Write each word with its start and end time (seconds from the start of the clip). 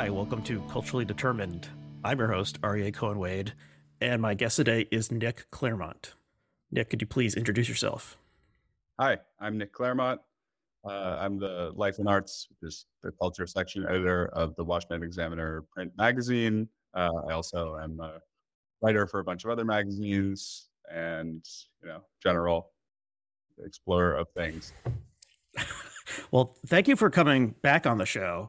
Hi, 0.00 0.08
welcome 0.08 0.40
to 0.44 0.62
Culturally 0.70 1.04
Determined. 1.04 1.68
I'm 2.04 2.18
your 2.18 2.28
host, 2.28 2.58
Aryeh 2.62 2.94
Cohen 2.94 3.18
Wade, 3.18 3.52
and 4.00 4.22
my 4.22 4.32
guest 4.32 4.56
today 4.56 4.88
is 4.90 5.12
Nick 5.12 5.50
Clairmont. 5.50 6.14
Nick, 6.70 6.88
could 6.88 7.02
you 7.02 7.06
please 7.06 7.34
introduce 7.34 7.68
yourself? 7.68 8.16
Hi, 8.98 9.18
I'm 9.40 9.58
Nick 9.58 9.74
Clairmont. 9.74 10.22
Uh, 10.88 11.18
I'm 11.20 11.38
the 11.38 11.72
Life 11.74 11.98
and 11.98 12.08
Arts, 12.08 12.46
which 12.48 12.66
is 12.66 12.86
the 13.02 13.12
culture 13.12 13.46
section 13.46 13.84
editor 13.84 14.28
of 14.28 14.56
the 14.56 14.64
Washington 14.64 15.02
Examiner 15.02 15.66
print 15.70 15.92
magazine. 15.98 16.66
Uh, 16.94 17.10
I 17.28 17.34
also 17.34 17.76
am 17.76 18.00
a 18.00 18.20
writer 18.80 19.06
for 19.06 19.20
a 19.20 19.24
bunch 19.24 19.44
of 19.44 19.50
other 19.50 19.66
magazines 19.66 20.70
and, 20.90 21.44
you 21.82 21.88
know, 21.88 22.00
general 22.22 22.70
explorer 23.62 24.14
of 24.14 24.28
things. 24.30 24.72
well, 26.30 26.56
thank 26.66 26.88
you 26.88 26.96
for 26.96 27.10
coming 27.10 27.54
back 27.60 27.86
on 27.86 27.98
the 27.98 28.06
show. 28.06 28.48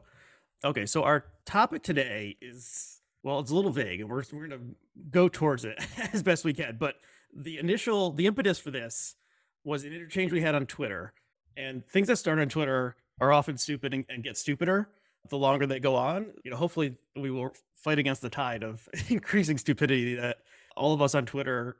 Okay, 0.64 0.86
so 0.86 1.02
our 1.02 1.24
topic 1.44 1.82
today 1.82 2.36
is 2.40 3.00
well, 3.24 3.38
it's 3.40 3.50
a 3.50 3.54
little 3.54 3.70
vague, 3.70 4.00
and 4.00 4.08
we're 4.08 4.22
we're 4.32 4.46
gonna 4.46 4.62
go 5.10 5.28
towards 5.28 5.64
it 5.64 5.78
as 6.12 6.22
best 6.22 6.44
we 6.44 6.52
can. 6.52 6.76
But 6.78 6.96
the 7.34 7.58
initial, 7.58 8.12
the 8.12 8.26
impetus 8.26 8.58
for 8.58 8.70
this 8.70 9.16
was 9.64 9.84
an 9.84 9.92
interchange 9.92 10.32
we 10.32 10.40
had 10.40 10.54
on 10.54 10.66
Twitter, 10.66 11.14
and 11.56 11.84
things 11.86 12.08
that 12.08 12.16
start 12.16 12.38
on 12.38 12.48
Twitter 12.48 12.96
are 13.20 13.32
often 13.32 13.58
stupid 13.58 13.92
and, 13.92 14.04
and 14.08 14.22
get 14.22 14.36
stupider 14.36 14.88
the 15.28 15.38
longer 15.38 15.66
they 15.66 15.80
go 15.80 15.94
on. 15.96 16.32
You 16.44 16.50
know, 16.52 16.56
hopefully 16.56 16.96
we 17.16 17.30
will 17.30 17.52
fight 17.74 17.98
against 17.98 18.22
the 18.22 18.30
tide 18.30 18.62
of 18.62 18.88
increasing 19.08 19.58
stupidity 19.58 20.14
that 20.14 20.38
all 20.76 20.94
of 20.94 21.02
us 21.02 21.14
on 21.14 21.26
Twitter 21.26 21.76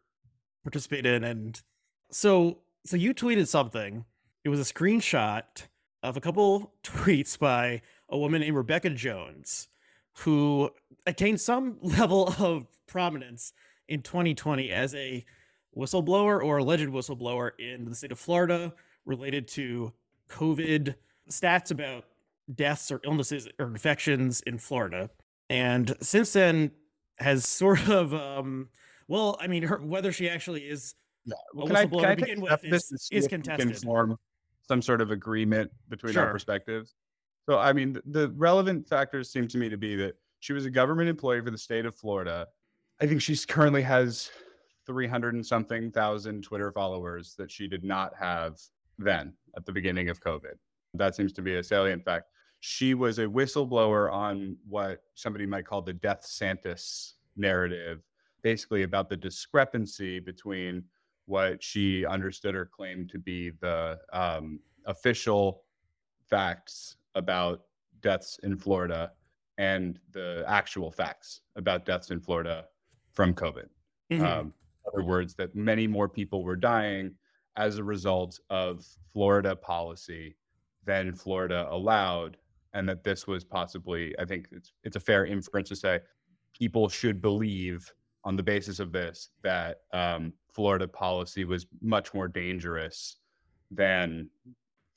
participate 0.65 1.07
in. 1.07 1.25
And 1.25 1.61
so, 2.11 2.59
so 2.85 2.97
you 2.97 3.15
tweeted 3.15 3.49
something. 3.49 4.05
It 4.45 4.49
was 4.49 4.61
a 4.61 4.73
screenshot 4.73 5.45
of 6.03 6.17
a 6.17 6.21
couple 6.21 6.73
tweets 6.83 7.39
by 7.39 7.83
a 8.13 8.19
woman 8.19 8.43
named 8.43 8.57
Rebecca 8.57 8.91
Jones, 8.91 9.69
who 10.19 10.71
attained 11.07 11.41
some 11.41 11.79
level 11.83 12.33
of 12.39 12.67
prominence 12.87 13.53
in 13.89 14.03
2020 14.03 14.71
as 14.71 14.95
a 14.95 15.25
whistleblower 15.77 16.43
or 16.45 16.59
alleged 16.59 16.89
whistleblower 16.89 17.51
in 17.59 17.87
the 17.87 17.95
state 17.95 18.13
of 18.13 18.19
Florida 18.19 18.73
related 19.07 19.49
to 19.49 19.93
COVID 20.29 20.95
stats 21.31 21.71
about 21.71 22.05
deaths 22.55 22.93
or 22.93 23.01
illnesses 23.05 23.49
or 23.59 23.67
infections 23.67 24.43
in 24.43 24.59
Florida. 24.59 25.09
And 25.49 25.97
since 26.01 26.35
then 26.35 26.73
has 27.19 27.49
sort 27.49 27.89
of 27.89 28.15
um 28.15 28.69
well, 29.09 29.37
I 29.41 29.47
mean 29.47 29.65
her, 29.65 29.79
whether 29.79 30.13
she 30.13 30.29
actually 30.29 30.63
is 30.63 30.95
yeah. 31.25 31.35
well, 31.55 31.67
can 31.67 31.77
I, 31.77 31.87
can 31.87 32.05
I 32.05 32.15
begin 32.15 32.41
with 32.41 32.65
is, 32.65 33.09
is 33.11 33.27
contested. 33.27 33.79
form 33.79 34.17
some 34.69 34.83
sort 34.83 35.01
of 35.01 35.11
agreement 35.11 35.71
between 35.89 36.13
sure. 36.13 36.27
our 36.27 36.33
perspectives. 36.33 36.95
So 37.49 37.59
I 37.59 37.73
mean 37.73 37.99
the, 38.07 38.31
relevant 38.37 38.89
factors 38.89 39.31
seem 39.31 39.49
to 39.49 39.59
me 39.59 39.69
to 39.69 39.77
be 39.77 39.97
that 39.97 40.15
she 40.41 40.53
was 40.53 40.65
a 40.65 40.71
government 40.71 41.09
employee 41.09 41.41
for 41.41 41.51
the 41.51 41.59
state 41.59 41.87
of 41.87 41.95
Florida. 41.95 42.47
I 43.01 43.07
think 43.07 43.21
she 43.21 43.37
currently 43.47 43.83
has 43.83 44.31
300 44.87 45.35
and 45.35 45.47
something 45.47 45.91
thousand 45.91 46.43
Twitter 46.43 46.73
followers 46.73 47.35
that 47.39 47.51
she 47.51 47.69
did 47.69 47.85
not 47.85 48.13
have 48.19 48.59
then 48.99 49.33
at 49.57 49.65
the 49.65 49.73
beginning 49.73 50.09
of 50.09 50.21
COVID. 50.21 50.55
That 50.95 51.15
seems 51.15 51.33
to 51.35 51.43
be 51.43 51.57
a 51.57 51.63
salient 51.63 52.05
fact. 52.05 52.27
She 52.61 52.95
was 52.95 53.19
a 53.19 53.27
whistleblower 53.27 54.13
on 54.13 54.57
what 54.69 55.03
somebody 55.15 55.47
might 55.47 55.67
call 55.67 55.83
the 55.83 55.93
Death 55.93 56.23
Santis 56.23 57.15
narrative, 57.37 58.03
basically 58.43 58.83
about 58.83 59.09
the 59.09 59.17
discrepancy 59.17 60.21
between 60.21 60.85
what 61.27 61.63
she 61.63 62.05
understood 62.05 62.55
or 62.55 62.67
claimed 62.67 63.09
to 63.11 63.19
be 63.19 63.51
the 63.61 63.99
um, 64.13 64.61
official 64.87 65.65
facts 66.29 66.97
about 67.15 67.63
deaths 68.01 68.39
in 68.43 68.57
Florida 68.57 69.13
and 69.59 69.99
the 70.13 70.45
actual 70.47 70.91
facts 70.91 71.43
about 71.57 71.85
deaths 71.85 72.11
in 72.11 72.21
Florida 72.21 72.65
from 73.13 73.35
COVID. 73.35 73.69
Mm-hmm. 74.11 74.25
Um, 74.25 74.55
other 74.87 75.05
words, 75.05 75.35
that 75.35 75.55
many 75.55 75.87
more 75.87 76.09
people 76.09 76.43
were 76.43 76.57
dying 76.57 77.15
as 77.57 77.79
a 77.79 77.85
result 77.85 78.41
of 78.51 78.85
Florida 79.13 79.55
policy 79.55 80.37
than 80.85 81.15
Florida 81.15 81.69
allowed, 81.71 82.39
and 82.73 82.89
that 82.89 83.05
this 83.05 83.27
was 83.27 83.45
possibly, 83.45 84.19
I 84.19 84.25
think 84.25 84.49
it's 84.51 84.73
it's 84.83 84.97
a 84.97 85.01
fair 85.01 85.27
inference 85.27 85.69
to 85.69 85.77
say, 85.77 86.01
people 86.55 86.89
should 86.89 87.21
believe 87.21 87.93
on 88.25 88.37
the 88.37 88.43
basis 88.43 88.81
of 88.81 88.93
this 88.93 89.31
that 89.43 89.83
um, 89.93 90.33
Florida 90.53 90.89
policy 90.89 91.45
was 91.45 91.67
much 91.81 92.15
more 92.15 92.29
dangerous 92.29 93.19
than 93.71 94.29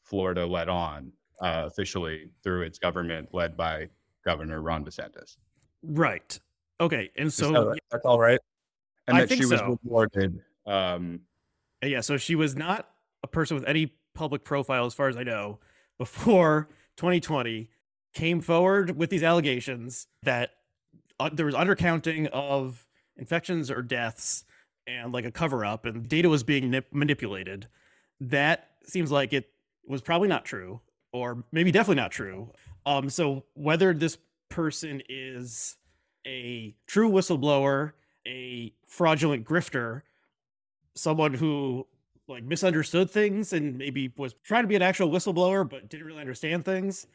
Florida 0.03 0.45
let 0.45 0.69
on 0.69 1.11
uh, 1.41 1.63
officially 1.65 2.29
through 2.43 2.63
its 2.63 2.79
government 2.79 3.29
led 3.33 3.55
by 3.57 3.89
Governor 4.23 4.61
Ron 4.61 4.85
DeSantis. 4.85 5.37
Right. 5.83 6.39
Okay. 6.79 7.11
And 7.15 7.31
so 7.31 7.75
that's 7.91 8.05
all 8.05 8.19
right 8.19 8.39
and 9.07 9.17
that 9.17 9.29
she 9.29 9.45
was 9.45 9.59
so. 9.59 9.79
rewarded. 9.83 10.41
Um, 10.65 11.21
yeah, 11.83 12.01
so 12.01 12.17
she 12.17 12.35
was 12.35 12.55
not 12.55 12.89
a 13.23 13.27
person 13.27 13.55
with 13.55 13.67
any 13.67 13.93
public 14.13 14.43
profile, 14.43 14.85
as 14.85 14.93
far 14.93 15.07
as 15.07 15.17
I 15.17 15.23
know, 15.23 15.59
before 15.97 16.69
2020 16.97 17.69
came 18.13 18.41
forward 18.41 18.97
with 18.97 19.09
these 19.09 19.23
allegations 19.23 20.07
that 20.23 20.51
uh, 21.19 21.29
there 21.31 21.45
was 21.45 21.55
undercounting 21.55 22.27
of 22.27 22.87
infections 23.17 23.69
or 23.69 23.81
deaths 23.81 24.45
and 24.87 25.13
like 25.13 25.25
a 25.25 25.31
cover 25.31 25.65
up 25.65 25.85
and 25.85 26.07
data 26.07 26.29
was 26.29 26.43
being 26.43 26.71
nip- 26.71 26.93
manipulated. 26.93 27.67
That 28.21 28.69
seems 28.85 29.11
like 29.11 29.33
it 29.33 29.49
was 29.85 30.01
probably 30.01 30.29
not 30.29 30.45
true 30.45 30.79
or 31.15 31.43
maybe 31.51 31.71
definitely 31.71 32.01
not 32.01 32.11
true. 32.11 32.51
Um 32.85 33.09
so 33.09 33.45
whether 33.53 33.93
this 33.93 34.17
person 34.49 35.01
is 35.09 35.75
a 36.25 36.75
true 36.87 37.09
whistleblower 37.09 37.93
a 38.27 38.73
fraudulent 38.87 39.45
grifter, 39.45 40.01
someone 40.95 41.33
who 41.33 41.85
like 42.27 42.43
misunderstood 42.43 43.09
things 43.11 43.53
and 43.53 43.77
maybe 43.77 44.11
was 44.17 44.33
trying 44.43 44.63
to 44.63 44.67
be 44.67 44.75
an 44.75 44.81
actual 44.81 45.09
whistleblower 45.09 45.67
but 45.69 45.89
didn't 45.89 46.07
really 46.07 46.21
understand 46.21 46.65
things, 46.65 47.05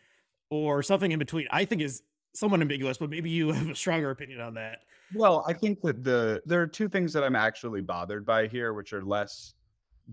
or 0.51 0.83
something 0.83 1.13
in 1.13 1.19
between. 1.19 1.47
I 1.51 1.65
think 1.65 1.81
is 1.81 2.03
somewhat 2.35 2.61
ambiguous, 2.61 2.99
but 2.99 3.11
maybe 3.11 3.31
you 3.31 3.53
have 3.53 3.71
a 3.71 3.75
stronger 3.75 4.11
opinion 4.11 4.41
on 4.41 4.55
that. 4.55 4.81
Well, 5.15 5.45
I 5.47 5.53
think 5.53 5.81
that 5.83 6.05
the 6.05 6.43
there 6.47 6.61
are 6.61 6.67
two 6.67 6.89
things 6.89 7.13
that 7.13 7.25
I'm 7.25 7.37
actually 7.37 7.81
bothered 7.81 8.27
by 8.27 8.47
here, 8.47 8.75
which 8.75 8.93
are 8.93 9.03
less 9.03 9.55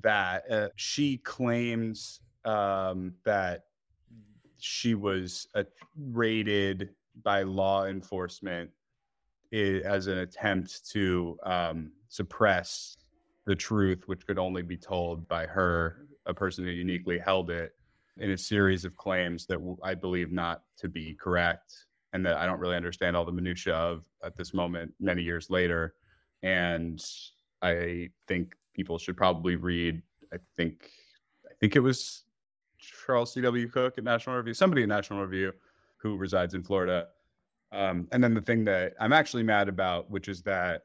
that 0.02 0.50
uh, 0.50 0.70
she 0.76 1.18
claims 1.18 2.22
um, 2.46 3.14
that 3.24 3.66
she 4.60 4.96
was 4.96 5.48
uh, 5.56 5.64
raided 5.96 6.90
by 7.24 7.44
law 7.44 7.86
enforcement 7.86 8.70
as 9.54 10.08
an 10.08 10.20
attempt 10.20 10.90
to 10.90 11.38
um, 11.44 11.92
suppress 12.10 12.98
the 13.46 13.56
truth, 13.56 14.04
which 14.08 14.28
could 14.28 14.38
only 14.38 14.62
be 14.62 14.78
told 14.78 15.28
by 15.28 15.46
her, 15.46 16.06
a 16.26 16.34
person 16.34 16.66
who 16.66 16.72
uniquely 16.72 17.18
held 17.18 17.50
it, 17.50 17.74
in 18.18 18.32
a 18.32 18.38
series 18.38 18.84
of 18.84 18.98
claims 18.98 19.46
that 19.46 19.60
I 19.84 19.94
believe 19.94 20.32
not 20.32 20.64
to 20.78 20.90
be 20.90 21.14
correct, 21.14 21.86
and 22.14 22.26
that 22.26 22.38
I 22.38 22.46
don't 22.46 22.60
really 22.60 22.76
understand 22.76 23.16
all 23.16 23.26
the 23.26 23.32
minutiae 23.32 23.76
of 23.76 24.04
at 24.24 24.36
this 24.36 24.54
moment, 24.54 24.94
many 25.00 25.22
years 25.22 25.50
later. 25.50 25.94
And 26.44 27.04
I 27.62 28.10
think 28.28 28.56
people 28.74 28.98
should 28.98 29.18
probably 29.18 29.56
read. 29.56 30.02
I 30.34 30.38
think 30.56 30.90
I 31.46 31.54
think 31.60 31.76
it 31.76 31.80
was 31.80 32.24
Charles 33.06 33.34
C.W. 33.34 33.68
Cook 33.70 33.98
at 33.98 34.04
National 34.04 34.36
Review, 34.38 34.54
somebody 34.54 34.84
at 34.84 34.90
National 34.90 35.22
Review 35.22 35.54
who 35.98 36.18
resides 36.18 36.54
in 36.54 36.64
Florida, 36.64 37.08
um, 37.72 38.08
and 38.12 38.24
then 38.24 38.34
the 38.34 38.42
thing 38.42 38.64
that 38.66 38.94
I'm 39.00 39.14
actually 39.14 39.44
mad 39.44 39.68
about, 39.68 40.10
which 40.10 40.28
is 40.28 40.42
that 40.44 40.84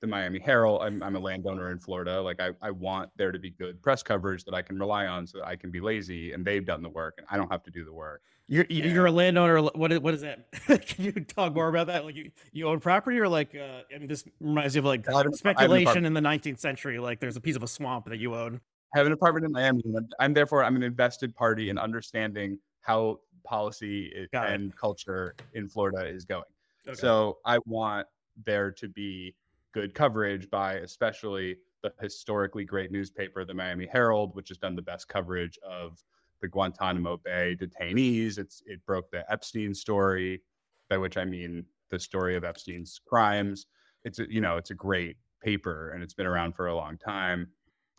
the 0.00 0.06
Miami 0.06 0.38
Herald, 0.38 0.82
I'm, 0.82 1.02
I'm 1.02 1.16
a 1.16 1.18
landowner 1.18 1.70
in 1.70 1.78
Florida. 1.78 2.22
Like 2.22 2.40
I, 2.40 2.50
I 2.62 2.70
want 2.70 3.10
there 3.16 3.32
to 3.32 3.38
be 3.38 3.50
good 3.50 3.82
press 3.82 4.02
coverage 4.02 4.44
that 4.44 4.54
I 4.54 4.62
can 4.62 4.78
rely 4.78 5.06
on 5.06 5.26
so 5.26 5.38
that 5.38 5.46
I 5.46 5.56
can 5.56 5.70
be 5.70 5.80
lazy 5.80 6.32
and 6.32 6.44
they've 6.44 6.64
done 6.64 6.82
the 6.82 6.88
work 6.88 7.14
and 7.18 7.26
I 7.30 7.36
don't 7.36 7.50
have 7.50 7.62
to 7.64 7.70
do 7.70 7.84
the 7.84 7.92
work. 7.92 8.22
You're, 8.48 8.66
you're 8.68 9.06
a 9.06 9.12
landowner. 9.12 9.60
What 9.60 9.92
is, 9.92 10.00
what 10.00 10.14
is 10.14 10.22
that? 10.22 10.50
can 10.86 11.04
you 11.04 11.12
talk 11.12 11.54
more 11.54 11.68
about 11.68 11.86
that? 11.86 12.04
Like 12.04 12.16
you, 12.16 12.30
you 12.50 12.66
own 12.66 12.80
property 12.80 13.18
or 13.20 13.28
like, 13.28 13.54
uh, 13.54 13.82
I 13.94 13.98
mean, 13.98 14.08
this 14.08 14.24
reminds 14.40 14.74
me 14.74 14.80
of 14.80 14.86
like 14.86 15.06
speculation 15.34 16.04
in 16.04 16.14
the 16.14 16.20
19th 16.20 16.58
century. 16.58 16.98
Like 16.98 17.20
there's 17.20 17.36
a 17.36 17.40
piece 17.40 17.56
of 17.56 17.62
a 17.62 17.68
swamp 17.68 18.06
that 18.06 18.18
you 18.18 18.34
own. 18.34 18.60
Have 18.94 19.06
an 19.06 19.12
apartment 19.12 19.46
in 19.46 19.52
Miami. 19.52 19.82
I'm 20.18 20.34
therefore, 20.34 20.64
I'm 20.64 20.76
an 20.76 20.82
invested 20.82 21.34
party 21.34 21.70
in 21.70 21.78
understanding 21.78 22.58
how 22.80 23.20
policy 23.44 24.28
and 24.32 24.76
culture 24.76 25.34
in 25.54 25.68
Florida 25.68 26.06
is 26.06 26.24
going. 26.24 26.42
Okay. 26.86 26.96
So 26.96 27.38
I 27.44 27.58
want 27.66 28.06
there 28.44 28.70
to 28.72 28.88
be 28.88 29.34
good 29.72 29.94
coverage 29.94 30.50
by 30.50 30.74
especially 30.74 31.56
the 31.82 31.92
historically 32.00 32.64
great 32.64 32.90
newspaper, 32.90 33.44
the 33.44 33.54
Miami 33.54 33.86
Herald, 33.86 34.34
which 34.34 34.48
has 34.48 34.58
done 34.58 34.76
the 34.76 34.82
best 34.82 35.08
coverage 35.08 35.58
of 35.66 36.02
the 36.40 36.48
Guantanamo 36.48 37.18
Bay 37.18 37.56
detainees. 37.58 38.38
It's 38.38 38.62
it 38.66 38.84
broke 38.86 39.10
the 39.10 39.30
Epstein 39.30 39.74
story, 39.74 40.42
by 40.88 40.98
which 40.98 41.16
I 41.16 41.24
mean 41.24 41.64
the 41.90 41.98
story 41.98 42.36
of 42.36 42.44
Epstein's 42.44 43.00
crimes. 43.06 43.66
It's 44.04 44.18
a, 44.18 44.32
you 44.32 44.40
know 44.40 44.56
it's 44.56 44.70
a 44.70 44.74
great 44.74 45.16
paper 45.42 45.90
and 45.90 46.02
it's 46.02 46.14
been 46.14 46.26
around 46.26 46.54
for 46.54 46.68
a 46.68 46.74
long 46.74 46.98
time. 46.98 47.48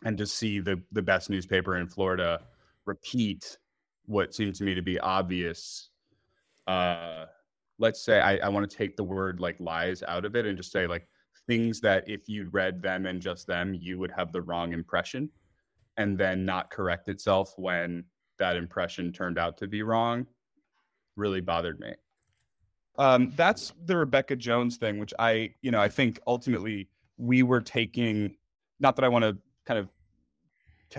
And 0.04 0.18
to 0.18 0.26
see 0.26 0.60
the 0.60 0.82
the 0.92 1.02
best 1.02 1.30
newspaper 1.30 1.76
in 1.76 1.86
Florida 1.86 2.40
repeat 2.86 3.58
what 4.06 4.34
seemed 4.34 4.56
to 4.56 4.64
me 4.64 4.74
to 4.74 4.82
be 4.82 4.98
obvious 4.98 5.90
uh, 6.66 7.26
let's 7.78 8.02
say 8.02 8.20
I, 8.20 8.36
I 8.38 8.48
want 8.48 8.68
to 8.68 8.76
take 8.76 8.96
the 8.96 9.04
word 9.04 9.40
like 9.40 9.58
lies 9.58 10.02
out 10.02 10.24
of 10.24 10.36
it 10.36 10.46
and 10.46 10.56
just 10.56 10.72
say 10.72 10.86
like 10.86 11.06
things 11.46 11.80
that 11.80 12.08
if 12.08 12.28
you'd 12.28 12.54
read 12.54 12.80
them 12.80 13.06
and 13.06 13.20
just 13.20 13.46
them, 13.46 13.74
you 13.74 13.98
would 13.98 14.12
have 14.12 14.32
the 14.32 14.42
wrong 14.42 14.72
impression 14.72 15.28
and 15.96 16.16
then 16.16 16.44
not 16.44 16.70
correct 16.70 17.08
itself 17.08 17.52
when 17.56 18.04
that 18.38 18.56
impression 18.56 19.12
turned 19.12 19.38
out 19.38 19.56
to 19.58 19.66
be 19.66 19.82
wrong 19.82 20.26
really 21.16 21.40
bothered 21.40 21.78
me. 21.80 21.92
Um, 22.98 23.32
that's 23.36 23.72
the 23.84 23.96
Rebecca 23.96 24.36
Jones 24.36 24.76
thing, 24.76 24.98
which 24.98 25.12
I, 25.18 25.54
you 25.62 25.70
know, 25.70 25.80
I 25.80 25.88
think 25.88 26.20
ultimately 26.26 26.88
we 27.16 27.42
were 27.42 27.60
taking, 27.60 28.36
not 28.80 28.96
that 28.96 29.04
I 29.04 29.08
want 29.08 29.24
to 29.24 29.36
kind 29.64 29.78
of, 29.78 29.88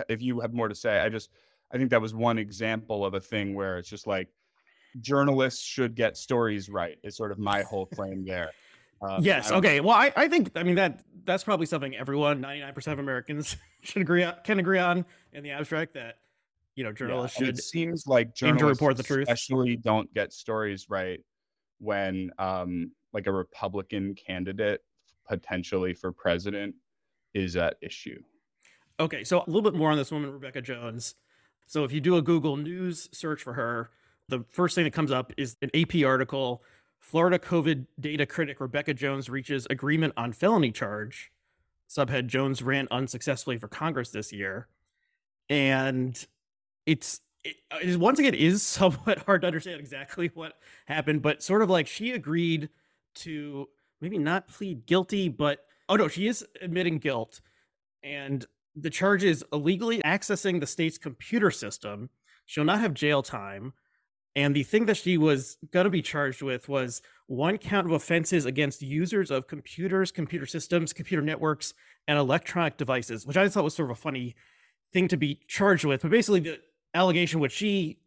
if 0.09 0.21
you 0.21 0.39
have 0.39 0.53
more 0.53 0.67
to 0.67 0.75
say, 0.75 0.99
I 0.99 1.09
just, 1.09 1.29
I 1.71 1.77
think 1.77 1.89
that 1.91 2.01
was 2.01 2.13
one 2.13 2.37
example 2.37 3.05
of 3.05 3.13
a 3.13 3.19
thing 3.19 3.55
where 3.55 3.77
it's 3.77 3.89
just 3.89 4.07
like 4.07 4.29
journalists 5.01 5.63
should 5.63 5.95
get 5.95 6.17
stories 6.17 6.69
right, 6.69 6.97
is 7.03 7.15
sort 7.15 7.31
of 7.31 7.39
my 7.39 7.63
whole 7.63 7.85
claim 7.85 8.25
there. 8.25 8.51
Um, 9.01 9.23
yes. 9.23 9.51
Okay. 9.51 9.79
Well, 9.79 9.95
I, 9.95 10.13
I 10.15 10.27
think 10.27 10.51
I 10.55 10.63
mean 10.63 10.75
that 10.75 11.01
that's 11.25 11.43
probably 11.43 11.65
something 11.65 11.95
everyone, 11.95 12.41
ninety 12.41 12.61
nine 12.61 12.73
percent 12.73 12.93
of 12.93 12.99
Americans 12.99 13.57
should 13.81 14.01
agree 14.01 14.23
on, 14.23 14.35
can 14.43 14.59
agree 14.59 14.79
on 14.79 15.05
in 15.33 15.43
the 15.43 15.51
abstract 15.51 15.93
that 15.95 16.19
you 16.75 16.83
know 16.83 16.93
journalists 16.93 17.39
yeah, 17.39 17.47
should. 17.47 17.57
It 17.57 17.63
seems 17.63 18.07
like 18.07 18.33
journalists 18.33 18.61
to 18.61 18.67
report 18.67 18.97
the 18.97 19.03
truth, 19.03 19.27
especially 19.27 19.75
don't 19.75 20.11
get 20.13 20.31
stories 20.31 20.89
right 20.89 21.19
when 21.79 22.31
um 22.39 22.91
like 23.11 23.27
a 23.27 23.31
Republican 23.31 24.15
candidate 24.15 24.81
potentially 25.27 25.93
for 25.93 26.11
president 26.11 26.75
is 27.33 27.55
at 27.55 27.75
issue. 27.81 28.21
Okay, 28.99 29.23
so 29.23 29.39
a 29.39 29.47
little 29.47 29.61
bit 29.61 29.73
more 29.73 29.91
on 29.91 29.97
this 29.97 30.11
woman, 30.11 30.31
Rebecca 30.31 30.61
Jones. 30.61 31.15
So 31.65 31.83
if 31.83 31.91
you 31.91 32.01
do 32.01 32.17
a 32.17 32.21
Google 32.21 32.57
News 32.57 33.09
search 33.11 33.41
for 33.41 33.53
her, 33.53 33.89
the 34.29 34.45
first 34.51 34.75
thing 34.75 34.83
that 34.83 34.93
comes 34.93 35.11
up 35.11 35.33
is 35.37 35.57
an 35.61 35.71
AP 35.73 36.03
article 36.05 36.63
Florida 36.99 37.37
COVID 37.37 37.85
data 37.99 38.25
critic 38.25 38.61
Rebecca 38.61 38.93
Jones 38.93 39.29
reaches 39.29 39.67
agreement 39.69 40.13
on 40.15 40.31
felony 40.31 40.71
charge. 40.71 41.31
Subhead 41.89 42.27
Jones 42.27 42.63
ran 42.63 42.87
unsuccessfully 42.91 43.57
for 43.57 43.67
Congress 43.67 44.09
this 44.09 44.31
year. 44.31 44.67
And 45.49 46.25
it's 46.85 47.19
it 47.43 47.57
is 47.81 47.97
once 47.97 48.19
again 48.19 48.33
is 48.33 48.63
somewhat 48.63 49.19
hard 49.19 49.41
to 49.41 49.47
understand 49.47 49.81
exactly 49.81 50.31
what 50.33 50.53
happened, 50.85 51.21
but 51.21 51.43
sort 51.43 51.61
of 51.61 51.69
like 51.69 51.87
she 51.87 52.11
agreed 52.11 52.69
to 53.15 53.67
maybe 53.99 54.17
not 54.17 54.47
plead 54.47 54.85
guilty, 54.85 55.27
but 55.27 55.65
oh 55.89 55.97
no, 55.97 56.07
she 56.07 56.27
is 56.27 56.45
admitting 56.61 56.99
guilt. 56.99 57.41
And 58.01 58.45
the 58.75 58.89
charge 58.89 59.23
is 59.23 59.43
illegally 59.51 60.01
accessing 60.01 60.59
the 60.59 60.67
state's 60.67 60.97
computer 60.97 61.51
system. 61.51 62.09
She'll 62.45 62.63
not 62.63 62.81
have 62.81 62.93
jail 62.93 63.21
time. 63.21 63.73
And 64.35 64.55
the 64.55 64.63
thing 64.63 64.85
that 64.85 64.97
she 64.97 65.17
was 65.17 65.57
going 65.71 65.83
to 65.83 65.91
be 65.91 66.01
charged 66.01 66.41
with 66.41 66.67
was 66.67 67.01
one 67.27 67.59
count 67.59 67.85
of 67.85 67.93
offenses 67.93 68.45
against 68.45 68.81
users 68.81 69.29
of 69.29 69.47
computers, 69.47 70.11
computer 70.11 70.47
systems, 70.47 70.91
computer 70.91 71.21
networks, 71.21 71.73
and 72.07 72.17
electronic 72.17 72.77
devices, 72.77 73.27
which 73.27 73.37
I 73.37 73.47
thought 73.47 73.63
was 73.63 73.75
sort 73.75 73.91
of 73.91 73.97
a 73.97 74.01
funny 74.01 74.35
thing 74.91 75.07
to 75.09 75.17
be 75.17 75.39
charged 75.47 75.85
with. 75.85 76.01
But 76.01 76.11
basically, 76.11 76.39
the 76.39 76.59
allegation, 76.95 77.39
which 77.39 77.51
she 77.51 77.99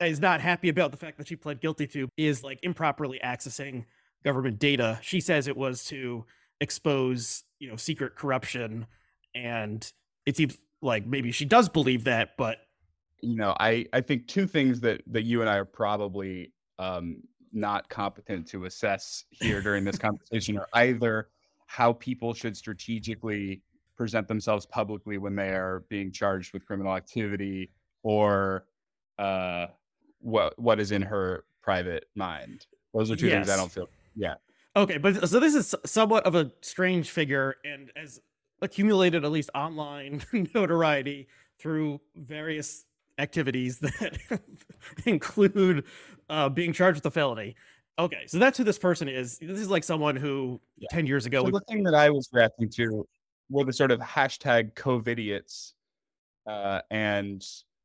is 0.00 0.20
not 0.20 0.40
happy 0.40 0.68
about 0.68 0.90
the 0.90 0.96
fact 0.96 1.18
that 1.18 1.28
she 1.28 1.36
pled 1.36 1.60
guilty 1.60 1.86
to, 1.88 2.08
is 2.16 2.44
like 2.44 2.58
improperly 2.62 3.18
accessing 3.24 3.84
government 4.22 4.58
data. 4.58 4.98
She 5.02 5.20
says 5.20 5.48
it 5.48 5.56
was 5.56 5.84
to 5.86 6.26
expose, 6.60 7.44
you 7.58 7.68
know, 7.70 7.76
secret 7.76 8.16
corruption. 8.16 8.86
And 9.34 9.90
it 10.26 10.36
seems 10.36 10.56
like 10.82 11.06
maybe 11.06 11.32
she 11.32 11.44
does 11.44 11.68
believe 11.68 12.04
that, 12.04 12.36
but 12.36 12.58
you 13.22 13.36
know, 13.36 13.54
I 13.60 13.86
I 13.92 14.00
think 14.00 14.26
two 14.26 14.46
things 14.46 14.80
that 14.80 15.02
that 15.08 15.22
you 15.24 15.40
and 15.40 15.50
I 15.50 15.56
are 15.56 15.64
probably 15.64 16.52
um, 16.78 17.22
not 17.52 17.88
competent 17.88 18.46
to 18.48 18.64
assess 18.64 19.24
here 19.30 19.60
during 19.60 19.84
this 19.84 19.98
conversation 19.98 20.58
are 20.58 20.68
either 20.74 21.28
how 21.66 21.92
people 21.92 22.34
should 22.34 22.56
strategically 22.56 23.62
present 23.96 24.26
themselves 24.26 24.66
publicly 24.66 25.18
when 25.18 25.36
they 25.36 25.50
are 25.50 25.84
being 25.88 26.10
charged 26.10 26.52
with 26.52 26.64
criminal 26.64 26.96
activity, 26.96 27.70
or 28.02 28.64
uh, 29.18 29.66
what 30.20 30.58
what 30.58 30.80
is 30.80 30.92
in 30.92 31.02
her 31.02 31.44
private 31.62 32.06
mind. 32.14 32.66
Those 32.94 33.10
are 33.10 33.16
two 33.16 33.26
yes. 33.26 33.46
things 33.46 33.50
I 33.50 33.56
don't 33.56 33.70
feel. 33.70 33.88
Yeah. 34.16 34.34
Okay, 34.76 34.98
but 34.98 35.28
so 35.28 35.40
this 35.40 35.54
is 35.54 35.74
somewhat 35.84 36.24
of 36.24 36.34
a 36.34 36.50
strange 36.60 37.10
figure, 37.10 37.56
and 37.64 37.90
has 37.96 38.20
accumulated 38.62 39.24
at 39.24 39.30
least 39.30 39.50
online 39.54 40.22
notoriety 40.54 41.28
through 41.58 42.00
various 42.16 42.86
activities 43.18 43.78
that 43.80 44.40
include 45.06 45.84
uh, 46.28 46.48
being 46.48 46.72
charged 46.72 46.96
with 46.96 47.06
a 47.06 47.10
felony. 47.10 47.54
Okay, 47.98 48.22
so 48.26 48.38
that's 48.38 48.56
who 48.56 48.64
this 48.64 48.78
person 48.78 49.08
is. 49.08 49.38
This 49.38 49.58
is 49.58 49.68
like 49.68 49.84
someone 49.84 50.16
who 50.16 50.60
yeah. 50.78 50.88
10 50.90 51.06
years 51.06 51.26
ago. 51.26 51.44
So 51.44 51.50
the 51.50 51.60
thing 51.68 51.82
that 51.84 51.94
I 51.94 52.08
was 52.08 52.28
reacting 52.32 52.70
to 52.70 53.06
were 53.50 53.64
the 53.64 53.72
sort 53.72 53.90
of 53.90 54.00
hashtag 54.00 54.72
COVIDiots 54.74 55.72
uh, 56.46 56.80
and 56.90 57.44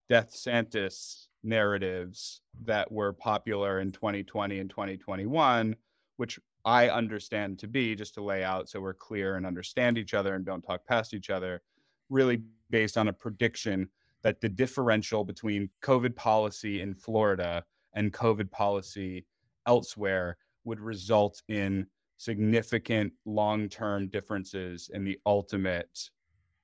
Death 0.09 0.31
Santis 0.33 1.27
narratives 1.43 2.41
that 2.63 2.89
were 2.91 3.11
popular 3.11 3.79
in 3.79 3.91
2020 3.91 4.59
and 4.59 4.69
2021, 4.69 5.75
which 6.17 6.39
I 6.65 6.89
understand 6.89 7.59
to 7.59 7.67
be, 7.67 7.95
just 7.95 8.15
to 8.15 8.23
lay 8.23 8.43
out 8.43 8.69
so 8.69 8.81
we're 8.81 8.95
clear 8.95 9.35
and 9.35 9.45
understand 9.45 9.97
each 9.97 10.15
other 10.15 10.33
and 10.33 10.45
don't 10.45 10.63
talk 10.63 10.85
past 10.85 11.13
each 11.13 11.29
other, 11.29 11.61
really 12.09 12.41
based 12.71 12.97
on 12.97 13.07
a 13.07 13.13
prediction 13.13 13.87
that 14.23 14.41
the 14.41 14.49
differential 14.49 15.23
between 15.23 15.69
COVID 15.83 16.15
policy 16.15 16.81
in 16.81 16.95
Florida 16.95 17.63
and 17.93 18.11
COVID 18.11 18.49
policy 18.49 19.25
elsewhere 19.67 20.37
would 20.63 20.79
result 20.79 21.41
in 21.47 21.85
significant 22.17 23.13
long 23.25 23.69
term 23.69 24.07
differences 24.07 24.89
in 24.93 25.03
the 25.03 25.19
ultimate 25.27 26.09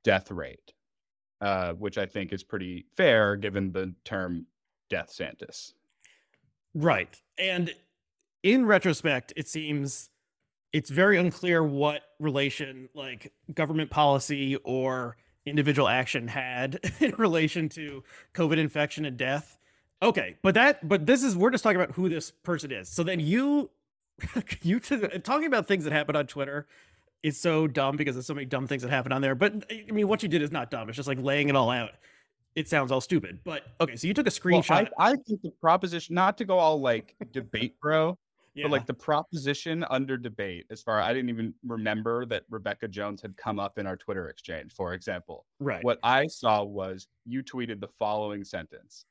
death 0.03 0.31
rate, 0.31 0.73
uh, 1.41 1.73
which 1.73 1.99
I 1.99 2.07
think 2.07 2.33
is 2.33 2.43
pretty 2.43 2.85
fair 2.97 3.35
given 3.35 3.71
the 3.71 3.93
term 4.03 4.47
death 4.89 5.13
Santis. 5.15 5.73
Right. 6.73 7.15
And 7.37 7.71
in 8.43 8.65
retrospect, 8.65 9.33
it 9.35 9.47
seems 9.47 10.09
it's 10.73 10.89
very 10.89 11.17
unclear 11.17 11.63
what 11.63 12.01
relation 12.19 12.89
like 12.93 13.33
government 13.53 13.89
policy 13.89 14.55
or 14.57 15.17
individual 15.45 15.87
action 15.87 16.27
had 16.27 16.79
in 16.99 17.13
relation 17.17 17.69
to 17.69 18.03
COVID 18.33 18.57
infection 18.57 19.05
and 19.05 19.17
death. 19.17 19.57
Okay, 20.03 20.37
but 20.41 20.55
that 20.55 20.87
but 20.87 21.05
this 21.05 21.23
is 21.23 21.35
we're 21.35 21.51
just 21.51 21.63
talking 21.63 21.79
about 21.79 21.95
who 21.95 22.09
this 22.09 22.31
person 22.31 22.71
is. 22.71 22.89
So 22.89 23.03
then 23.03 23.19
you 23.19 23.69
you 24.61 24.79
talking 24.79 25.45
about 25.45 25.67
things 25.67 25.83
that 25.83 25.93
happen 25.93 26.15
on 26.15 26.27
Twitter 26.27 26.67
is 27.23 27.39
so 27.39 27.67
dumb 27.67 27.97
because 27.97 28.15
there's 28.15 28.25
so 28.25 28.33
many 28.33 28.45
dumb 28.45 28.65
things 28.65 28.81
that 28.81 28.89
happen 28.89 29.11
on 29.11 29.21
there. 29.21 29.35
But 29.35 29.65
I 29.69 29.91
mean, 29.91 30.07
what 30.07 30.23
you 30.23 30.29
did 30.29 30.41
is 30.41 30.51
not 30.51 30.71
dumb. 30.71 30.89
It's 30.89 30.95
just 30.95 31.07
like 31.07 31.21
laying 31.21 31.49
it 31.49 31.55
all 31.55 31.69
out. 31.69 31.91
It 32.55 32.67
sounds 32.67 32.91
all 32.91 32.99
stupid. 32.99 33.39
But 33.43 33.63
okay, 33.79 33.95
so 33.95 34.07
you 34.07 34.13
took 34.13 34.27
a 34.27 34.31
screenshot. 34.31 34.69
Well, 34.69 34.87
I, 34.97 35.11
I 35.11 35.15
think 35.15 35.41
the 35.41 35.51
proposition, 35.61 36.15
not 36.15 36.37
to 36.39 36.45
go 36.45 36.57
all 36.57 36.81
like 36.81 37.15
debate, 37.31 37.79
bro, 37.79 38.17
yeah. 38.53 38.63
But 38.63 38.71
like 38.71 38.85
the 38.85 38.93
proposition 38.93 39.85
under 39.89 40.17
debate, 40.17 40.65
as 40.69 40.81
far 40.81 41.01
I 41.01 41.13
didn't 41.13 41.29
even 41.29 41.53
remember 41.65 42.25
that 42.25 42.43
Rebecca 42.49 42.87
Jones 42.87 43.21
had 43.21 43.37
come 43.37 43.59
up 43.59 43.77
in 43.77 43.87
our 43.87 43.95
Twitter 43.95 44.29
exchange, 44.29 44.73
for 44.73 44.93
example. 44.93 45.45
Right. 45.59 45.83
What 45.83 45.99
I 46.03 46.27
saw 46.27 46.63
was 46.63 47.07
you 47.25 47.43
tweeted 47.43 47.79
the 47.79 47.87
following 47.87 48.43
sentence. 48.43 49.05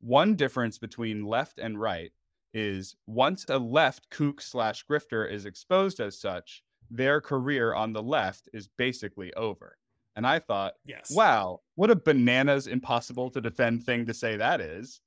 One 0.00 0.34
difference 0.34 0.78
between 0.78 1.24
left 1.24 1.58
and 1.58 1.80
right 1.80 2.12
is 2.54 2.96
once 3.06 3.46
a 3.48 3.58
left 3.58 4.08
kook 4.10 4.40
slash 4.40 4.84
grifter 4.86 5.30
is 5.30 5.46
exposed 5.46 6.00
as 6.00 6.20
such, 6.20 6.62
their 6.90 7.20
career 7.20 7.74
on 7.74 7.92
the 7.92 8.02
left 8.02 8.48
is 8.52 8.68
basically 8.76 9.32
over. 9.34 9.76
And 10.14 10.26
I 10.26 10.38
thought, 10.38 10.74
yes. 10.84 11.10
wow, 11.10 11.60
what 11.74 11.90
a 11.90 11.96
bananas 11.96 12.66
impossible 12.66 13.30
to 13.30 13.40
defend 13.40 13.84
thing 13.84 14.04
to 14.06 14.14
say 14.14 14.36
that 14.36 14.60
is, 14.60 15.00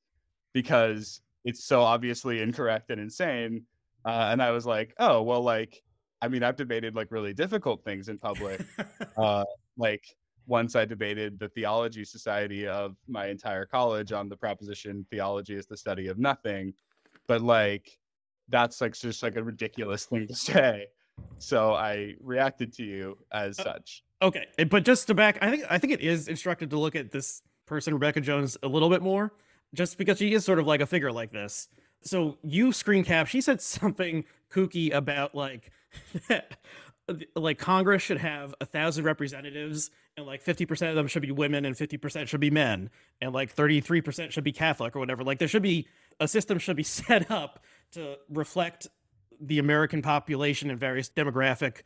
because 0.53 1.21
it's 1.45 1.63
so 1.63 1.81
obviously 1.81 2.41
incorrect 2.41 2.89
and 2.89 2.99
insane. 2.99 3.63
Uh, 4.03 4.29
and 4.31 4.41
I 4.41 4.51
was 4.51 4.65
like, 4.65 4.93
oh, 4.99 5.21
well, 5.21 5.41
like, 5.41 5.81
I 6.21 6.27
mean, 6.27 6.43
I've 6.43 6.55
debated 6.55 6.95
like 6.95 7.11
really 7.11 7.33
difficult 7.33 7.83
things 7.85 8.09
in 8.09 8.17
public. 8.17 8.61
uh, 9.15 9.45
like, 9.77 10.03
once 10.47 10.75
I 10.75 10.85
debated 10.85 11.39
the 11.39 11.49
theology 11.49 12.03
society 12.03 12.67
of 12.67 12.95
my 13.07 13.27
entire 13.27 13.65
college 13.65 14.11
on 14.11 14.29
the 14.29 14.37
proposition 14.37 15.05
theology 15.09 15.55
is 15.55 15.65
the 15.65 15.77
study 15.77 16.07
of 16.07 16.19
nothing. 16.19 16.73
But 17.27 17.41
like, 17.41 17.97
that's 18.49 18.81
like 18.81 18.93
just 18.93 19.23
like 19.23 19.37
a 19.37 19.43
ridiculous 19.43 20.05
thing 20.05 20.27
to 20.27 20.35
say. 20.35 20.87
So 21.37 21.73
I 21.73 22.13
reacted 22.21 22.73
to 22.73 22.83
you 22.83 23.17
as 23.31 23.59
uh, 23.59 23.63
such. 23.63 24.03
Okay, 24.21 24.45
but 24.69 24.83
just 24.83 25.07
to 25.07 25.13
back, 25.13 25.37
I 25.41 25.49
think 25.49 25.63
I 25.69 25.77
think 25.77 25.93
it 25.93 26.01
is 26.01 26.27
instructive 26.27 26.69
to 26.69 26.79
look 26.79 26.95
at 26.95 27.11
this 27.11 27.41
person, 27.65 27.93
Rebecca 27.93 28.21
Jones, 28.21 28.57
a 28.61 28.67
little 28.67 28.89
bit 28.89 29.01
more 29.01 29.31
just 29.75 29.97
because 29.97 30.17
she 30.17 30.33
is 30.33 30.45
sort 30.45 30.59
of 30.59 30.67
like 30.67 30.81
a 30.81 30.85
figure 30.85 31.11
like 31.11 31.31
this. 31.31 31.67
So 32.01 32.37
you 32.43 32.71
screen 32.71 33.03
cap, 33.03 33.27
she 33.27 33.41
said 33.41 33.61
something 33.61 34.25
kooky 34.51 34.93
about 34.93 35.35
like 35.35 35.71
like 37.35 37.57
Congress 37.57 38.01
should 38.01 38.17
have 38.17 38.55
a 38.59 38.65
thousand 38.65 39.05
representatives 39.05 39.91
and 40.17 40.25
like 40.25 40.43
50% 40.43 40.89
of 40.89 40.95
them 40.95 41.07
should 41.07 41.21
be 41.21 41.31
women 41.31 41.65
and 41.65 41.75
50% 41.75 42.27
should 42.27 42.39
be 42.39 42.49
men 42.49 42.89
and 43.21 43.33
like 43.33 43.53
33% 43.55 44.31
should 44.31 44.43
be 44.43 44.51
Catholic 44.51 44.95
or 44.95 44.99
whatever. 44.99 45.23
Like 45.23 45.39
there 45.39 45.47
should 45.47 45.61
be 45.61 45.87
a 46.19 46.27
system 46.27 46.57
should 46.57 46.77
be 46.77 46.83
set 46.83 47.29
up 47.29 47.63
to 47.91 48.17
reflect 48.29 48.87
the 49.39 49.59
American 49.59 50.01
population 50.01 50.69
and 50.69 50.79
various 50.79 51.09
demographic 51.09 51.81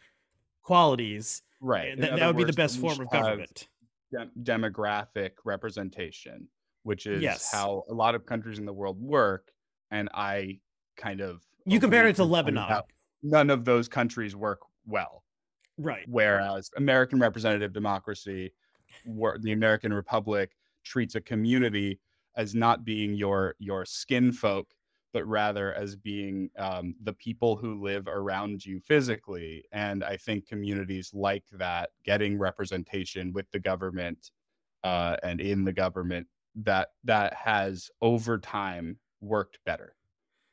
qualities. 0.63 1.41
Right. 1.61 1.89
And 1.89 2.03
that, 2.03 2.15
that 2.17 2.27
would 2.27 2.35
words, 2.35 2.45
be 2.45 2.51
the 2.51 2.55
best 2.55 2.79
form 2.79 2.99
of 2.99 3.09
government. 3.09 3.67
De- 4.11 4.29
demographic 4.41 5.31
representation, 5.43 6.47
which 6.89 7.05
is 7.05 7.21
yes. 7.21 7.51
how 7.51 7.83
a 7.87 7.93
lot 7.93 8.15
of 8.15 8.25
countries 8.25 8.57
in 8.57 8.65
the 8.65 8.73
world 8.73 8.99
work. 8.99 9.51
And 9.91 10.09
I 10.11 10.57
kind 10.97 11.21
of 11.21 11.43
you 11.65 11.79
compare 11.79 12.07
it 12.07 12.15
to 12.15 12.23
Lebanon. 12.23 12.81
None 13.21 13.51
of 13.51 13.63
those 13.63 13.87
countries 13.87 14.35
work 14.35 14.61
well. 14.87 15.23
Right. 15.77 16.03
Whereas 16.07 16.71
American 16.77 17.19
representative 17.19 17.73
democracy, 17.73 18.53
the 19.05 19.51
American 19.51 19.93
Republic 19.93 20.55
treats 20.83 21.13
a 21.13 21.21
community 21.21 21.99
as 22.35 22.55
not 22.55 22.83
being 22.83 23.13
your 23.13 23.53
your 23.59 23.85
skin 23.85 24.31
folk 24.31 24.73
but 25.13 25.25
rather 25.27 25.73
as 25.73 25.95
being 25.95 26.49
um, 26.57 26.95
the 27.03 27.13
people 27.13 27.55
who 27.55 27.83
live 27.83 28.07
around 28.07 28.63
you 28.63 28.79
physically. 28.79 29.63
And 29.71 30.03
I 30.03 30.17
think 30.17 30.47
communities 30.47 31.11
like 31.13 31.45
that, 31.53 31.89
getting 32.05 32.37
representation 32.37 33.33
with 33.33 33.49
the 33.51 33.59
government 33.59 34.31
uh, 34.83 35.17
and 35.23 35.41
in 35.41 35.65
the 35.65 35.73
government, 35.73 36.27
that 36.55 36.89
that 37.03 37.33
has 37.33 37.89
over 38.01 38.37
time 38.37 38.97
worked 39.21 39.59
better. 39.65 39.95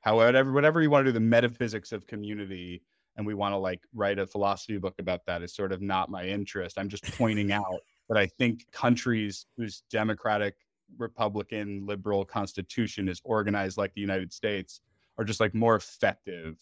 However, 0.00 0.52
whatever 0.52 0.82
you 0.82 0.90
want 0.90 1.06
to 1.06 1.10
do, 1.10 1.14
the 1.14 1.20
metaphysics 1.20 1.92
of 1.92 2.06
community, 2.06 2.82
and 3.16 3.26
we 3.26 3.34
want 3.34 3.52
to 3.52 3.56
like 3.56 3.80
write 3.94 4.18
a 4.18 4.26
philosophy 4.26 4.78
book 4.78 4.94
about 4.98 5.26
that 5.26 5.42
is 5.42 5.54
sort 5.54 5.72
of 5.72 5.82
not 5.82 6.10
my 6.10 6.24
interest. 6.24 6.78
I'm 6.78 6.88
just 6.88 7.04
pointing 7.16 7.52
out 7.60 7.80
that 8.08 8.18
I 8.18 8.26
think 8.26 8.70
countries 8.72 9.46
whose 9.56 9.82
democratic 9.90 10.54
republican 10.98 11.84
liberal 11.86 12.24
constitution 12.24 13.08
is 13.08 13.20
organized 13.24 13.76
like 13.76 13.92
the 13.94 14.00
united 14.00 14.32
states 14.32 14.80
are 15.18 15.24
just 15.24 15.40
like 15.40 15.54
more 15.54 15.76
effective 15.76 16.56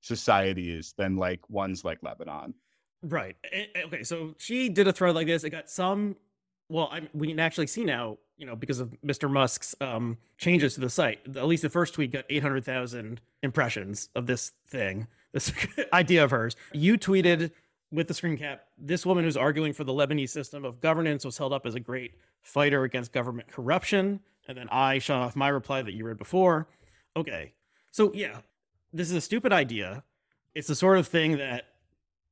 societies 0.00 0.94
than 0.96 1.16
like 1.16 1.40
ones 1.48 1.84
like 1.84 1.98
lebanon 2.02 2.54
right 3.02 3.36
okay 3.84 4.02
so 4.02 4.34
she 4.38 4.68
did 4.68 4.86
a 4.86 4.92
thread 4.92 5.14
like 5.14 5.26
this 5.26 5.44
it 5.44 5.50
got 5.50 5.70
some 5.70 6.16
well 6.68 6.88
I, 6.92 7.08
we 7.12 7.28
can 7.28 7.40
actually 7.40 7.66
see 7.66 7.84
now 7.84 8.18
you 8.36 8.46
know 8.46 8.56
because 8.56 8.80
of 8.80 8.94
mr 9.04 9.30
musk's 9.30 9.74
um 9.80 10.18
changes 10.36 10.74
to 10.74 10.80
the 10.80 10.90
site 10.90 11.20
at 11.26 11.46
least 11.46 11.62
the 11.62 11.70
first 11.70 11.94
tweet 11.94 12.12
got 12.12 12.24
800000 12.28 13.20
impressions 13.42 14.08
of 14.14 14.26
this 14.26 14.52
thing 14.66 15.06
this 15.32 15.52
idea 15.92 16.24
of 16.24 16.30
hers 16.30 16.56
you 16.72 16.96
tweeted 16.96 17.50
with 17.90 18.08
the 18.08 18.14
screen 18.14 18.36
cap, 18.36 18.66
this 18.76 19.06
woman 19.06 19.24
who's 19.24 19.36
arguing 19.36 19.72
for 19.72 19.84
the 19.84 19.92
Lebanese 19.92 20.30
system 20.30 20.64
of 20.64 20.80
governance 20.80 21.24
was 21.24 21.38
held 21.38 21.52
up 21.52 21.64
as 21.66 21.74
a 21.74 21.80
great 21.80 22.12
fighter 22.42 22.84
against 22.84 23.12
government 23.12 23.48
corruption. 23.50 24.20
And 24.46 24.56
then 24.56 24.68
I 24.70 24.98
shot 24.98 25.22
off 25.22 25.36
my 25.36 25.48
reply 25.48 25.82
that 25.82 25.94
you 25.94 26.06
read 26.06 26.18
before. 26.18 26.68
Okay. 27.16 27.52
So, 27.90 28.12
yeah, 28.14 28.38
this 28.92 29.10
is 29.10 29.16
a 29.16 29.20
stupid 29.20 29.52
idea. 29.52 30.04
It's 30.54 30.68
the 30.68 30.74
sort 30.74 30.98
of 30.98 31.06
thing 31.08 31.38
that 31.38 31.64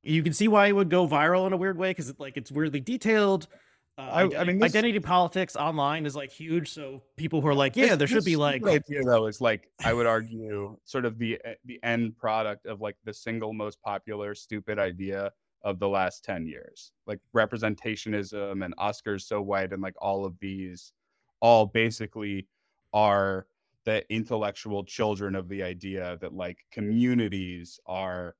you 0.03 0.23
can 0.23 0.33
see 0.33 0.47
why 0.47 0.67
it 0.67 0.75
would 0.75 0.89
go 0.89 1.07
viral 1.07 1.47
in 1.47 1.53
a 1.53 1.57
weird 1.57 1.77
way 1.77 1.91
because 1.91 2.09
it, 2.09 2.19
like 2.19 2.37
it's 2.37 2.51
weirdly 2.51 2.79
detailed. 2.79 3.47
Uh, 3.97 4.01
I, 4.01 4.41
I, 4.41 4.43
mean, 4.43 4.59
this, 4.59 4.71
identity 4.71 4.99
politics 4.99 5.55
online 5.55 6.05
is 6.05 6.15
like 6.15 6.31
huge. 6.31 6.69
So 6.69 7.01
people 7.15 7.41
who 7.41 7.47
are 7.47 7.55
like, 7.55 7.75
yeah, 7.75 7.87
this, 7.87 7.97
there 7.97 8.07
should 8.07 8.25
be 8.25 8.35
like 8.35 8.63
idea 8.65 9.03
though 9.03 9.25
is 9.25 9.41
like 9.41 9.69
I 9.83 9.93
would 9.93 10.05
argue 10.05 10.77
sort 10.85 11.05
of 11.05 11.17
the 11.17 11.39
eh, 11.43 11.55
the 11.65 11.79
end 11.83 12.15
product 12.17 12.67
of 12.67 12.79
like 12.79 12.95
the 13.05 13.13
single 13.13 13.53
most 13.53 13.81
popular 13.81 14.35
stupid 14.35 14.77
idea 14.77 15.31
of 15.63 15.79
the 15.79 15.89
last 15.89 16.23
10 16.23 16.45
years 16.45 16.91
like 17.07 17.19
representationism 17.35 18.63
and 18.63 18.75
oscars 18.77 19.23
so 19.23 19.41
white 19.41 19.73
and 19.73 19.81
like 19.81 19.95
all 19.99 20.23
of 20.23 20.37
these 20.39 20.93
all 21.41 21.65
basically 21.65 22.47
are 22.93 23.47
the 23.85 24.03
intellectual 24.13 24.83
children 24.83 25.35
of 25.35 25.49
the 25.49 25.63
idea 25.63 26.17
that 26.21 26.33
like 26.33 26.59
communities 26.71 27.79
are 27.85 28.35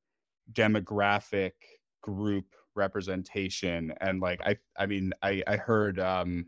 demographic 0.54 1.54
group 2.02 2.46
representation 2.78 3.94
and 4.02 4.22
like 4.22 4.40
i 4.46 4.56
i 4.78 4.86
mean 4.86 5.12
i 5.24 5.44
i 5.48 5.58
heard 5.58 6.00
um 6.00 6.46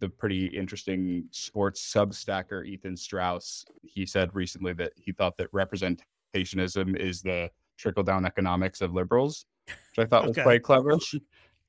the 0.00 0.08
pretty 0.08 0.46
interesting 0.46 1.24
sports 1.30 1.92
substacker 1.94 2.66
ethan 2.66 2.96
strauss 2.96 3.64
he 3.82 4.04
said 4.04 4.34
recently 4.34 4.72
that 4.72 4.92
he 4.96 5.12
thought 5.12 5.36
that 5.36 5.50
representationism 5.52 6.96
is 6.96 7.22
the 7.22 7.50
trickle 7.76 8.02
down 8.02 8.24
economics 8.24 8.80
of 8.80 8.92
liberals 8.92 9.46
which 9.66 9.98
I 9.98 10.04
thought 10.06 10.22
okay. 10.22 10.28
was 10.28 10.38
quite 10.42 10.62
clever. 10.62 10.98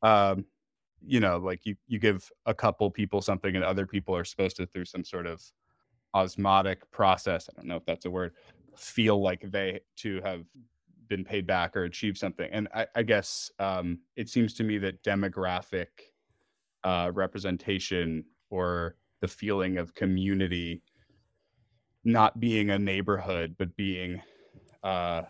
Um, 0.02 0.46
you 1.06 1.20
know, 1.20 1.38
like 1.38 1.66
you 1.66 1.76
you 1.88 2.00
give 2.00 2.30
a 2.46 2.54
couple 2.54 2.90
people 2.90 3.22
something, 3.22 3.56
and 3.56 3.64
other 3.64 3.86
people 3.86 4.16
are 4.16 4.26
supposed 4.26 4.58
to 4.58 4.66
through 4.66 4.86
some 4.86 5.04
sort 5.04 5.28
of 5.28 5.42
osmotic 6.14 6.90
process. 6.92 7.50
I 7.50 7.54
don't 7.56 7.68
know 7.68 7.76
if 7.76 7.86
that's 7.86 8.06
a 8.06 8.10
word. 8.10 8.34
Feel 8.76 9.22
like 9.22 9.42
they 9.52 9.82
to 9.98 10.22
have 10.22 10.44
been 11.08 11.24
paid 11.24 11.48
back 11.48 11.76
or 11.76 11.84
achieved 11.84 12.18
something. 12.18 12.50
And 12.52 12.68
I, 12.74 12.88
I 12.96 13.04
guess 13.04 13.52
um, 13.60 14.00
it 14.16 14.30
seems 14.30 14.54
to 14.56 14.64
me 14.64 14.78
that 14.80 15.04
demographic 15.04 15.88
uh, 16.84 17.12
representation 17.14 18.26
or 18.50 18.96
the 19.22 19.28
feeling 19.28 19.78
of 19.78 19.96
community 19.96 20.82
not 22.04 22.40
being 22.40 22.70
a 22.70 22.80
neighborhood, 22.80 23.56
but 23.58 23.76
being 23.76 24.22
uh, 24.84 25.24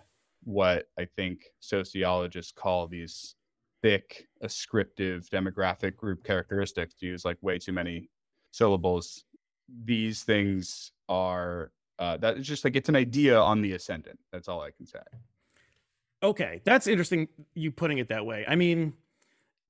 what 0.44 0.88
I 1.00 1.05
think 1.15 1.46
sociologists 1.62 2.51
call 2.51 2.88
these 2.88 3.36
thick, 3.82 4.27
ascriptive 4.41 5.29
demographic 5.29 5.96
group 5.96 6.24
characteristics 6.24 6.96
to 6.96 7.05
use 7.05 7.24
like 7.24 7.38
way 7.41 7.58
too 7.58 7.72
many 7.72 8.10
syllables. 8.51 9.24
These 9.86 10.24
things 10.24 10.91
are 11.08 11.72
uh, 11.98 12.17
that 12.17 12.38
is 12.38 12.46
just 12.46 12.65
like 12.65 12.75
it's 12.75 12.89
an 12.89 12.96
idea 12.96 13.39
on 13.39 13.62
the 13.62 13.74
ascendant. 13.74 14.20
That's 14.32 14.48
all 14.48 14.62
I 14.62 14.72
can 14.72 14.86
say. 14.86 15.00
Okay, 16.24 16.62
that's 16.64 16.88
interesting. 16.88 17.28
You 17.54 17.72
putting 17.72 17.98
it 17.98 18.08
that 18.10 18.26
way. 18.26 18.46
I 18.48 18.56
mean, 18.56 18.94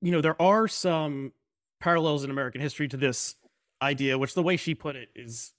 you 0.00 0.12
know, 0.12 0.20
there 0.20 0.40
are 0.40 0.68
some 0.68 1.32
parallels 1.80 2.24
in 2.24 2.30
American 2.30 2.60
history 2.60 2.88
to 2.88 2.96
this 2.96 3.36
idea, 3.82 4.18
which 4.18 4.34
the 4.34 4.42
way 4.42 4.56
she 4.56 4.74
put 4.74 4.96
it 4.96 5.10
is 5.14 5.52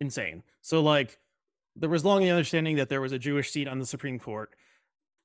insane. 0.00 0.42
So, 0.60 0.80
like, 0.80 1.18
there 1.74 1.88
was 1.88 2.04
long 2.04 2.22
the 2.22 2.30
understanding 2.30 2.76
that 2.76 2.88
there 2.88 3.00
was 3.00 3.12
a 3.12 3.18
Jewish 3.18 3.50
seat 3.50 3.66
on 3.66 3.78
the 3.78 3.86
Supreme 3.86 4.18
Court. 4.18 4.54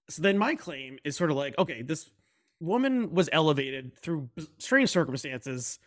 So 0.09 0.21
then 0.21 0.37
my 0.37 0.55
claim 0.55 0.99
is 1.03 1.17
sort 1.17 1.31
of 1.31 1.37
like, 1.37 1.57
okay, 1.59 1.81
this 1.81 2.09
woman 2.59 3.13
was 3.13 3.29
elevated 3.31 3.95
through 3.97 4.29
strange 4.57 4.89
circumstances, 4.89 5.79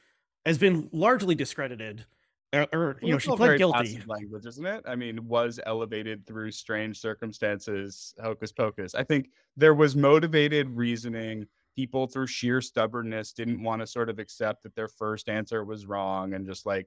has 0.44 0.58
been 0.58 0.88
largely 0.92 1.34
discredited, 1.34 2.04
or, 2.52 2.66
or 2.72 2.98
you 3.00 3.12
know, 3.12 3.18
she 3.18 3.34
pled 3.34 3.58
guilty. 3.58 4.02
Language, 4.06 4.46
isn't 4.46 4.66
it? 4.66 4.84
I 4.86 4.96
mean, 4.96 5.26
was 5.28 5.60
elevated 5.66 6.26
through 6.26 6.50
strange 6.50 7.00
circumstances, 7.00 8.14
hocus 8.20 8.52
pocus. 8.52 8.94
I 8.94 9.04
think 9.04 9.30
there 9.56 9.74
was 9.74 9.94
motivated 9.94 10.68
reasoning. 10.70 11.46
People 11.76 12.06
through 12.06 12.26
sheer 12.26 12.60
stubbornness 12.60 13.32
didn't 13.32 13.62
want 13.62 13.80
to 13.80 13.86
sort 13.86 14.10
of 14.10 14.18
accept 14.18 14.64
that 14.64 14.74
their 14.74 14.88
first 14.88 15.28
answer 15.28 15.64
was 15.64 15.86
wrong 15.86 16.34
and 16.34 16.44
just 16.44 16.66
like 16.66 16.86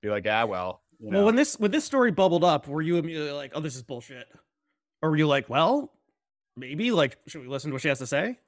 be 0.00 0.08
like, 0.08 0.26
ah, 0.28 0.46
well, 0.46 0.82
you 0.98 1.10
know? 1.10 1.18
Well, 1.18 1.26
when 1.26 1.36
this 1.36 1.58
when 1.58 1.70
this 1.70 1.84
story 1.84 2.10
bubbled 2.10 2.44
up, 2.44 2.66
were 2.66 2.82
you 2.82 2.96
immediately 2.96 3.32
like, 3.32 3.52
"Oh, 3.54 3.60
this 3.60 3.76
is 3.76 3.82
bullshit," 3.82 4.26
or 5.02 5.10
were 5.10 5.16
you 5.16 5.26
like, 5.26 5.48
"Well, 5.48 5.92
maybe 6.56 6.90
like 6.90 7.18
should 7.26 7.42
we 7.42 7.48
listen 7.48 7.70
to 7.70 7.74
what 7.74 7.82
she 7.82 7.88
has 7.88 7.98
to 7.98 8.06
say?" 8.06 8.38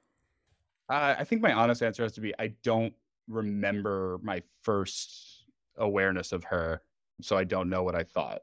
Uh, 0.89 1.15
I 1.19 1.23
think 1.23 1.41
my 1.41 1.53
honest 1.53 1.83
answer 1.83 2.03
has 2.03 2.13
to 2.13 2.21
be 2.21 2.33
I 2.39 2.53
don't 2.63 2.93
remember 3.27 4.19
my 4.23 4.41
first 4.63 5.36
awareness 5.77 6.31
of 6.31 6.45
her, 6.45 6.81
so 7.21 7.37
I 7.37 7.43
don't 7.43 7.69
know 7.69 7.83
what 7.83 7.95
I 7.95 8.03
thought. 8.03 8.41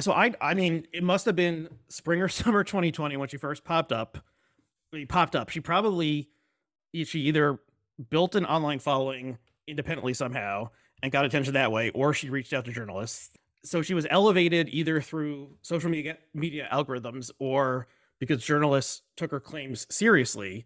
So 0.00 0.12
I 0.12 0.32
I 0.40 0.54
mean, 0.54 0.86
it 0.92 1.02
must 1.02 1.26
have 1.26 1.36
been 1.36 1.68
spring 1.88 2.20
or 2.20 2.28
summer 2.30 2.64
2020 2.64 3.16
when 3.16 3.28
she 3.28 3.36
first 3.36 3.64
popped 3.64 3.92
up. 3.92 4.18
She 4.94 5.06
popped 5.06 5.36
up. 5.36 5.48
She 5.48 5.60
probably 5.60 6.28
she 6.94 7.20
either 7.20 7.58
built 8.10 8.34
an 8.34 8.46
online 8.46 8.78
following 8.78 9.38
independently 9.66 10.14
somehow 10.14 10.70
and 11.02 11.12
got 11.12 11.24
attention 11.24 11.54
that 11.54 11.72
way, 11.72 11.90
or 11.90 12.14
she 12.14 12.30
reached 12.30 12.52
out 12.52 12.64
to 12.64 12.72
journalists. 12.72 13.36
So 13.64 13.82
she 13.82 13.94
was 13.94 14.06
elevated 14.10 14.68
either 14.70 15.00
through 15.00 15.56
social 15.62 15.90
media 15.90 16.18
media 16.34 16.68
algorithms 16.72 17.30
or 17.38 17.88
because 18.18 18.44
journalists 18.44 19.02
took 19.16 19.30
her 19.30 19.40
claims 19.40 19.86
seriously. 19.90 20.64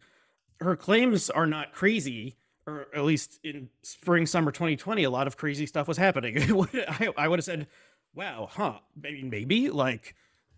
Her 0.60 0.76
claims 0.76 1.30
are 1.30 1.46
not 1.46 1.72
crazy, 1.72 2.36
or 2.70 2.86
at 2.94 3.04
least 3.04 3.40
in 3.42 3.68
spring 3.82 4.26
summer 4.26 4.50
2020, 4.50 5.04
a 5.04 5.10
lot 5.10 5.26
of 5.26 5.36
crazy 5.36 5.66
stuff 5.66 5.88
was 5.88 5.96
happening. 5.96 6.38
I, 6.74 7.08
I 7.16 7.28
would 7.28 7.38
have 7.38 7.44
said, 7.44 7.66
"Wow, 8.14 8.48
huh? 8.50 8.78
Maybe, 8.96 9.22
maybe 9.22 9.70
like." 9.70 10.14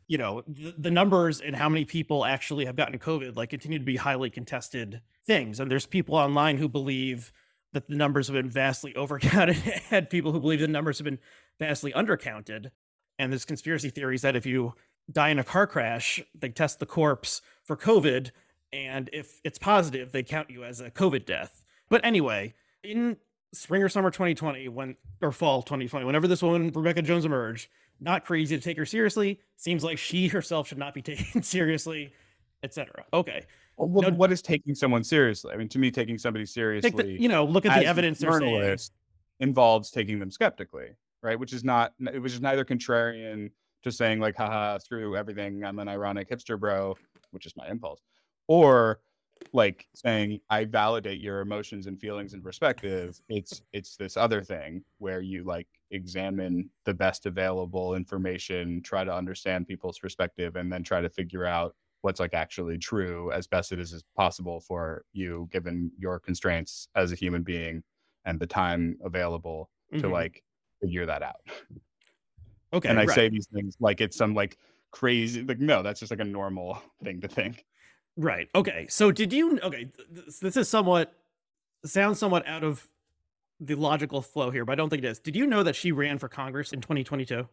you 0.09 0.19
know 0.19 0.43
the, 0.49 0.75
the, 0.77 0.91
numbers 0.91 1.41
and 1.41 1.55
how 1.55 1.69
many 1.69 1.85
people 1.85 2.25
actually 2.25 2.65
have 2.65 2.75
gotten 2.75 2.99
covid 2.99 3.37
like 3.37 3.51
continue 3.51 3.79
to 3.79 3.85
be 3.85 3.97
highly 3.97 4.29
contested 4.29 5.01
things 5.25 5.61
and 5.61 5.71
there's 5.71 5.87
people 5.87 6.17
online 6.17 6.59
who 6.59 6.69
believe 6.69 7.33
that 7.73 7.89
the 7.89 7.95
numbers 7.95 8.29
have 8.29 8.35
been 8.35 8.51
vastly 8.51 8.93
overcounted 8.97 9.83
and 9.91 10.09
people 10.09 10.33
who 10.33 10.41
believe 10.41 10.61
the 10.61 10.69
numbers 10.69 10.99
have 10.99 11.05
been 11.05 11.19
vastly 11.59 11.93
undercounted. 11.93 12.71
And 13.19 13.33
there's 13.33 13.45
conspiracy 13.45 13.91
theories 13.91 14.23
that 14.23 14.37
if 14.37 14.47
you 14.47 14.75
die 15.11 15.31
in 15.31 15.39
a 15.39 15.45
car 15.45 15.67
crash, 15.67 16.23
they 16.35 16.49
test 16.49 16.81
the 16.81 16.87
corpse 16.87 17.43
for 17.63 17.77
COVID, 17.77 18.31
and 18.73 19.11
if 19.13 19.41
it's 19.45 19.59
positive, 19.59 20.13
they 20.13 20.23
count 20.23 20.49
you 20.49 20.65
as 20.65 20.81
a 20.81 20.91
COVID 20.91 21.27
death. 21.27 21.62
But 21.89 22.05
anyway, 22.05 22.55
in 22.83 23.17
spring 23.53 23.83
or 23.83 23.89
summer 23.89 24.11
2020, 24.11 24.69
when 24.69 24.97
or 25.21 25.33
fall 25.33 25.63
2020, 25.63 26.05
whenever 26.05 26.27
this 26.27 26.43
woman 26.43 26.71
Rebecca 26.75 27.03
Jones 27.03 27.25
emerged, 27.25 27.69
not 28.03 28.25
crazy 28.25 28.57
to 28.57 28.63
take 28.63 28.77
her 28.77 28.87
seriously. 28.87 29.41
Seems 29.57 29.85
like 29.85 29.99
she 29.99 30.29
herself 30.29 30.69
should 30.69 30.79
not 30.79 30.95
be 30.95 31.03
taken 31.03 31.43
seriously, 31.43 32.13
etc. 32.63 33.05
Okay. 33.13 33.45
Well, 33.77 34.11
now, 34.11 34.17
what 34.17 34.31
is 34.31 34.43
taking 34.43 34.75
someone 34.75 35.03
seriously? 35.03 35.53
I 35.55 35.57
mean, 35.57 35.69
to 35.71 35.79
me, 35.79 35.91
taking 35.91 36.19
somebody 36.19 36.45
seriously, 36.45 36.91
the, 36.91 37.09
you 37.09 37.29
know, 37.29 37.45
look 37.45 37.65
at 37.65 37.79
the 37.79 37.87
evidence 37.87 38.19
saying. 38.21 38.77
involves 39.41 39.91
taking 39.91 40.19
them 40.19 40.31
skeptically, 40.31 40.91
right? 41.23 41.39
Which 41.39 41.53
is 41.53 41.65
not, 41.65 41.95
which 41.99 42.35
is 42.35 42.41
neither 42.41 42.65
contrarian 42.65 43.51
to 43.83 43.91
saying 43.91 44.21
like, 44.21 44.37
haha, 44.37 44.79
screw 44.79 45.17
everything. 45.17 45.65
I'm 45.65 45.79
an 45.79 45.89
ironic 45.89 46.29
hipster 46.29 46.61
bro, 46.61 46.97
which 47.31 47.47
is 47.47 47.57
my 47.57 47.67
impulse, 47.69 48.03
or 48.47 49.01
like 49.53 49.87
saying 49.95 50.41
I 50.51 50.65
validate 50.65 51.21
your 51.21 51.41
emotions 51.41 51.87
and 51.87 51.99
feelings 51.99 52.33
and 52.33 52.43
perspective. 52.43 53.21
It's 53.29 53.63
it's 53.73 53.97
this 53.97 54.17
other 54.17 54.43
thing 54.43 54.85
where 54.99 55.21
you 55.21 55.45
like 55.45 55.69
examine 55.91 56.71
the 56.85 56.95
best 56.95 57.27
available 57.27 57.95
information, 57.95 58.83
try 58.83 59.05
to 59.05 59.15
understand 59.15 59.67
people's 59.67 59.99
perspective, 59.99 60.57
and 60.57 60.73
then 60.73 60.83
try 60.83 61.01
to 61.01 61.09
figure 61.09 61.45
out 61.45 61.75
what's 62.03 62.21
like 62.21 62.35
actually 62.35 62.79
true 62.79 63.31
as 63.33 63.47
best 63.47 63.73
it 63.73 63.79
is 63.79 63.93
as 63.93 64.03
possible 64.17 64.61
for 64.61 65.05
you 65.13 65.49
given 65.53 65.91
your 65.99 66.19
constraints 66.19 66.89
as 66.97 67.13
a 67.13 67.15
human 67.15 67.43
being 67.43 67.83
and 68.25 68.41
the 68.41 68.47
time 68.47 68.97
available 69.05 69.71
mm-hmm. 69.93 70.03
to 70.03 70.09
like 70.09 70.43
figure 70.81 71.07
that 71.07 71.23
out. 71.23 71.37
Okay. 72.75 72.89
And 72.89 72.99
I 72.99 73.05
right. 73.05 73.15
say 73.15 73.29
these 73.29 73.47
things 73.53 73.77
like 73.81 74.01
it's 74.01 74.17
some 74.17 74.35
like 74.35 74.57
crazy 74.91 75.43
like 75.43 75.59
no, 75.59 75.83
that's 75.83 76.01
just 76.01 76.11
like 76.11 76.21
a 76.21 76.25
normal 76.25 76.79
thing 77.05 77.21
to 77.21 77.29
think. 77.29 77.65
Right. 78.17 78.49
Okay. 78.55 78.87
So 78.89 79.11
did 79.11 79.33
you? 79.33 79.59
Okay. 79.63 79.89
This, 80.11 80.39
this 80.39 80.57
is 80.57 80.69
somewhat 80.69 81.15
sounds 81.85 82.19
somewhat 82.19 82.47
out 82.47 82.63
of 82.63 82.87
the 83.61 83.75
logical 83.75 84.23
flow 84.23 84.51
here, 84.51 84.65
but 84.65 84.73
I 84.73 84.75
don't 84.77 84.91
think 84.91 85.05
it 85.05 85.07
is. 85.07 85.19
Did 85.19 85.37
you 85.37 85.47
know 85.47 85.63
that 85.63 85.77
she 85.77 85.93
ran 85.93 86.19
for 86.19 86.29
Congress 86.29 86.73
in 86.73 86.81
2022? 86.81 87.49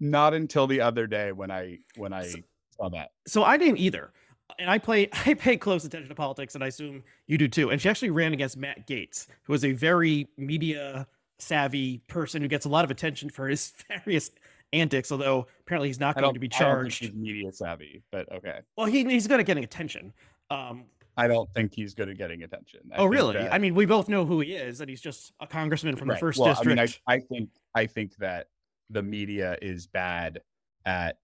Not 0.00 0.34
until 0.34 0.66
the 0.66 0.80
other 0.80 1.06
day 1.06 1.32
when 1.32 1.50
I 1.50 1.78
when 1.96 2.12
I 2.12 2.22
so, 2.22 2.38
saw 2.76 2.88
that. 2.90 3.10
So 3.26 3.44
I 3.44 3.56
didn't 3.56 3.78
either. 3.78 4.12
And 4.58 4.70
I 4.70 4.78
play 4.78 5.08
I 5.26 5.34
pay 5.34 5.56
close 5.56 5.84
attention 5.84 6.08
to 6.08 6.14
politics, 6.14 6.54
and 6.54 6.64
I 6.64 6.68
assume 6.68 7.02
you 7.26 7.38
do 7.38 7.48
too. 7.48 7.70
And 7.70 7.80
she 7.80 7.88
actually 7.88 8.10
ran 8.10 8.32
against 8.32 8.56
Matt 8.56 8.86
Gaetz, 8.86 9.26
who 9.44 9.54
is 9.54 9.64
a 9.64 9.72
very 9.72 10.28
media 10.36 11.06
savvy 11.38 11.98
person 12.06 12.42
who 12.42 12.48
gets 12.48 12.64
a 12.64 12.68
lot 12.68 12.84
of 12.84 12.90
attention 12.90 13.28
for 13.28 13.48
his 13.48 13.72
various 13.88 14.30
antics, 14.74 15.10
although 15.12 15.46
apparently 15.60 15.88
he's 15.88 16.00
not 16.00 16.16
going 16.16 16.34
to 16.34 16.40
be 16.40 16.48
charged. 16.48 17.02
he's 17.02 17.14
media 17.14 17.52
savvy, 17.52 18.02
but 18.10 18.30
okay. 18.32 18.60
Well, 18.76 18.86
he, 18.86 19.04
he's 19.04 19.26
good 19.26 19.40
at 19.40 19.46
getting 19.46 19.64
attention. 19.64 20.12
Um, 20.50 20.84
I 21.16 21.28
don't 21.28 21.48
think 21.54 21.72
he's 21.74 21.94
good 21.94 22.08
at 22.08 22.18
getting 22.18 22.42
attention. 22.42 22.80
I 22.92 22.96
oh, 22.96 23.06
really? 23.06 23.34
That, 23.34 23.52
I 23.52 23.58
mean, 23.58 23.74
we 23.74 23.86
both 23.86 24.08
know 24.08 24.24
who 24.24 24.40
he 24.40 24.54
is, 24.54 24.80
and 24.80 24.90
he's 24.90 25.00
just 25.00 25.32
a 25.40 25.46
congressman 25.46 25.96
from 25.96 26.08
right. 26.08 26.16
the 26.16 26.20
first 26.20 26.38
well, 26.38 26.48
district. 26.48 26.78
I 26.78 26.82
mean, 26.82 26.94
I, 27.06 27.14
I 27.14 27.20
think 27.20 27.50
I 27.74 27.86
think 27.86 28.16
that 28.16 28.48
the 28.90 29.02
media 29.02 29.56
is 29.62 29.86
bad 29.86 30.40
at 30.84 31.18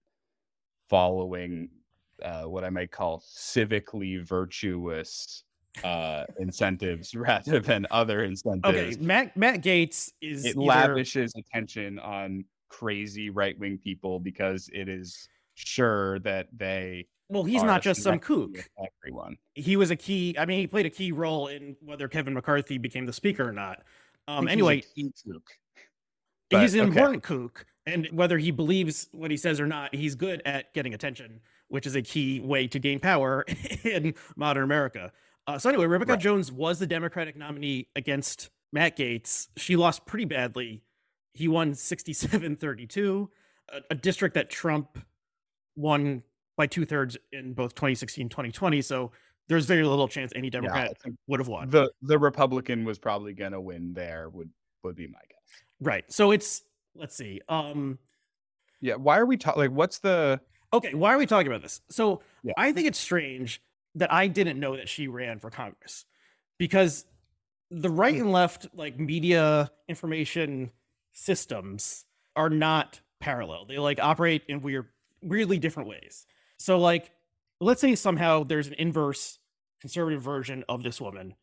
following 0.89 1.69
uh, 2.23 2.43
what 2.43 2.63
I 2.63 2.69
might 2.69 2.91
call 2.91 3.21
civically 3.21 4.21
virtuous 4.25 5.43
uh 5.85 6.25
incentives 6.37 7.15
rather 7.15 7.59
than 7.59 7.87
other 7.91 8.23
incentives. 8.23 8.97
Okay, 8.97 8.97
Matt 8.99 9.35
Matt 9.37 9.63
Gaetz 9.63 10.11
is 10.21 10.45
it 10.45 10.49
either... 10.49 10.59
lavishes 10.59 11.33
attention 11.35 11.97
on 11.99 12.43
crazy 12.71 13.29
right 13.29 13.59
wing 13.59 13.77
people 13.77 14.19
because 14.19 14.69
it 14.73 14.87
is 14.87 15.27
sure 15.55 16.19
that 16.19 16.47
they 16.55 17.05
well 17.27 17.43
he's 17.43 17.63
not 17.63 17.81
just 17.81 18.01
some 18.01 18.17
kook 18.17 18.69
everyone 19.03 19.35
he 19.55 19.75
was 19.75 19.91
a 19.91 19.95
key 19.95 20.35
i 20.39 20.45
mean 20.45 20.59
he 20.59 20.67
played 20.67 20.85
a 20.85 20.89
key 20.89 21.11
role 21.11 21.47
in 21.47 21.75
whether 21.81 22.07
kevin 22.07 22.33
mccarthy 22.33 22.77
became 22.77 23.05
the 23.05 23.13
speaker 23.13 23.47
or 23.47 23.51
not 23.51 23.83
um 24.29 24.47
anyway 24.47 24.81
he's, 24.95 25.11
kook, 25.27 25.43
but, 26.49 26.61
he's 26.61 26.73
an 26.73 26.79
okay. 26.79 26.89
important 26.89 27.23
kook 27.23 27.65
and 27.85 28.07
whether 28.13 28.37
he 28.37 28.51
believes 28.51 29.09
what 29.11 29.29
he 29.29 29.37
says 29.37 29.59
or 29.59 29.67
not 29.67 29.93
he's 29.93 30.15
good 30.15 30.41
at 30.45 30.73
getting 30.73 30.93
attention 30.93 31.41
which 31.67 31.85
is 31.85 31.95
a 31.95 32.01
key 32.01 32.39
way 32.39 32.67
to 32.67 32.79
gain 32.79 33.01
power 33.01 33.45
in 33.83 34.13
modern 34.37 34.63
america 34.63 35.11
uh, 35.45 35.59
so 35.59 35.69
anyway 35.69 35.85
rebecca 35.85 36.13
right. 36.13 36.21
jones 36.21 36.53
was 36.53 36.79
the 36.79 36.87
democratic 36.87 37.35
nominee 37.35 37.89
against 37.97 38.49
matt 38.71 38.97
Gaetz. 38.97 39.49
she 39.57 39.75
lost 39.75 40.05
pretty 40.05 40.25
badly 40.25 40.81
he 41.33 41.47
won 41.47 41.73
67 41.73 42.55
32, 42.55 43.29
a, 43.69 43.81
a 43.91 43.95
district 43.95 44.35
that 44.35 44.49
Trump 44.49 44.97
won 45.75 46.23
by 46.57 46.67
two 46.67 46.85
thirds 46.85 47.17
in 47.31 47.53
both 47.53 47.75
2016 47.75 48.29
2020. 48.29 48.81
So 48.81 49.11
there's 49.47 49.65
very 49.65 49.83
little 49.83 50.07
chance 50.07 50.31
any 50.35 50.49
Democrat 50.49 50.93
yeah, 51.05 51.11
would 51.27 51.39
have 51.39 51.47
won. 51.47 51.69
The 51.69 51.91
the 52.01 52.19
Republican 52.19 52.85
was 52.85 52.99
probably 52.99 53.33
going 53.33 53.51
to 53.53 53.61
win 53.61 53.93
there 53.93 54.29
would 54.29 54.49
would 54.83 54.95
be 54.95 55.07
my 55.07 55.19
guess. 55.29 55.63
Right. 55.79 56.05
So 56.11 56.31
it's 56.31 56.63
let's 56.95 57.15
see. 57.15 57.41
Um 57.49 57.99
yeah, 58.79 58.95
why 58.95 59.17
are 59.17 59.25
we 59.25 59.37
talking 59.37 59.61
like 59.61 59.71
what's 59.71 59.99
the 59.99 60.41
Okay, 60.73 60.93
why 60.93 61.13
are 61.13 61.17
we 61.17 61.25
talking 61.25 61.47
about 61.47 61.61
this? 61.61 61.81
So 61.89 62.21
yeah. 62.43 62.53
I 62.57 62.71
think 62.71 62.87
it's 62.87 62.99
strange 62.99 63.61
that 63.95 64.11
I 64.11 64.27
didn't 64.27 64.59
know 64.59 64.77
that 64.77 64.87
she 64.87 65.07
ran 65.07 65.39
for 65.39 65.49
Congress 65.49 66.05
because 66.57 67.05
the 67.69 67.89
right 67.89 68.15
and 68.15 68.31
left 68.31 68.67
like 68.73 68.99
media 68.99 69.71
information 69.87 70.71
systems 71.11 72.05
are 72.35 72.49
not 72.49 73.01
parallel. 73.19 73.65
They 73.65 73.77
like 73.77 73.99
operate 74.01 74.43
in 74.47 74.61
weird, 74.61 74.87
weirdly 75.21 75.59
different 75.59 75.89
ways. 75.89 76.25
So, 76.57 76.79
like, 76.79 77.11
let's 77.59 77.81
say 77.81 77.95
somehow 77.95 78.43
there's 78.43 78.67
an 78.67 78.75
inverse 78.77 79.39
conservative 79.79 80.21
version 80.21 80.63
of 80.69 80.83
this 80.83 81.01
woman, 81.01 81.35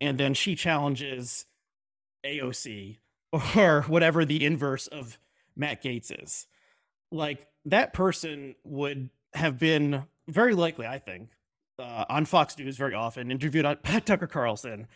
and 0.00 0.18
then 0.18 0.34
she 0.34 0.54
challenges 0.54 1.46
AOC 2.24 2.98
or 3.56 3.82
whatever 3.82 4.24
the 4.24 4.44
inverse 4.44 4.86
of 4.86 5.18
Matt 5.56 5.82
Gaetz 5.82 6.12
is. 6.22 6.46
Like, 7.10 7.46
that 7.64 7.92
person 7.92 8.54
would 8.64 9.10
have 9.34 9.58
been 9.58 10.04
very 10.28 10.54
likely, 10.54 10.86
I 10.86 10.98
think, 10.98 11.30
uh, 11.78 12.04
on 12.08 12.24
Fox 12.24 12.58
News 12.58 12.76
very 12.76 12.94
often, 12.94 13.30
interviewed 13.30 13.64
on 13.64 13.76
Pat 13.82 14.06
Tucker 14.06 14.26
Carlson, 14.26 14.86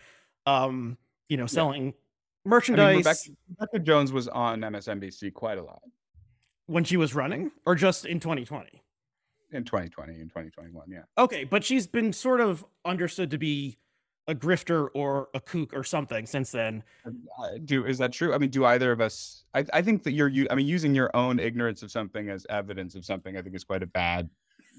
um, 0.46 0.96
you 1.28 1.36
know, 1.36 1.46
selling 1.46 1.94
merchandise. 2.44 2.84
I 2.84 2.90
mean, 2.90 2.98
Rebecca, 2.98 3.20
Rebecca, 3.58 3.78
Jones 3.80 4.12
was 4.12 4.28
on 4.28 4.60
MSNBC 4.60 5.32
quite 5.32 5.58
a 5.58 5.62
lot 5.62 5.82
when 6.66 6.84
she 6.84 6.96
was 6.96 7.14
running, 7.14 7.50
or 7.66 7.74
just 7.74 8.06
in 8.06 8.20
2020. 8.20 8.82
In 9.52 9.64
2020 9.64 10.14
and 10.14 10.30
2021, 10.30 10.84
yeah. 10.88 11.00
Okay, 11.18 11.44
but 11.44 11.64
she's 11.64 11.86
been 11.86 12.12
sort 12.12 12.40
of 12.40 12.64
understood 12.84 13.30
to 13.32 13.38
be 13.38 13.78
a 14.28 14.34
grifter 14.34 14.88
or 14.94 15.28
a 15.34 15.40
kook 15.40 15.74
or 15.74 15.82
something 15.82 16.24
since 16.24 16.52
then. 16.52 16.84
Uh, 17.04 17.10
do 17.64 17.84
is 17.84 17.98
that 17.98 18.12
true? 18.12 18.32
I 18.32 18.38
mean, 18.38 18.50
do 18.50 18.64
either 18.64 18.92
of 18.92 19.00
us? 19.00 19.44
I, 19.54 19.64
I 19.72 19.82
think 19.82 20.04
that 20.04 20.12
you're. 20.12 20.30
I 20.50 20.54
mean, 20.54 20.66
using 20.66 20.94
your 20.94 21.10
own 21.14 21.40
ignorance 21.40 21.82
of 21.82 21.90
something 21.90 22.28
as 22.28 22.46
evidence 22.48 22.94
of 22.94 23.04
something, 23.04 23.36
I 23.36 23.42
think 23.42 23.56
is 23.56 23.64
quite 23.64 23.82
a 23.82 23.86
bad 23.86 24.30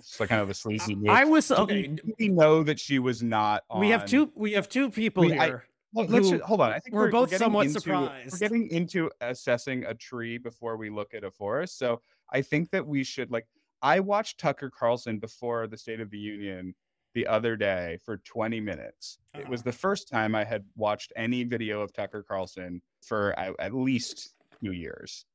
it's 0.02 0.19
like 0.19 0.30
kind 0.30 0.41
of 0.41 0.50
a 0.50 0.54
sleazy 0.54 0.95
move. 0.95 1.10
I 1.10 1.26
was 1.26 1.52
okay. 1.52 1.95
We, 2.04 2.13
we 2.19 2.28
know 2.30 2.63
that 2.63 2.80
she 2.80 3.00
was 3.00 3.21
not. 3.21 3.63
On, 3.69 3.80
we 3.80 3.89
have 3.89 4.06
two. 4.06 4.32
We 4.36 4.54
have 4.54 4.67
two 4.67 4.89
people 4.89 5.24
here. 5.24 5.65
Well, 5.93 6.06
let's 6.08 6.30
just, 6.30 6.43
hold 6.43 6.62
on. 6.62 6.71
I 6.71 6.80
think 6.80 6.95
we're, 6.95 7.06
we're 7.06 7.12
both 7.12 7.32
we're 7.32 7.38
somewhat 7.38 7.67
into, 7.67 7.82
surprised. 7.82 8.32
We're 8.34 8.38
getting 8.38 8.69
into 8.69 9.12
assessing 9.19 9.84
a 9.86 9.93
tree 9.93 10.38
before 10.38 10.77
we 10.77 10.89
look 10.89 11.13
at 11.13 11.23
a 11.23 11.32
forest. 11.32 11.77
So 11.77 12.01
I 12.32 12.41
think 12.41 12.71
that 12.71 12.86
we 12.86 13.04
should 13.04 13.32
like. 13.32 13.47
I 13.82 13.99
watched 13.99 14.39
Tucker 14.39 14.69
Carlson 14.69 15.19
before 15.19 15.67
the 15.67 15.77
State 15.77 15.99
of 15.99 16.10
the 16.10 16.17
Union 16.17 16.75
the 17.13 17.27
other 17.27 17.56
day 17.56 17.97
for 18.06 18.17
20 18.17 18.60
minutes. 18.62 19.17
Uh-huh. 19.34 19.41
It 19.41 19.49
was 19.49 19.62
uh-huh. 19.62 19.71
the 19.71 19.77
first 19.77 20.08
time 20.08 20.36
I 20.36 20.43
had 20.43 20.63
watched 20.75 21.12
any 21.15 21.43
video 21.43 21.82
of 21.82 21.91
Tucker 21.91 22.23
Carlson 22.23 22.82
for 23.04 23.38
at, 23.38 23.54
at 23.60 23.73
least 23.73 24.36
two 24.63 24.71
years. 24.71 25.25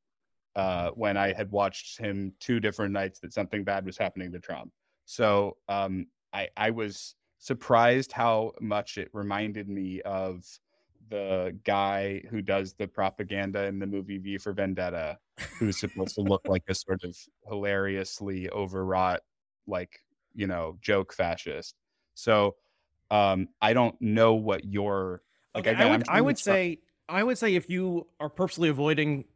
Uh, 0.54 0.88
when 0.92 1.18
I 1.18 1.34
had 1.34 1.50
watched 1.50 1.98
him 1.98 2.32
two 2.40 2.60
different 2.60 2.94
nights 2.94 3.20
that 3.20 3.34
something 3.34 3.62
bad 3.62 3.84
was 3.84 3.98
happening 3.98 4.32
to 4.32 4.38
Trump. 4.38 4.72
So 5.04 5.58
um, 5.68 6.06
I, 6.32 6.48
I 6.56 6.70
was 6.70 7.14
surprised 7.46 8.10
how 8.10 8.52
much 8.60 8.98
it 8.98 9.08
reminded 9.12 9.68
me 9.68 10.00
of 10.02 10.44
the 11.08 11.56
guy 11.62 12.20
who 12.28 12.42
does 12.42 12.74
the 12.74 12.88
propaganda 12.88 13.64
in 13.66 13.78
the 13.78 13.86
movie 13.86 14.18
V 14.18 14.36
for 14.38 14.52
Vendetta, 14.52 15.16
who's 15.58 15.78
supposed 15.78 16.16
to 16.16 16.22
look 16.22 16.42
like 16.48 16.64
a 16.68 16.74
sort 16.74 17.04
of 17.04 17.16
hilariously 17.48 18.50
overwrought, 18.50 19.20
like, 19.68 20.00
you 20.34 20.48
know, 20.48 20.76
joke 20.80 21.12
fascist. 21.12 21.76
So 22.14 22.56
um 23.12 23.46
I 23.62 23.72
don't 23.72 23.94
know 24.00 24.34
what 24.34 24.64
your 24.64 25.22
like 25.54 25.68
okay, 25.68 25.74
again, 25.74 25.86
I 25.86 25.90
would, 25.90 26.08
I 26.08 26.20
would 26.20 26.38
say 26.38 26.80
I 27.08 27.22
would 27.22 27.38
say 27.38 27.54
if 27.54 27.70
you 27.70 28.08
are 28.18 28.28
purposely 28.28 28.68
avoiding 28.68 29.26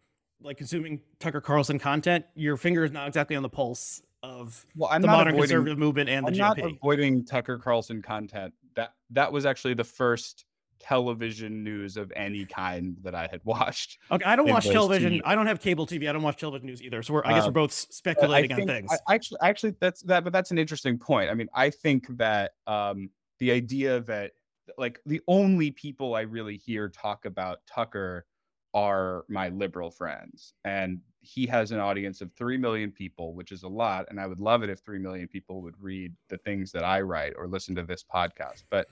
like 0.43 0.57
consuming 0.57 1.03
Tucker 1.21 1.41
Carlson 1.41 1.79
content, 1.79 2.25
your 2.35 2.57
finger 2.57 2.83
is 2.85 2.91
not 2.91 3.07
exactly 3.07 3.37
on 3.37 3.45
the 3.45 3.49
pulse 3.49 4.03
of 4.23 4.67
well, 4.77 4.91
I'm 4.93 5.03
the 5.03 5.09
modern 5.09 5.35
avoiding, 5.35 5.43
conservative 5.43 5.79
movement 5.79 6.09
and 6.09 6.27
the 6.27 6.43
I'm 6.43 6.57
GOP. 6.57 6.63
not 6.63 6.73
avoiding 6.73 7.25
Tucker 7.25 7.59
Carlson 7.59 8.03
content. 8.03 8.55
That 8.77 8.95
that 9.11 9.33
was 9.33 9.47
actually 9.47 9.75
the 9.75 9.85
first 9.85 10.45
television 10.81 11.63
news 11.63 11.97
of 11.97 12.11
any 12.17 12.45
kind 12.47 12.97
that 13.03 13.15
I 13.15 13.29
had 13.31 13.41
watched. 13.45 13.99
Okay, 14.11 14.25
I 14.25 14.35
don't 14.35 14.49
watch 14.49 14.67
television. 14.67 15.21
I 15.25 15.35
don't 15.35 15.47
have 15.47 15.61
cable 15.61 15.87
TV. 15.87 16.09
I 16.09 16.13
don't 16.13 16.23
watch 16.23 16.39
television 16.39 16.67
news 16.67 16.83
either. 16.83 17.03
So 17.03 17.15
we're, 17.15 17.23
I 17.25 17.35
guess 17.35 17.43
we're 17.43 17.49
um, 17.49 17.55
both 17.55 17.73
speculating 17.73 18.57
think, 18.57 18.63
on 18.63 18.67
things. 18.67 18.91
I, 19.07 19.15
actually, 19.15 19.39
actually, 19.43 19.75
that's 19.81 20.03
that. 20.03 20.25
But 20.25 20.33
that's 20.33 20.51
an 20.51 20.59
interesting 20.59 20.99
point. 20.99 21.31
I 21.31 21.35
mean, 21.35 21.49
I 21.55 21.71
think 21.71 22.07
that 22.17 22.53
um, 22.67 23.11
the 23.39 23.53
idea 23.53 24.01
that 24.01 24.33
like 24.79 25.01
the 25.07 25.21
only 25.29 25.71
people 25.71 26.15
I 26.15 26.23
really 26.23 26.57
hear 26.57 26.89
talk 26.89 27.25
about 27.27 27.61
Tucker 27.67 28.27
are 28.73 29.25
my 29.29 29.49
liberal 29.51 29.91
friends, 29.91 30.55
and 30.65 31.01
he 31.21 31.47
has 31.47 31.71
an 31.71 31.79
audience 31.79 32.21
of 32.21 32.33
3 32.33 32.57
million 32.57 32.91
people, 32.91 33.35
which 33.35 33.53
is 33.53 33.63
a 33.63 33.69
lot. 33.69 34.07
And 34.09 34.19
I 34.19 34.27
would 34.27 34.41
love 34.41 34.63
it 34.63 34.71
if 34.71 34.81
3 34.81 34.99
million 34.99 35.29
people 35.29 35.63
would 35.63 35.75
read 35.81 36.15
the 36.29 36.39
things 36.39 36.73
that 36.73 36.85
I 36.85 37.03
write 37.03 37.35
or 37.37 37.47
listen 37.47 37.75
to 37.77 37.83
this 37.83 38.03
podcast. 38.03 38.65
But 38.71 38.89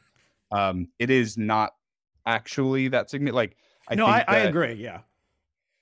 um, 0.50 0.88
it 0.98 1.10
is 1.10 1.38
not 1.38 1.72
actually 2.26 2.88
that 2.88 3.10
significant. 3.10 3.36
Like, 3.36 3.56
I 3.88 3.94
no, 3.94 4.06
I, 4.06 4.18
that, 4.18 4.28
I 4.28 4.36
agree. 4.38 4.74
Yeah. 4.74 5.00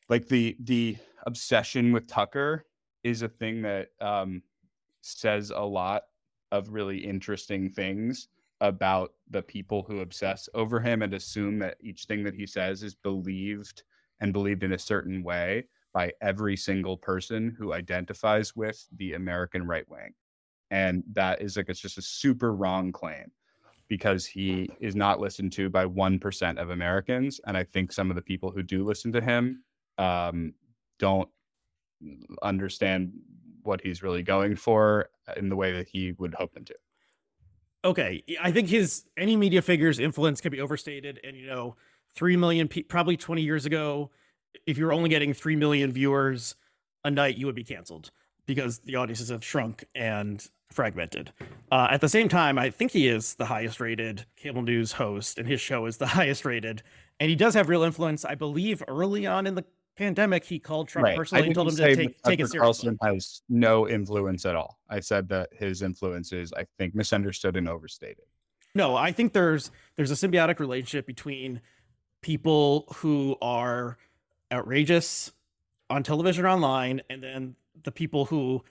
Like 0.09 0.28
the, 0.28 0.56
the 0.61 0.96
obsession 1.26 1.92
with 1.92 2.06
Tucker 2.06 2.64
is 3.02 3.22
a 3.22 3.28
thing 3.28 3.62
that 3.62 3.88
um, 4.00 4.42
says 5.02 5.50
a 5.50 5.61
lot 5.61 6.04
of 6.52 6.70
really 6.70 6.98
interesting 6.98 7.70
things 7.70 8.28
about 8.61 9.12
the 9.30 9.42
people 9.42 9.82
who 9.82 10.00
obsess 10.00 10.48
over 10.54 10.80
him 10.80 11.02
and 11.02 11.12
assume 11.12 11.59
that 11.59 11.76
each 11.80 12.04
thing 12.04 12.22
that 12.24 12.35
he 12.35 12.46
says 12.46 12.82
is 12.82 12.94
believed 12.94 13.82
and 14.20 14.32
believed 14.32 14.62
in 14.62 14.72
a 14.72 14.78
certain 14.78 15.22
way 15.22 15.64
by 15.96 16.12
every 16.20 16.59
single 16.59 16.94
person 16.94 17.56
who 17.59 17.72
identifies 17.72 18.54
with 18.54 18.87
the 18.98 19.14
American 19.14 19.66
right 19.66 19.88
wing. 19.88 20.12
And 20.70 21.02
that 21.14 21.40
is 21.40 21.56
like, 21.56 21.70
it's 21.70 21.80
just 21.80 21.96
a 21.96 22.02
super 22.02 22.54
wrong 22.54 22.92
claim 22.92 23.32
because 23.88 24.26
he 24.26 24.68
is 24.78 24.94
not 24.94 25.20
listened 25.20 25.52
to 25.52 25.70
by 25.70 25.87
1% 25.87 26.59
of 26.59 26.68
Americans. 26.68 27.40
And 27.46 27.56
I 27.56 27.64
think 27.64 27.92
some 27.92 28.11
of 28.11 28.16
the 28.16 28.20
people 28.20 28.50
who 28.50 28.62
do 28.62 28.85
listen 28.85 29.11
to 29.12 29.22
him 29.22 29.62
um, 29.96 30.52
don't 30.98 31.30
understand 32.42 33.14
what 33.62 33.80
he's 33.80 34.02
really 34.02 34.22
going 34.22 34.54
for 34.54 35.09
in 35.38 35.48
the 35.48 35.56
way 35.56 35.72
that 35.72 35.88
he 35.88 36.12
would 36.18 36.35
hope 36.35 36.52
them 36.52 36.66
to 36.66 36.74
okay, 37.85 38.24
I 38.42 38.50
think 38.50 38.68
his 38.68 39.04
any 39.16 39.37
media 39.37 39.62
figure's 39.62 40.00
influence 40.00 40.40
can 40.40 40.50
be 40.50 40.61
overstated. 40.61 41.20
And 41.22 41.37
you 41.37 41.46
know, 41.46 41.76
three 42.16 42.37
million, 42.37 42.66
pe- 42.66 42.82
probably 42.82 43.16
twenty 43.16 43.42
years 43.42 43.64
ago, 43.64 44.11
if 44.66 44.78
you 44.78 44.87
were 44.87 44.92
only 44.92 45.09
getting 45.09 45.32
three 45.32 45.56
million 45.56 45.92
viewers 45.92 46.54
a 47.04 47.11
night, 47.11 47.37
you 47.37 47.46
would 47.46 47.54
be 47.54 47.64
canceled 47.64 48.11
because 48.46 48.80
the 48.80 48.96
audiences 48.96 49.28
have 49.28 49.44
shrunk 49.44 49.85
and 49.94 50.48
fragmented. 50.70 51.32
Uh, 51.70 51.88
at 51.90 52.00
the 52.00 52.09
same 52.09 52.28
time, 52.28 52.59
I 52.59 52.70
think 52.70 52.92
he 52.92 53.09
is 53.09 53.35
the 53.35 53.46
highest 53.46 53.80
rated 53.80 54.26
cable 54.37 54.62
news 54.62 54.92
host, 54.92 55.38
and 55.38 55.48
his 55.48 55.61
show 55.61 55.87
is 55.87 55.96
the 55.98 56.06
highest 56.18 56.44
rated. 56.44 56.82
And 57.18 57.30
he 57.30 57.37
does 57.37 57.54
have 57.54 57.68
real 57.68 57.82
influence. 57.82 58.24
I 58.24 58.35
believe 58.35 58.82
early 58.88 59.26
on 59.26 59.46
in 59.46 59.54
the 59.54 59.64
pandemic, 59.96 60.44
he 60.44 60.59
called 60.59 60.88
Trump 60.88 61.06
right. 61.06 61.16
personally 61.16 61.46
and 61.46 61.54
told 61.54 61.68
him 61.68 61.76
to 61.76 61.94
take, 61.94 62.22
take 62.22 62.40
it 62.40 62.48
seriously. 62.48 62.59
Carlson 62.59 62.98
has 63.02 63.42
no 63.48 63.88
influence 63.88 64.44
at 64.44 64.54
all. 64.54 64.78
I 64.88 65.00
said 65.00 65.28
that 65.30 65.48
his 65.52 65.82
influence 65.82 66.32
is, 66.32 66.52
I 66.52 66.66
think, 66.78 66.94
misunderstood 66.94 67.56
and 67.56 67.68
overstated. 67.68 68.24
No, 68.74 68.94
I 68.94 69.11
think 69.11 69.32
there's 69.32 69.70
there's 69.96 70.11
a 70.11 70.14
symbiotic 70.14 70.61
relationship 70.61 71.06
between 71.06 71.62
people 72.20 72.85
who 72.96 73.37
are 73.40 73.96
outrageous 74.52 75.32
on 75.90 76.02
television 76.02 76.44
or 76.44 76.48
online, 76.48 77.02
and 77.11 77.22
then 77.22 77.56
the 77.85 77.92
people 77.92 78.26
who 78.26 78.62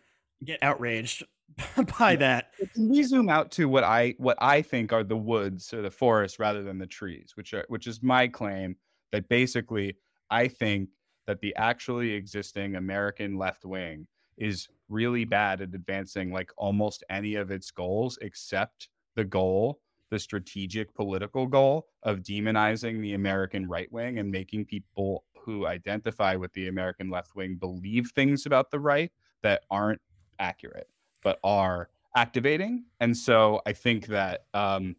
get 0.44 0.62
outraged 0.62 1.24
by 2.00 2.16
that. 2.18 2.52
Can 2.74 2.90
we 2.90 3.04
zoom 3.04 3.30
out 3.30 3.52
to 3.52 3.70
what 3.70 3.84
I 3.84 4.16
what 4.18 4.38
I 4.42 4.62
think 4.62 4.92
are 4.92 5.04
the 5.04 5.18
woods 5.18 5.74
or 5.74 5.82
the 5.82 5.92
forest 5.92 6.40
rather 6.40 6.64
than 6.64 6.78
the 6.78 6.88
trees, 6.88 7.32
which 7.36 7.54
are 7.54 7.66
which 7.68 7.88
is 7.88 8.02
my 8.04 8.28
claim 8.28 8.76
that 9.12 9.30
basically 9.30 9.96
I 10.30 10.48
think 10.48 10.90
that 11.28 11.40
the 11.42 11.56
actually 11.56 12.14
existing 12.14 12.76
American 12.76 13.38
left 13.38 13.66
wing 13.66 14.08
is 14.38 14.68
really 14.90 15.26
bad 15.26 15.62
at 15.62 15.74
advancing 15.74 16.32
like 16.32 16.52
almost 16.58 17.04
any 17.10 17.36
of 17.36 17.52
its 17.52 17.72
goals 17.72 18.18
except 18.22 18.90
the 19.16 19.24
goal 19.24 19.80
the 20.12 20.20
strategic 20.20 20.94
political 20.94 21.48
goal 21.48 21.88
of 22.04 22.20
demonizing 22.20 23.02
the 23.02 23.14
American 23.14 23.68
right 23.68 23.92
wing 23.92 24.20
and 24.20 24.30
making 24.30 24.66
people 24.66 25.24
who 25.46 25.68
identify 25.68 26.36
with 26.36 26.52
the 26.54 26.68
American 26.68 27.10
left 27.10 27.36
wing 27.36 27.56
believe 27.56 28.12
things 28.16 28.46
about 28.46 28.72
the 28.72 28.80
right 28.80 29.12
that 29.44 29.64
aren't 29.70 30.02
accurate, 30.40 30.90
but 31.24 31.40
are 31.44 31.90
activating. 32.16 32.86
And 33.00 33.16
so 33.16 33.62
I 33.66 33.74
think 33.74 34.08
that 34.08 34.46
um, 34.54 34.96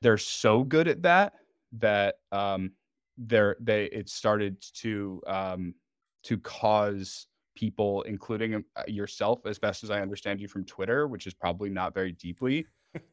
they're 0.00 0.18
so 0.18 0.62
good 0.64 0.88
at 0.88 1.02
that 1.02 1.34
that 1.78 2.16
um, 2.30 2.72
there 3.16 3.56
they 3.60 3.86
it 3.86 4.08
started 4.08 4.62
to 4.74 5.22
um, 5.26 5.74
to 6.24 6.38
cause 6.38 7.26
people, 7.54 8.02
including 8.02 8.64
uh, 8.76 8.82
yourself, 8.86 9.46
as 9.46 9.58
best 9.58 9.84
as 9.84 9.90
I 9.90 10.00
understand 10.00 10.40
you 10.40 10.48
from 10.48 10.64
Twitter, 10.64 11.08
which 11.08 11.26
is 11.26 11.34
probably 11.34 11.70
not 11.70 11.94
very 11.94 12.12
deeply, 12.12 12.66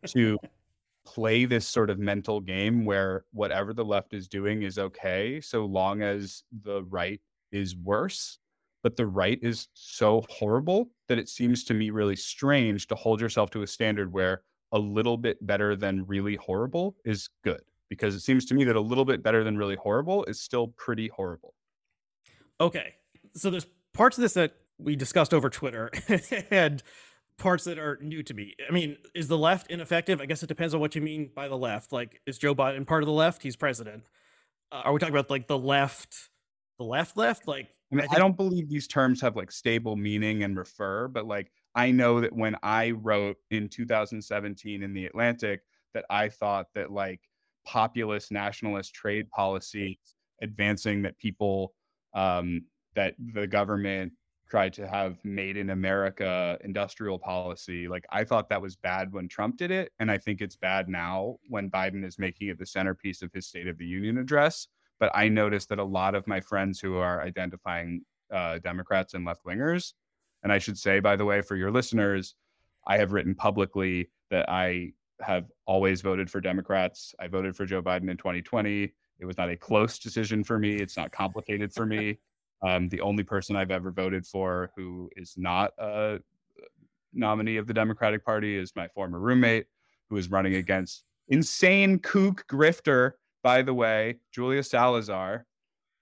to 0.07 0.37
play 1.05 1.45
this 1.45 1.67
sort 1.67 1.89
of 1.89 1.99
mental 1.99 2.39
game 2.39 2.85
where 2.85 3.25
whatever 3.31 3.73
the 3.73 3.85
left 3.85 4.13
is 4.13 4.27
doing 4.27 4.63
is 4.63 4.77
okay, 4.77 5.41
so 5.41 5.65
long 5.65 6.01
as 6.01 6.43
the 6.63 6.83
right 6.83 7.19
is 7.51 7.75
worse. 7.75 8.39
But 8.81 8.95
the 8.95 9.07
right 9.07 9.39
is 9.41 9.67
so 9.73 10.23
horrible 10.29 10.89
that 11.09 11.19
it 11.19 11.27
seems 11.27 11.65
to 11.65 11.73
me 11.73 11.89
really 11.89 12.15
strange 12.15 12.87
to 12.87 12.95
hold 12.95 13.19
yourself 13.19 13.49
to 13.51 13.61
a 13.61 13.67
standard 13.67 14.13
where 14.13 14.43
a 14.71 14.79
little 14.79 15.17
bit 15.17 15.45
better 15.45 15.75
than 15.75 16.05
really 16.05 16.35
horrible 16.35 16.95
is 17.03 17.29
good 17.43 17.61
because 17.89 18.15
it 18.15 18.21
seems 18.21 18.45
to 18.45 18.53
me 18.53 18.63
that 18.63 18.75
a 18.75 18.81
little 18.81 19.03
bit 19.03 19.23
better 19.23 19.43
than 19.43 19.57
really 19.57 19.75
horrible 19.75 20.23
is 20.25 20.39
still 20.39 20.67
pretty 20.77 21.09
horrible. 21.09 21.53
Okay. 22.61 22.93
So 23.35 23.49
there's 23.49 23.65
parts 23.93 24.17
of 24.17 24.21
this 24.21 24.33
that 24.33 24.53
we 24.77 24.95
discussed 24.95 25.33
over 25.33 25.49
Twitter 25.49 25.89
and 26.51 26.81
parts 27.39 27.63
that 27.63 27.79
are 27.79 27.97
new 28.01 28.21
to 28.23 28.33
me. 28.33 28.55
I 28.67 28.71
mean, 28.71 28.97
is 29.15 29.27
the 29.27 29.37
left 29.37 29.71
ineffective? 29.71 30.21
I 30.21 30.25
guess 30.25 30.43
it 30.43 30.47
depends 30.47 30.73
on 30.73 30.79
what 30.79 30.95
you 30.95 31.01
mean 31.01 31.31
by 31.33 31.47
the 31.47 31.57
left. 31.57 31.91
Like, 31.91 32.21
is 32.25 32.37
Joe 32.37 32.53
Biden 32.53 32.85
part 32.85 33.03
of 33.03 33.07
the 33.07 33.13
left? 33.13 33.41
He's 33.41 33.55
president. 33.55 34.09
Uh, 34.71 34.81
are 34.85 34.93
we 34.93 34.99
talking 34.99 35.15
about 35.15 35.29
like 35.29 35.47
the 35.47 35.57
left, 35.57 36.29
the 36.77 36.85
left, 36.85 37.17
left? 37.17 37.47
Like, 37.47 37.69
I, 37.91 37.95
mean, 37.95 38.01
I, 38.01 38.07
think- 38.07 38.15
I 38.15 38.19
don't 38.19 38.37
believe 38.37 38.69
these 38.69 38.87
terms 38.87 39.21
have 39.21 39.35
like 39.35 39.51
stable 39.51 39.95
meaning 39.95 40.43
and 40.43 40.57
refer, 40.57 41.07
but 41.07 41.25
like, 41.25 41.51
I 41.75 41.91
know 41.91 42.21
that 42.21 42.33
when 42.33 42.55
I 42.61 42.91
wrote 42.91 43.37
in 43.51 43.69
2017 43.69 44.83
in 44.83 44.93
the 44.93 45.05
Atlantic 45.05 45.61
that 45.93 46.05
I 46.09 46.29
thought 46.29 46.67
that 46.75 46.91
like 46.91 47.21
populist 47.65 48.31
nationalist 48.31 48.93
trade 48.93 49.29
policy 49.29 49.99
advancing 50.41 51.03
that 51.03 51.17
people 51.17 51.73
um, 52.13 52.63
that 52.95 53.15
the 53.33 53.47
government 53.47 54.13
tried 54.49 54.73
to 54.73 54.87
have 54.87 55.17
made 55.23 55.57
in 55.57 55.69
America 55.69 56.57
industrial 56.63 57.19
policy. 57.19 57.87
Like 57.87 58.05
I 58.09 58.23
thought 58.23 58.49
that 58.49 58.61
was 58.61 58.75
bad 58.75 59.13
when 59.13 59.27
Trump 59.27 59.57
did 59.57 59.71
it, 59.71 59.91
and 59.99 60.09
I 60.09 60.17
think 60.17 60.41
it's 60.41 60.55
bad 60.55 60.89
now 60.89 61.37
when 61.47 61.69
Biden 61.69 62.05
is 62.05 62.17
making 62.17 62.49
it 62.49 62.57
the 62.57 62.65
centerpiece 62.65 63.21
of 63.21 63.31
his 63.33 63.47
State 63.47 63.67
of 63.67 63.77
the 63.77 63.85
Union 63.85 64.17
address. 64.17 64.67
But 64.99 65.11
I 65.13 65.29
noticed 65.29 65.69
that 65.69 65.79
a 65.79 65.83
lot 65.83 66.15
of 66.15 66.27
my 66.27 66.41
friends 66.41 66.79
who 66.79 66.97
are 66.97 67.21
identifying 67.21 68.01
uh, 68.33 68.59
Democrats 68.59 69.13
and 69.13 69.25
left 69.25 69.45
wingers, 69.45 69.93
and 70.43 70.51
I 70.51 70.57
should 70.57 70.77
say, 70.77 70.99
by 70.99 71.15
the 71.15 71.25
way, 71.25 71.41
for 71.41 71.55
your 71.55 71.71
listeners, 71.71 72.35
I 72.87 72.97
have 72.97 73.13
written 73.13 73.35
publicly 73.35 74.09
that 74.29 74.49
I 74.49 74.93
have 75.21 75.45
always 75.65 76.01
voted 76.01 76.29
for 76.29 76.41
Democrats. 76.41 77.13
I 77.19 77.27
voted 77.27 77.55
for 77.55 77.65
Joe 77.65 77.81
Biden 77.81 78.09
in 78.09 78.17
2020. 78.17 78.93
It 79.19 79.25
was 79.25 79.37
not 79.37 79.49
a 79.49 79.57
close 79.57 79.99
decision 79.99 80.43
for 80.43 80.57
me. 80.57 80.75
It's 80.75 80.95
not 80.95 81.11
complicated 81.11 81.73
for 81.73 81.85
me. 81.85 82.19
Um, 82.61 82.89
the 82.89 83.01
only 83.01 83.23
person 83.23 83.55
I've 83.55 83.71
ever 83.71 83.91
voted 83.91 84.25
for 84.25 84.71
who 84.75 85.09
is 85.15 85.35
not 85.37 85.71
a 85.77 86.19
nominee 87.13 87.57
of 87.57 87.67
the 87.67 87.73
Democratic 87.73 88.25
Party 88.25 88.57
is 88.57 88.75
my 88.75 88.87
former 88.89 89.19
roommate, 89.19 89.65
who 90.09 90.17
is 90.17 90.29
running 90.29 90.55
against 90.55 91.03
insane 91.29 91.99
kook 91.99 92.45
grifter, 92.47 93.13
by 93.43 93.61
the 93.61 93.73
way, 93.73 94.17
Julia 94.33 94.63
Salazar, 94.63 95.45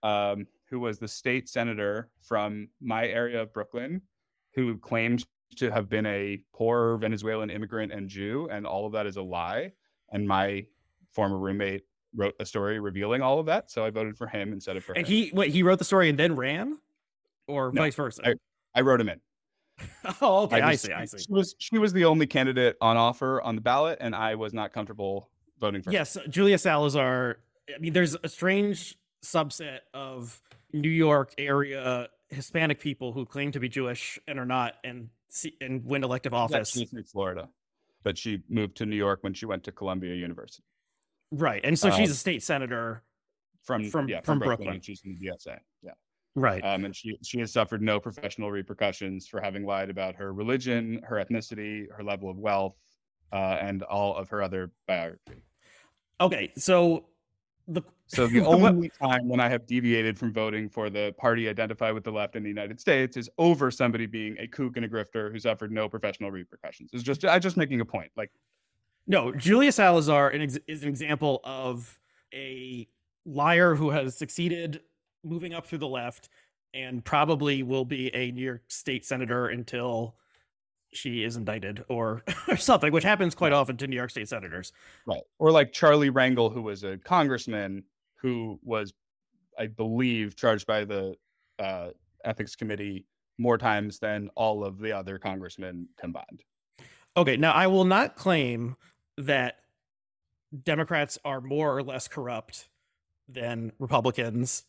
um, 0.04 0.48
who 0.70 0.80
was 0.80 1.00
the 1.00 1.08
state 1.08 1.48
senator 1.48 2.10
from 2.22 2.70
my 2.82 3.08
area 3.08 3.42
of 3.42 3.54
Brooklyn, 3.54 4.02
who 4.54 4.78
claimed 4.78 5.26
to 5.56 5.72
have 5.72 5.90
been 5.90 6.06
a 6.06 6.40
poor 6.54 6.98
Venezuelan 6.98 7.50
immigrant 7.50 7.92
and 7.92 8.10
Jew, 8.10 8.50
and 8.52 8.66
all 8.66 8.86
of 8.86 8.94
that 8.94 9.06
is 9.06 9.18
a 9.18 9.22
lie. 9.22 9.72
And 10.12 10.28
my 10.28 10.66
former 11.12 11.38
roommate 11.38 11.84
wrote 12.18 12.34
a 12.40 12.46
story 12.46 12.80
revealing 12.80 13.22
all 13.22 13.40
of 13.40 13.46
that, 13.46 13.72
so 13.72 13.86
I 13.86 13.90
voted 13.90 14.18
for 14.18 14.28
him 14.28 14.52
instead 14.52 14.76
of 14.76 14.84
for. 14.84 14.94
And 14.94 15.08
him. 15.08 15.14
he 15.14 15.32
wait, 15.34 15.52
he 15.52 15.64
wrote 15.64 15.80
the 15.80 15.86
story 15.86 16.10
and 16.10 16.20
then 16.20 16.36
ran, 16.36 16.78
or 17.48 17.72
no, 17.72 17.82
vice 17.82 17.96
versa. 17.96 18.22
I, 18.26 18.34
I 18.76 18.82
wrote 18.82 19.00
him 19.00 19.10
in. 19.10 19.22
oh, 20.22 20.44
okay. 20.44 20.60
I, 20.60 20.70
I, 20.70 20.76
see. 20.76 20.92
I 20.92 21.06
see. 21.06 21.20
She 21.20 21.32
was 21.32 21.56
she 21.60 21.78
was 21.78 21.94
the 21.94 22.06
only 22.06 22.28
candidate 22.28 22.76
on 22.82 22.98
offer 22.98 23.42
on 23.42 23.56
the 23.56 23.62
ballot, 23.62 24.00
and 24.02 24.14
I 24.16 24.36
was 24.36 24.54
not 24.54 24.74
comfortable 24.74 25.30
voting 25.60 25.82
for. 25.82 25.92
Yes, 25.92 26.16
her. 26.16 26.28
Julia 26.28 26.58
Salazar. 26.58 27.38
I 27.74 27.80
mean, 27.80 27.94
there's 27.94 28.16
a 28.24 28.30
strange 28.30 28.98
subset 29.24 29.80
of 29.94 30.42
New 30.74 30.90
York 30.90 31.34
area 31.38 32.10
Hispanic 32.30 32.80
people 32.80 33.14
who 33.14 33.26
claim 33.26 33.52
to 33.52 33.60
be 33.60 33.70
Jewish 33.70 34.20
and 34.28 34.40
are 34.40 34.46
not, 34.46 34.76
and 34.84 35.10
see, 35.30 35.56
and 35.62 35.86
win 35.86 36.04
elective 36.04 36.34
office. 36.34 36.76
Yeah, 36.76 36.82
she's 36.82 36.94
in 36.94 37.04
Florida, 37.04 37.50
but 38.04 38.18
she 38.18 38.44
moved 38.50 38.78
to 38.78 38.86
New 38.86 38.96
York 38.96 39.20
when 39.22 39.34
she 39.34 39.46
went 39.46 39.64
to 39.66 39.72
Columbia 39.72 40.16
University. 40.16 40.64
Right, 41.32 41.62
and 41.64 41.78
so 41.78 41.90
she's 41.90 42.10
um, 42.10 42.14
a 42.14 42.16
state 42.16 42.44
senator 42.44 43.04
from 43.64 43.90
from 43.90 44.08
yeah, 44.08 44.18
from, 44.18 44.40
from 44.40 44.40
Brooklyn. 44.40 44.68
Brooklyn. 44.68 44.82
She's 44.82 45.02
in 45.04 45.18
the 45.20 45.28
DSA. 45.28 45.60
Yeah. 45.84 45.92
Right. 46.36 46.64
Um, 46.64 46.86
and 46.86 46.96
she 46.96 47.18
she 47.24 47.40
has 47.40 47.52
suffered 47.52 47.82
no 47.82 48.00
professional 48.00 48.52
repercussions 48.52 49.28
for 49.28 49.42
having 49.42 49.66
lied 49.66 49.90
about 49.90 50.16
her 50.16 50.34
religion, 50.34 51.02
her 51.04 51.18
ethnicity, 51.18 51.88
her 51.96 52.04
level 52.04 52.30
of 52.30 52.38
wealth, 52.38 52.76
uh, 53.34 53.58
and 53.60 53.84
all 53.84 54.16
of 54.16 54.30
her 54.30 54.42
other 54.42 54.72
biography. 54.88 55.42
Okay, 56.22 56.52
so 56.58 57.08
the, 57.68 57.82
so 58.08 58.28
the 58.28 58.46
only 58.46 58.90
time 58.90 59.28
when 59.28 59.40
I 59.40 59.50
have 59.50 59.66
deviated 59.66 60.18
from 60.18 60.34
voting 60.34 60.70
for 60.70 60.90
the 60.90 61.14
party 61.18 61.50
identified 61.50 61.94
with 61.94 62.04
the 62.04 62.12
left 62.12 62.36
in 62.36 62.44
the 62.44 62.50
United 62.50 62.80
States 62.80 63.18
is 63.18 63.30
over 63.38 63.70
somebody 63.70 64.06
being 64.06 64.36
a 64.40 64.48
kook 64.48 64.78
and 64.78 64.86
a 64.86 64.90
grifter 64.90 65.32
who 65.32 65.40
suffered 65.40 65.72
no 65.72 65.90
professional 65.90 66.32
repercussions. 66.32 66.92
It's 66.94 67.04
just 67.04 67.26
I'm 67.26 67.42
just 67.42 67.58
making 67.58 67.82
a 67.82 67.86
point. 67.86 68.12
Like, 68.16 68.32
no, 69.08 69.32
Julia 69.32 69.72
Salazar 69.72 70.32
is 70.32 70.84
an 70.84 70.90
example 70.90 71.40
of 71.44 72.00
a 72.34 72.88
liar 73.26 73.76
who 73.76 73.92
has 73.92 74.16
succeeded 74.18 74.82
moving 75.24 75.54
up 75.54 75.66
through 75.66 75.78
the 75.78 75.88
left 75.88 76.30
and 76.74 77.04
probably 77.04 77.64
will 77.64 77.86
be 77.86 78.14
a 78.14 78.32
New 78.32 78.44
York 78.44 78.64
State 78.68 79.06
senator 79.06 79.48
until 79.48 80.16
she 80.94 81.24
is 81.24 81.36
indicted 81.36 81.84
or, 81.88 82.24
or 82.48 82.58
something, 82.58 82.92
which 82.92 83.04
happens 83.04 83.34
quite 83.34 83.54
often 83.54 83.78
to 83.78 83.88
New 83.88 83.96
York 83.96 84.10
State 84.10 84.30
senators. 84.30 84.74
Right. 85.06 85.24
Or 85.40 85.52
like 85.52 85.72
Charlie 85.72 86.12
Rangel, 86.12 86.54
who 86.54 86.62
was 86.62 86.84
a 86.84 86.98
congressman 86.98 87.84
who 88.16 88.60
was, 88.64 88.94
I 89.58 89.68
believe, 89.68 90.36
charged 90.36 90.68
by 90.68 90.84
the 90.84 91.16
uh, 91.60 91.90
ethics 92.26 92.56
committee 92.56 93.06
more 93.38 93.58
times 93.58 94.00
than 94.00 94.30
all 94.36 94.64
of 94.64 94.80
the 94.80 94.92
other 94.92 95.18
congressmen 95.18 95.88
combined. 95.98 96.44
Okay. 97.16 97.38
Now, 97.38 97.54
I 97.54 97.68
will 97.68 97.86
not 97.86 98.16
claim 98.16 98.76
that 99.18 99.58
Democrats 100.64 101.18
are 101.26 101.42
more 101.42 101.76
or 101.76 101.84
less 101.84 102.08
corrupt 102.08 102.70
than 103.28 103.74
Republicans 103.80 104.64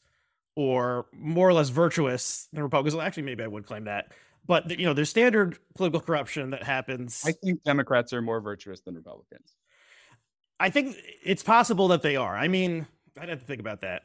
or 0.56 1.06
more 1.12 1.48
or 1.48 1.52
less 1.52 1.68
virtuous 1.68 2.48
than 2.52 2.62
Republicans. 2.62 2.96
Well, 2.96 3.06
actually, 3.06 3.22
maybe 3.24 3.44
I 3.44 3.46
would 3.46 3.66
claim 3.66 3.84
that 3.84 4.12
but 4.48 4.78
you 4.78 4.86
know, 4.86 4.94
there's 4.94 5.10
standard 5.10 5.58
political 5.76 6.00
corruption 6.00 6.50
that 6.50 6.64
happens. 6.64 7.22
I 7.24 7.32
think 7.32 7.62
Democrats 7.62 8.12
are 8.12 8.22
more 8.22 8.40
virtuous 8.40 8.80
than 8.80 8.94
Republicans. 8.94 9.54
I 10.58 10.70
think 10.70 10.96
it's 11.22 11.42
possible 11.42 11.86
that 11.88 12.02
they 12.02 12.16
are. 12.16 12.36
I 12.36 12.48
mean, 12.48 12.86
I'd 13.20 13.28
have 13.28 13.40
to 13.40 13.44
think 13.44 13.60
about 13.60 13.82
that. 13.82 14.02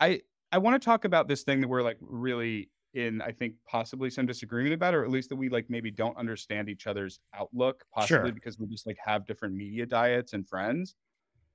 I 0.00 0.20
I 0.52 0.58
want 0.58 0.80
to 0.80 0.84
talk 0.84 1.04
about 1.04 1.28
this 1.28 1.44
thing 1.44 1.60
that 1.60 1.68
we're 1.68 1.82
like 1.82 1.96
really 2.00 2.70
in 2.94 3.20
I 3.20 3.32
think 3.32 3.54
possibly 3.68 4.10
some 4.10 4.26
disagreement 4.26 4.74
about, 4.74 4.94
or 4.94 5.04
at 5.04 5.10
least 5.10 5.28
that 5.28 5.36
we 5.36 5.48
like 5.48 5.66
maybe 5.68 5.90
don't 5.90 6.16
understand 6.16 6.68
each 6.68 6.86
other's 6.86 7.20
outlook, 7.34 7.84
possibly 7.92 8.28
sure. 8.28 8.32
because 8.32 8.58
we 8.58 8.66
just 8.66 8.86
like 8.86 8.98
have 9.04 9.26
different 9.26 9.54
media 9.54 9.86
diets 9.86 10.32
and 10.32 10.48
friends. 10.48 10.94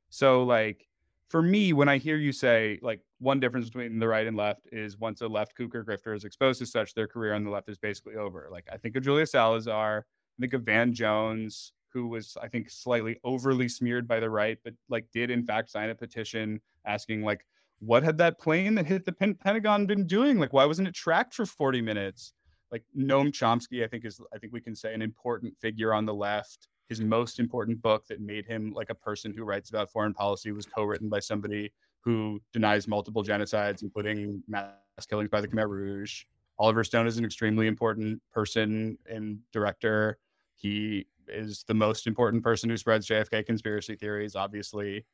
So 0.09 0.43
like 0.43 0.87
for 1.29 1.41
me, 1.41 1.73
when 1.73 1.87
I 1.87 1.97
hear 1.97 2.17
you 2.17 2.31
say 2.31 2.79
like 2.81 3.01
one 3.19 3.39
difference 3.39 3.67
between 3.67 3.99
the 3.99 4.07
right 4.07 4.27
and 4.27 4.35
left 4.35 4.67
is 4.71 4.97
once 4.97 5.21
a 5.21 5.27
left 5.27 5.55
kook 5.55 5.75
or 5.75 5.83
grifter 5.83 6.15
is 6.15 6.25
exposed 6.25 6.61
as 6.61 6.71
such, 6.71 6.93
their 6.93 7.07
career 7.07 7.33
on 7.33 7.43
the 7.43 7.51
left 7.51 7.69
is 7.69 7.77
basically 7.77 8.15
over. 8.15 8.49
Like 8.51 8.67
I 8.71 8.77
think 8.77 8.95
of 8.95 9.03
Julia 9.03 9.25
Salazar, 9.25 10.05
I 10.07 10.41
think 10.41 10.53
of 10.53 10.63
Van 10.63 10.93
Jones, 10.93 11.73
who 11.93 12.07
was 12.07 12.35
I 12.41 12.47
think 12.47 12.69
slightly 12.69 13.19
overly 13.23 13.69
smeared 13.69 14.07
by 14.07 14.19
the 14.19 14.29
right, 14.29 14.57
but 14.63 14.73
like 14.89 15.05
did 15.13 15.29
in 15.29 15.45
fact 15.45 15.69
sign 15.69 15.89
a 15.89 15.95
petition 15.95 16.59
asking 16.85 17.23
like 17.23 17.45
what 17.79 18.03
had 18.03 18.17
that 18.17 18.39
plane 18.39 18.75
that 18.75 18.85
hit 18.85 19.05
the 19.05 19.11
Pentagon 19.11 19.85
been 19.85 20.05
doing? 20.05 20.39
Like 20.39 20.53
why 20.53 20.65
wasn't 20.65 20.87
it 20.87 20.93
tracked 20.93 21.33
for 21.33 21.45
40 21.45 21.81
minutes? 21.81 22.33
Like 22.71 22.83
Noam 22.97 23.31
Chomsky, 23.31 23.83
I 23.83 23.87
think 23.87 24.05
is 24.05 24.21
I 24.33 24.37
think 24.37 24.53
we 24.53 24.61
can 24.61 24.75
say 24.75 24.93
an 24.93 25.01
important 25.01 25.57
figure 25.57 25.93
on 25.93 26.05
the 26.05 26.13
left 26.13 26.67
his 26.89 26.99
most 26.99 27.39
important 27.39 27.81
book 27.81 28.07
that 28.07 28.19
made 28.19 28.45
him 28.45 28.73
like 28.73 28.89
a 28.89 28.95
person 28.95 29.31
who 29.31 29.43
writes 29.43 29.69
about 29.69 29.91
foreign 29.91 30.13
policy 30.13 30.51
was 30.51 30.65
co-written 30.65 31.07
by 31.07 31.19
somebody 31.19 31.71
who 32.01 32.41
denies 32.51 32.87
multiple 32.87 33.23
genocides, 33.23 33.83
including 33.83 34.41
mass 34.47 34.73
killings 35.07 35.29
by 35.29 35.39
the 35.39 35.47
Khmer 35.47 35.69
Rouge. 35.69 36.23
Oliver 36.57 36.83
Stone 36.83 37.05
is 37.05 37.17
an 37.17 37.23
extremely 37.23 37.67
important 37.67 38.19
person 38.33 38.97
and 39.07 39.39
director. 39.53 40.17
He 40.55 41.05
is 41.27 41.63
the 41.67 41.75
most 41.75 42.07
important 42.07 42.43
person 42.43 42.69
who 42.69 42.75
spreads 42.75 43.07
JFK 43.07 43.45
conspiracy 43.45 43.95
theories, 43.95 44.35
obviously. 44.35 45.05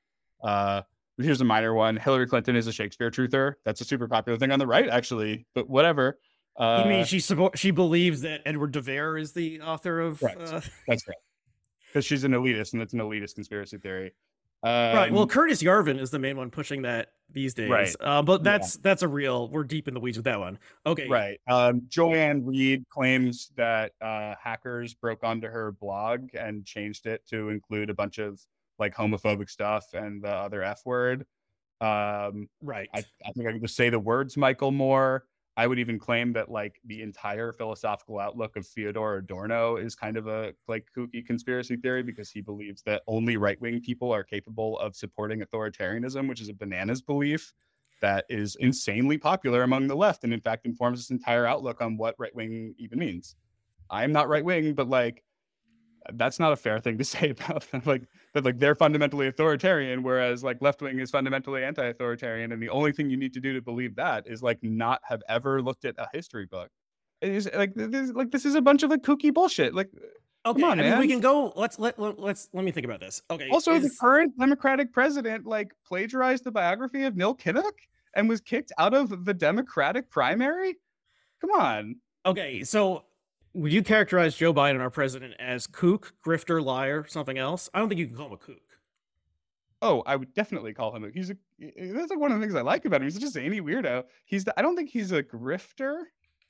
Uh, 0.42 0.82
here's 1.18 1.42
a 1.42 1.46
minor 1.46 1.74
one 1.74 1.98
Hillary 1.98 2.28
Clinton 2.28 2.56
is 2.56 2.68
a 2.68 2.74
Shakespeare 2.74 3.12
truther. 3.12 3.54
That's 3.64 3.82
a 3.82 3.86
super 3.86 4.08
popular 4.08 4.38
thing 4.38 4.52
on 4.52 4.60
the 4.60 4.68
right, 4.68 4.90
actually, 4.90 5.46
but 5.54 5.70
whatever. 5.70 6.20
Uh, 6.58 6.82
you 6.84 6.90
mean 6.90 7.06
she 7.06 7.20
she 7.56 7.72
believes 7.72 8.22
that 8.22 8.42
Edward 8.46 8.72
de 8.72 8.82
Vere 8.82 9.18
is 9.18 9.34
the 9.34 9.62
author 9.62 10.00
of? 10.00 10.22
Right. 10.22 10.38
Uh... 10.40 10.62
That's 10.88 11.08
right 11.08 11.18
because 11.96 12.06
she's 12.06 12.26
an 12.26 12.34
elitist 12.34 12.74
and 12.74 12.82
it's 12.82 12.92
an 12.92 13.00
elitist 13.00 13.36
conspiracy 13.36 13.78
theory. 13.78 14.14
Um, 14.64 14.72
right. 14.72 15.12
Well, 15.14 15.22
um, 15.24 15.30
Curtis 15.30 15.64
Yarvin 15.64 15.98
is 15.98 16.12
the 16.12 16.20
main 16.20 16.36
one 16.36 16.52
pushing 16.52 16.82
that 16.82 17.10
these 17.32 17.54
days. 17.54 17.70
Right. 17.70 17.96
Uh, 18.02 18.22
but 18.22 18.44
that's 18.44 18.76
yeah. 18.76 18.82
that's 18.84 19.02
a 19.02 19.08
real. 19.08 19.48
We're 19.48 19.64
deep 19.64 19.88
in 19.88 19.94
the 19.94 20.02
weeds 20.02 20.18
with 20.18 20.26
that 20.26 20.40
one. 20.40 20.60
Okay. 20.86 21.08
Right. 21.08 21.40
Um, 21.48 21.84
Joy-Ann 21.88 22.46
Reid 22.46 22.84
claims 22.90 23.52
that 23.56 23.94
uh, 24.02 24.36
hackers 24.42 24.94
broke 24.94 25.24
onto 25.24 25.48
her 25.48 25.72
blog 25.72 26.30
and 26.38 26.66
changed 26.66 27.06
it 27.06 27.26
to 27.30 27.48
include 27.48 27.90
a 27.90 27.94
bunch 27.94 28.18
of 28.18 28.42
like 28.80 28.96
homophobic 28.96 29.50
stuff 29.50 29.94
and 29.94 30.22
the 30.24 30.30
other 30.30 30.64
F 30.64 30.82
word. 30.86 31.26
Um, 31.82 32.48
right. 32.62 32.90
I, 32.94 33.04
I 33.26 33.32
think 33.32 33.48
I 33.48 33.52
can 33.52 33.62
just 33.62 33.76
say 33.76 33.90
the 33.90 34.00
words 34.00 34.38
Michael 34.38 34.72
Moore. 34.72 35.26
I 35.58 35.68
would 35.68 35.80
even 35.80 35.98
claim 35.98 36.34
that 36.34 36.52
like 36.52 36.82
the 36.86 37.02
entire 37.02 37.54
philosophical 37.54 38.20
outlook 38.20 38.58
of 38.58 38.68
Theodor 38.68 39.18
Adorno 39.18 39.78
is 39.78 39.96
kind 39.96 40.18
of 40.18 40.28
a 40.28 40.54
like 40.68 40.86
kooky 40.96 41.26
conspiracy 41.26 41.78
theory 41.78 42.04
because 42.04 42.30
he 42.30 42.42
believes 42.42 42.82
that 42.84 43.04
only 43.08 43.38
right 43.38 43.60
wing 43.62 43.80
people 43.80 44.12
are 44.12 44.24
capable 44.24 44.78
of 44.80 44.98
supporting 44.98 45.42
authoritarianism, 45.42 46.28
which 46.28 46.42
is 46.42 46.50
a 46.50 46.54
bananas 46.54 47.02
belief 47.02 47.54
that 48.02 48.26
is 48.30 48.58
insanely 48.58 49.18
popular 49.18 49.64
among 49.64 49.88
the 49.88 49.96
left 49.96 50.26
and 50.26 50.34
in 50.34 50.42
fact 50.42 50.66
informs 50.66 51.00
this 51.00 51.12
entire 51.12 51.46
outlook 51.46 51.82
on 51.82 51.96
what 51.96 52.16
right 52.18 52.36
wing 52.36 52.76
even 52.78 53.00
means. 53.00 53.38
I'm 53.90 54.12
not 54.12 54.28
right 54.28 54.44
wing, 54.44 54.74
but 54.74 54.90
like 54.90 55.24
that's 56.14 56.40
not 56.40 56.54
a 56.54 56.56
fair 56.56 56.80
thing 56.80 56.98
to 56.98 57.04
say 57.16 57.30
about 57.30 57.70
them. 57.72 57.82
like 57.86 58.04
that 58.34 58.46
like 58.46 58.60
they're 58.60 58.76
fundamentally 58.76 59.28
authoritarian 59.28 60.04
whereas 60.04 60.44
like 60.44 60.62
left 60.62 60.82
wing 60.82 61.00
is 61.00 61.12
fundamentally 61.12 61.64
anti-authoritarian 61.64 62.52
and 62.52 62.62
the 62.62 62.70
only 62.70 62.92
thing 62.92 63.10
you 63.10 63.18
need 63.18 63.34
to 63.34 63.40
do 63.40 63.54
to 63.54 63.62
believe 63.62 63.96
that 63.96 64.28
is 64.28 64.44
like 64.44 64.60
not 64.62 65.02
have 65.04 65.22
ever 65.28 65.62
looked 65.62 65.86
at 65.86 65.96
a 65.98 66.08
history 66.14 66.46
book. 66.46 66.70
It 67.22 67.32
is 67.32 67.50
like 67.54 67.74
this 67.76 68.12
like 68.12 68.32
this 68.32 68.46
is 68.46 68.56
a 68.56 68.62
bunch 68.62 68.84
of 68.84 68.90
like 68.90 69.02
kooky 69.02 69.34
bullshit 69.34 69.74
like 69.74 69.90
okay 70.46 70.62
on, 70.62 70.80
I 70.80 70.90
mean, 70.90 71.00
we 71.00 71.08
can 71.08 71.22
go 71.22 71.54
let's 71.56 71.80
let, 71.80 71.98
let 71.98 72.20
let's 72.20 72.50
let 72.54 72.64
me 72.64 72.72
think 72.72 72.86
about 72.86 73.00
this. 73.00 73.22
Okay 73.32 73.50
also 73.50 73.74
is... 73.74 73.84
the 73.84 73.96
current 74.00 74.38
democratic 74.38 74.94
president 74.94 75.46
like 75.46 75.74
plagiarized 75.88 76.44
the 76.44 76.52
biography 76.52 77.04
of 77.04 77.16
Neil 77.16 77.36
Kinnock 77.36 77.74
and 78.16 78.30
was 78.30 78.42
kicked 78.42 78.72
out 78.78 78.94
of 78.94 79.26
the 79.26 79.34
democratic 79.34 80.10
primary? 80.10 80.76
Come 81.42 81.52
on. 81.52 81.96
Okay 82.26 82.64
so 82.64 83.06
would 83.56 83.72
you 83.72 83.82
characterize 83.82 84.36
Joe 84.36 84.54
Biden, 84.54 84.82
our 84.82 84.90
president, 84.90 85.34
as 85.40 85.66
kook, 85.66 86.14
grifter, 86.26 86.64
liar, 86.64 87.06
something 87.08 87.38
else? 87.38 87.70
I 87.74 87.80
don't 87.80 87.88
think 87.88 88.00
you 88.00 88.08
can 88.08 88.16
call 88.16 88.28
him 88.28 88.34
a 88.34 88.38
kook. 88.38 88.58
Oh, 89.82 90.04
I 90.06 90.16
would 90.16 90.34
definitely 90.34 90.74
call 90.74 90.94
him 90.94 91.06
a. 91.06 91.10
He's 91.10 91.30
a. 91.30 91.38
That's 91.60 92.10
like 92.10 92.20
one 92.20 92.32
of 92.32 92.40
the 92.40 92.46
things 92.46 92.56
I 92.56 92.62
like 92.62 92.86
about 92.86 93.02
him. 93.02 93.08
He's 93.08 93.18
just 93.18 93.38
any 93.38 93.62
weirdo. 93.62 94.04
He's. 94.26 94.44
The, 94.44 94.58
I 94.60 94.62
don't 94.62 94.76
think 94.76 94.90
he's 94.90 95.12
a 95.12 95.24
grifter, 95.24 96.04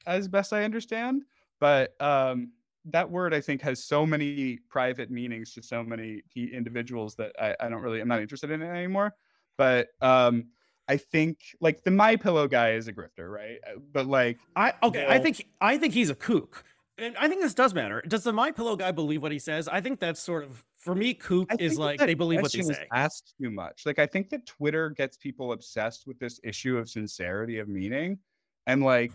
as 0.07 0.27
best 0.27 0.51
I 0.51 0.63
understand. 0.63 1.23
But 1.59 1.99
um, 2.01 2.51
that 2.85 3.09
word 3.09 3.33
I 3.33 3.41
think 3.41 3.61
has 3.61 3.83
so 3.83 4.05
many 4.05 4.59
private 4.69 5.11
meanings 5.11 5.53
to 5.53 5.61
so 5.61 5.83
many 5.83 6.23
individuals 6.35 7.15
that 7.15 7.33
I, 7.39 7.55
I 7.59 7.69
don't 7.69 7.81
really. 7.81 8.01
I'm 8.01 8.07
not 8.07 8.21
interested 8.21 8.49
in 8.51 8.61
it 8.61 8.67
anymore. 8.67 9.13
But 9.57 9.89
um, 10.01 10.45
I 10.87 10.97
think 10.97 11.39
like 11.61 11.83
the 11.83 11.91
My 11.91 12.15
Pillow 12.15 12.47
guy 12.47 12.71
is 12.71 12.87
a 12.87 12.93
grifter, 12.93 13.29
right? 13.29 13.59
But 13.91 14.07
like 14.07 14.39
I 14.55 14.73
okay, 14.81 15.05
I 15.07 15.19
think 15.19 15.45
I 15.61 15.77
think 15.77 15.93
he's 15.93 16.09
a 16.09 16.15
kook 16.15 16.63
and 16.97 17.15
I 17.17 17.27
think 17.27 17.41
this 17.41 17.53
does 17.53 17.73
matter. 17.73 18.01
Does 18.08 18.23
the 18.23 18.31
My 18.31 18.51
Pillow 18.51 18.75
guy 18.75 18.91
believe 18.91 19.21
what 19.21 19.31
he 19.31 19.39
says? 19.39 19.67
I 19.67 19.81
think 19.81 19.99
that's 19.99 20.21
sort 20.21 20.43
of 20.43 20.63
for 20.77 20.95
me. 20.95 21.13
Coop 21.13 21.51
is 21.60 21.77
like 21.77 21.99
they 21.99 22.13
believe 22.13 22.41
what 22.41 22.51
they 22.53 22.62
say. 22.62 22.88
Asked 22.93 23.34
too 23.41 23.51
much. 23.51 23.86
Like 23.86 23.99
I 23.99 24.05
think 24.05 24.29
that 24.29 24.45
Twitter 24.45 24.89
gets 24.91 25.17
people 25.17 25.51
obsessed 25.51 26.08
with 26.08 26.19
this 26.19 26.39
issue 26.43 26.77
of 26.77 26.89
sincerity 26.89 27.60
of 27.60 27.67
meaning, 27.67 28.19
and 28.65 28.84
like 28.84 29.12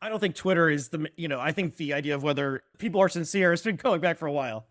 I 0.00 0.08
don't 0.08 0.20
think 0.20 0.36
Twitter 0.36 0.70
is 0.70 0.88
the 0.88 1.08
you 1.16 1.26
know 1.26 1.40
I 1.40 1.52
think 1.52 1.76
the 1.76 1.94
idea 1.94 2.14
of 2.14 2.22
whether 2.22 2.62
people 2.78 3.00
are 3.00 3.08
sincere 3.08 3.50
has 3.50 3.62
been 3.62 3.76
going 3.76 4.00
back 4.00 4.18
for 4.18 4.26
a 4.26 4.32
while. 4.32 4.68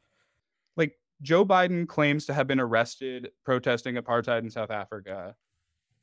Like 0.77 0.97
Joe 1.21 1.45
Biden 1.45 1.87
claims 1.87 2.25
to 2.27 2.33
have 2.33 2.47
been 2.47 2.59
arrested 2.59 3.31
protesting 3.43 3.95
apartheid 3.95 4.39
in 4.39 4.49
South 4.49 4.71
Africa 4.71 5.35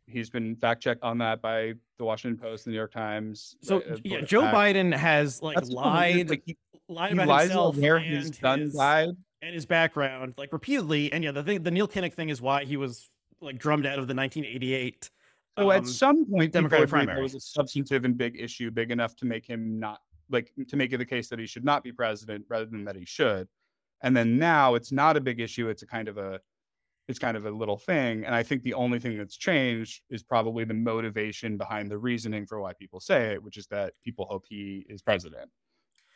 he's 0.07 0.31
been 0.31 0.57
fact 0.57 0.83
checked 0.83 1.03
on 1.03 1.19
that 1.19 1.43
by 1.43 1.75
the 1.99 2.05
Washington 2.05 2.41
Post, 2.41 2.65
the 2.65 2.71
New 2.71 2.77
York 2.77 2.93
Times. 2.93 3.57
So 3.63 3.79
uh, 3.79 3.97
yeah, 4.05 4.21
Joe 4.21 4.43
fact. 4.43 4.57
Biden 4.57 4.95
has 4.95 5.43
like 5.43 5.57
That's 5.57 5.71
lied, 5.71 6.31
like, 6.31 6.43
he, 6.47 6.57
lied 6.89 7.13
he 7.13 7.19
about 7.19 7.41
himself 7.43 7.77
where 7.77 7.99
his 7.99 8.37
son 8.41 8.71
died 8.75 9.11
and 9.43 9.55
his 9.55 9.67
background, 9.67 10.35
like 10.37 10.53
repeatedly. 10.53 11.13
And 11.13 11.25
yeah, 11.25 11.33
the 11.33 11.43
thing, 11.43 11.63
the 11.63 11.71
Neil 11.71 11.89
Kinnock 11.89 12.15
thing 12.15 12.29
is 12.29 12.41
why 12.41 12.65
he 12.65 12.77
was 12.77 13.11
like 13.41 13.59
drummed 13.59 13.87
out 13.87 13.99
of 13.99 14.09
the 14.09 14.15
1988. 14.15 15.11
So 15.59 15.71
um, 15.71 15.77
at 15.77 15.87
some 15.87 16.31
point, 16.31 16.53
Democratic 16.53 16.89
primary 16.89 17.17
there 17.17 17.23
was 17.23 17.35
a 17.35 17.41
substantive 17.41 18.05
and 18.05 18.17
big 18.17 18.39
issue, 18.39 18.71
big 18.71 18.91
enough 18.91 19.17
to 19.17 19.27
make 19.27 19.47
him 19.47 19.79
not 19.79 20.01
like 20.29 20.53
to 20.69 20.77
make 20.77 20.93
it 20.93 20.99
the 20.99 21.05
case 21.05 21.29
that 21.29 21.39
he 21.39 21.47
should 21.47 21.65
not 21.65 21.83
be 21.83 21.93
president 21.93 22.45
rather 22.49 22.67
than 22.67 22.85
that 22.85 22.97
he 22.97 23.05
should. 23.05 23.49
And 24.03 24.15
then 24.15 24.39
now 24.39 24.75
it's 24.75 24.93
not 24.93 25.17
a 25.17 25.21
big 25.21 25.41
issue; 25.41 25.69
it's 25.69 25.83
a 25.83 25.87
kind 25.87 26.09
of 26.09 26.19
a 26.19 26.41
it's 27.09 27.19
kind 27.19 27.37
of 27.37 27.47
a 27.47 27.51
little 27.51 27.79
thing. 27.79 28.25
And 28.25 28.35
I 28.35 28.43
think 28.43 28.63
the 28.63 28.75
only 28.75 28.99
thing 28.99 29.17
that's 29.17 29.37
changed 29.37 30.03
is 30.11 30.23
probably 30.23 30.65
the 30.65 30.75
motivation 30.75 31.57
behind 31.57 31.91
the 31.91 31.99
reasoning 31.99 32.47
for 32.47 32.61
why 32.61 32.73
people 32.73 33.01
say 33.01 33.35
it, 33.35 33.43
which 33.43 33.57
is 33.57 33.67
that 33.69 33.93
people 34.05 34.27
hope 34.29 34.45
he 34.49 34.85
is 34.89 35.03
president 35.03 35.49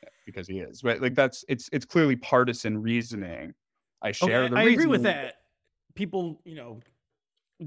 eh, 0.04 0.08
because 0.26 0.48
he 0.48 0.58
is. 0.58 0.82
Right. 0.82 1.00
Like 1.00 1.14
that's 1.14 1.44
it's 1.48 1.68
it's 1.72 1.84
clearly 1.84 2.16
partisan 2.16 2.80
reasoning. 2.82 3.54
I 4.02 4.12
share 4.12 4.44
okay, 4.44 4.54
the 4.54 4.56
I 4.56 4.62
agree 4.64 4.86
with 4.86 5.04
that. 5.04 5.34
People, 5.94 6.40
you 6.44 6.56
know, 6.56 6.80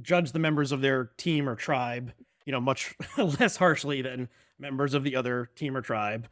judge 0.01 0.31
the 0.31 0.39
members 0.39 0.71
of 0.71 0.81
their 0.81 1.11
team 1.17 1.47
or 1.47 1.55
tribe, 1.55 2.11
you 2.45 2.51
know, 2.51 2.59
much 2.59 2.95
less 3.17 3.57
harshly 3.57 4.01
than 4.01 4.27
members 4.59 4.93
of 4.93 5.03
the 5.03 5.15
other 5.15 5.49
team 5.55 5.77
or 5.77 5.81
tribe. 5.81 6.27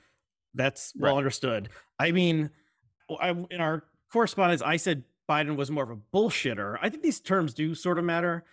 That's 0.54 0.94
well 0.98 1.14
right. 1.14 1.20
understood. 1.20 1.70
I 2.00 2.12
mean, 2.12 2.50
I, 3.22 3.30
in 3.30 3.62
our 3.62 3.86
correspondence, 4.12 4.62
I 4.62 4.76
said 4.76 5.04
Biden 5.32 5.56
was 5.56 5.72
more 5.72 5.84
of 5.84 5.90
a 5.90 5.98
bullshitter. 6.14 6.78
I 6.82 6.90
think 6.90 7.04
these 7.04 7.22
terms 7.22 7.54
do 7.54 7.74
sort 7.74 7.98
of 7.98 8.04
matter. 8.04 8.44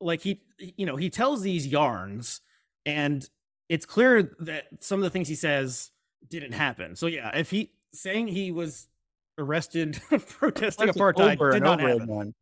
Like 0.00 0.22
he, 0.22 0.40
you 0.58 0.86
know, 0.86 0.96
he 0.96 1.10
tells 1.10 1.42
these 1.42 1.66
yarns, 1.66 2.40
and 2.86 3.28
it's 3.68 3.84
clear 3.84 4.34
that 4.40 4.64
some 4.80 4.98
of 4.98 5.04
the 5.04 5.10
things 5.10 5.28
he 5.28 5.34
says 5.34 5.90
didn't 6.26 6.52
happen. 6.52 6.96
So 6.96 7.06
yeah, 7.06 7.36
if 7.36 7.50
he 7.50 7.72
saying 7.92 8.28
he 8.28 8.50
was 8.50 8.88
arrested 9.36 10.00
protesting 10.26 10.88
apartheid 10.88 11.52
did 11.52 11.62
not 11.62 11.80
happen. 11.80 12.34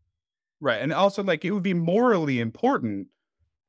Right, 0.61 0.81
and 0.81 0.93
also 0.93 1.25
like 1.25 1.45
it 1.45 1.51
would 1.51 1.63
be 1.63 1.75
morally 1.75 2.39
important 2.39 3.09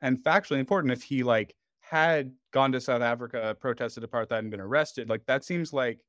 and 0.01 0.19
factually 0.19 0.59
important 0.59 0.93
if 0.93 1.01
he 1.01 1.23
like 1.23 1.55
had 1.79 2.31
gone 2.51 2.71
to 2.73 2.79
South 2.79 3.01
Africa, 3.01 3.57
protested 3.59 4.03
apartheid, 4.03 4.39
and 4.39 4.51
been 4.51 4.61
arrested. 4.61 5.09
Like 5.09 5.25
that 5.25 5.43
seems 5.43 5.73
like, 5.73 5.99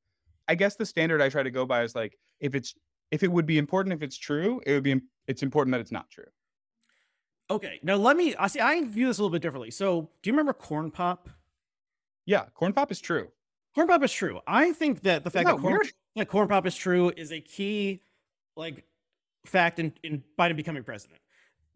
I 0.49 0.55
guess 0.55 0.77
the 0.77 0.85
standard 0.85 1.23
I 1.23 1.31
try 1.31 1.43
to 1.43 1.51
go 1.51 1.65
by 1.65 1.83
is 1.83 1.95
like 1.95 2.19
if 2.41 2.55
it's 2.55 2.75
if 3.13 3.23
it 3.23 3.31
would 3.31 3.47
be 3.47 3.59
important 3.59 3.93
if 3.93 4.03
it's 4.03 4.17
true, 4.19 4.61
it 4.67 4.73
would 4.73 4.83
be 4.83 5.01
it's 5.29 5.45
important 5.45 5.73
that 5.73 5.81
it's 5.81 5.93
not 5.93 6.11
true. 6.11 6.25
Okay, 7.51 7.79
now 7.83 7.97
let 7.97 8.17
me. 8.17 8.35
I 8.37 8.49
see. 8.49 8.59
I 8.59 8.83
view 8.83 9.07
this 9.07 9.19
a 9.19 9.23
little 9.23 9.33
bit 9.33 9.43
differently. 9.43 9.71
So, 9.71 10.11
do 10.23 10.31
you 10.31 10.33
remember 10.33 10.55
corn 10.55 10.91
pop? 10.91 11.29
Yeah, 12.25 12.47
corn 12.55 12.73
pop 12.73 12.91
is 12.91 13.01
true. 13.01 13.29
Corn 13.75 13.87
pop 13.87 14.03
is 14.03 14.13
true. 14.13 14.41
I 14.47 14.73
think 14.73 15.03
that 15.03 15.23
the 15.23 15.31
fact 15.31 15.47
that, 15.47 15.57
that 15.57 15.63
corn, 15.63 15.81
that 16.17 16.29
corn 16.29 16.49
pop 16.49 16.67
is 16.67 16.75
true 16.75 17.13
is 17.15 17.31
a 17.31 17.41
key, 17.41 18.01
like, 18.57 18.85
fact 19.45 19.79
in, 19.79 19.93
in 20.03 20.23
Biden 20.39 20.57
becoming 20.57 20.83
president. 20.83 21.21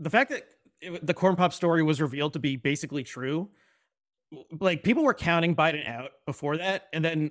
The 0.00 0.10
fact 0.10 0.30
that 0.30 0.44
it, 0.80 1.06
the 1.06 1.14
corn 1.14 1.36
pop 1.36 1.52
story 1.52 1.82
was 1.82 2.00
revealed 2.00 2.32
to 2.34 2.38
be 2.38 2.56
basically 2.56 3.02
true, 3.02 3.50
like 4.60 4.82
people 4.82 5.04
were 5.04 5.14
counting 5.14 5.54
Biden 5.54 5.86
out 5.86 6.12
before 6.24 6.56
that, 6.56 6.88
and 6.92 7.04
then 7.04 7.30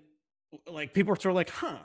like 0.68 0.94
people 0.94 1.12
were 1.12 1.16
sort 1.16 1.32
of 1.32 1.36
like, 1.36 1.50
"Huh, 1.50 1.80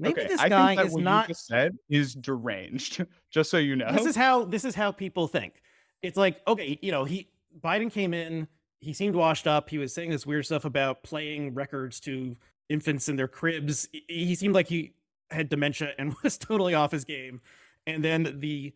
maybe 0.00 0.20
okay, 0.20 0.28
this 0.28 0.42
guy 0.42 0.82
is 0.82 0.96
not." 0.96 1.28
just 1.28 1.46
said 1.46 1.76
is 1.88 2.14
deranged. 2.14 3.04
just 3.30 3.50
so 3.50 3.58
you 3.58 3.76
know, 3.76 3.92
this 3.92 4.06
is 4.06 4.16
how 4.16 4.44
this 4.44 4.64
is 4.64 4.74
how 4.74 4.90
people 4.90 5.28
think. 5.28 5.62
It's 6.02 6.16
like, 6.16 6.40
okay, 6.48 6.78
you 6.80 6.90
know, 6.90 7.04
he 7.04 7.28
Biden 7.58 7.92
came 7.92 8.14
in, 8.14 8.48
he 8.80 8.92
seemed 8.92 9.14
washed 9.14 9.46
up. 9.46 9.68
He 9.70 9.78
was 9.78 9.92
saying 9.92 10.10
this 10.10 10.26
weird 10.26 10.46
stuff 10.46 10.64
about 10.64 11.02
playing 11.02 11.54
records 11.54 12.00
to 12.00 12.34
infants 12.68 13.08
in 13.08 13.16
their 13.16 13.28
cribs. 13.28 13.88
He 14.08 14.34
seemed 14.34 14.54
like 14.54 14.68
he 14.68 14.94
had 15.30 15.48
dementia 15.48 15.92
and 15.98 16.14
was 16.22 16.38
totally 16.38 16.74
off 16.74 16.92
his 16.92 17.04
game. 17.04 17.40
And 17.86 18.04
then 18.04 18.38
the 18.40 18.72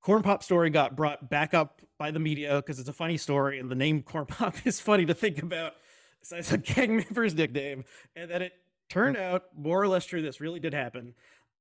corn 0.00 0.22
pop 0.22 0.42
story 0.42 0.70
got 0.70 0.96
brought 0.96 1.30
back 1.30 1.54
up 1.54 1.80
by 1.98 2.10
the 2.10 2.18
media 2.18 2.56
because 2.56 2.78
it's 2.78 2.88
a 2.88 2.92
funny 2.92 3.16
story 3.16 3.58
and 3.58 3.70
the 3.70 3.74
name 3.74 4.02
corn 4.02 4.26
pop 4.28 4.54
is 4.66 4.80
funny 4.80 5.06
to 5.06 5.14
think 5.14 5.42
about. 5.42 5.74
So 6.22 6.36
it's 6.36 6.52
a 6.52 6.58
gang 6.58 6.96
member's 6.96 7.34
nickname. 7.34 7.84
And 8.16 8.30
then 8.30 8.42
it 8.42 8.52
turned 8.88 9.16
out 9.16 9.44
more 9.56 9.80
or 9.80 9.88
less 9.88 10.04
true. 10.04 10.22
This 10.22 10.40
really 10.40 10.60
did 10.60 10.74
happen. 10.74 11.14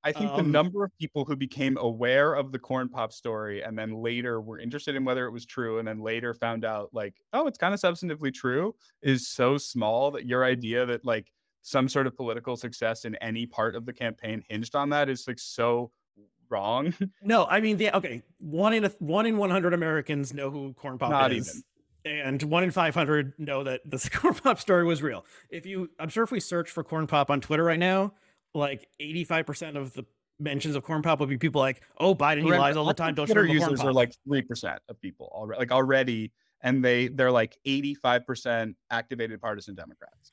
I 0.06 0.12
think 0.12 0.32
um, 0.32 0.38
the 0.38 0.44
number 0.44 0.84
of 0.84 0.92
people 1.00 1.24
who 1.24 1.36
became 1.36 1.78
aware 1.78 2.34
of 2.34 2.52
the 2.52 2.60
corn 2.60 2.90
pop 2.90 3.14
story 3.14 3.64
and 3.64 3.78
then 3.78 3.94
later 3.94 4.42
were 4.42 4.60
interested 4.60 4.96
in 4.96 5.06
whether 5.06 5.26
it 5.26 5.32
was 5.32 5.46
true 5.46 5.80
and 5.80 5.88
then 5.88 6.02
later 6.02 6.34
found 6.34 6.66
out 6.66 6.90
like, 6.92 7.16
oh, 7.32 7.48
it's 7.48 7.58
kind 7.58 7.74
of 7.74 7.80
substantively 7.80 8.34
true 8.34 8.76
is 9.02 9.30
so 9.30 9.58
small 9.58 10.12
that 10.12 10.26
your 10.26 10.44
idea 10.44 10.86
that 10.86 11.06
like 11.06 11.32
some 11.62 11.88
sort 11.88 12.06
of 12.06 12.18
political 12.18 12.58
success 12.58 13.06
in 13.06 13.16
any 13.16 13.46
part 13.46 13.76
of 13.76 13.86
the 13.86 13.94
campaign 13.94 14.44
hinged 14.50 14.76
on 14.76 14.90
that 14.90 15.08
is 15.08 15.26
like 15.26 15.40
so 15.40 15.90
wrong. 16.50 16.94
No, 17.24 17.46
I 17.46 17.62
mean, 17.62 17.78
the 17.78 17.96
okay, 17.96 18.22
one 18.40 18.74
in 18.74 18.84
a, 18.84 18.90
one 19.00 19.26
in 19.26 19.38
one 19.38 19.50
hundred 19.50 19.74
Americans 19.74 20.34
know 20.34 20.50
who 20.52 20.74
Corn 20.74 20.98
Pop 20.98 21.10
Not 21.10 21.32
is. 21.32 21.50
Even. 21.50 21.64
And 22.06 22.42
one 22.44 22.64
in 22.64 22.72
500 22.72 23.34
know 23.38 23.64
that 23.64 23.82
the 23.86 24.10
Corn 24.14 24.34
Pop 24.34 24.60
story 24.60 24.84
was 24.84 25.02
real. 25.02 25.26
If 25.50 25.66
you, 25.66 25.90
I'm 26.00 26.10
sure 26.10 26.24
if 26.24 26.32
we 26.32 26.40
search 26.40 26.70
for 26.70 26.84
Corn 26.84 27.08
Pop 27.08 27.30
on 27.30 27.40
Twitter 27.40 27.64
right 27.64 27.80
now, 27.80 28.14
like 28.54 28.88
85% 29.02 29.78
of 29.78 29.94
the 29.94 30.06
mentions 30.40 30.76
of 30.76 30.84
Corn 30.84 31.02
Pop 31.02 31.20
would 31.22 31.30
be 31.30 31.38
people 31.38 31.62
like, 31.62 31.82
oh, 31.98 32.14
Biden, 32.14 32.44
he 32.44 32.52
lies 32.52 32.76
all 32.76 32.86
the 32.86 32.94
time. 32.94 33.16
Don't 33.16 33.26
Twitter 33.26 33.46
users 33.46 33.82
are 33.82 33.94
like 33.94 34.14
3% 34.28 34.78
of 34.90 35.00
people 35.02 35.32
already, 35.34 35.60
like 35.60 35.72
already. 35.72 36.32
And 36.62 36.84
they, 36.84 37.08
they're 37.08 37.32
like 37.32 37.58
85% 37.66 38.76
activated 38.90 39.42
partisan 39.42 39.76
Democrats. 39.76 40.33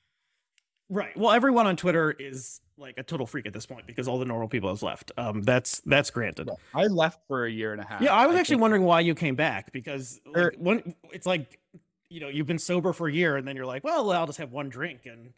Right. 0.90 1.16
Well, 1.16 1.30
everyone 1.30 1.68
on 1.68 1.76
Twitter 1.76 2.10
is 2.10 2.60
like 2.76 2.98
a 2.98 3.04
total 3.04 3.26
freak 3.26 3.46
at 3.46 3.52
this 3.52 3.64
point 3.64 3.86
because 3.86 4.08
all 4.08 4.18
the 4.18 4.24
normal 4.24 4.48
people 4.48 4.70
has 4.70 4.82
left. 4.82 5.12
Um, 5.16 5.42
that's 5.42 5.80
that's 5.86 6.10
granted. 6.10 6.50
I 6.74 6.86
left 6.86 7.20
for 7.28 7.46
a 7.46 7.50
year 7.50 7.72
and 7.72 7.80
a 7.80 7.84
half. 7.84 8.02
Yeah, 8.02 8.12
I 8.12 8.26
was 8.26 8.36
I 8.36 8.40
actually 8.40 8.56
wondering 8.56 8.82
why 8.82 9.00
you 9.00 9.14
came 9.14 9.36
back 9.36 9.72
because 9.72 10.20
like, 10.26 10.36
er 10.36 10.52
when 10.58 10.94
it's 11.12 11.26
like 11.26 11.60
you 12.08 12.18
know 12.20 12.28
you've 12.28 12.48
been 12.48 12.58
sober 12.58 12.92
for 12.92 13.06
a 13.06 13.12
year 13.12 13.36
and 13.36 13.46
then 13.46 13.54
you're 13.54 13.66
like, 13.66 13.84
well, 13.84 14.10
I'll 14.10 14.26
just 14.26 14.38
have 14.38 14.50
one 14.50 14.68
drink 14.68 15.06
and 15.06 15.32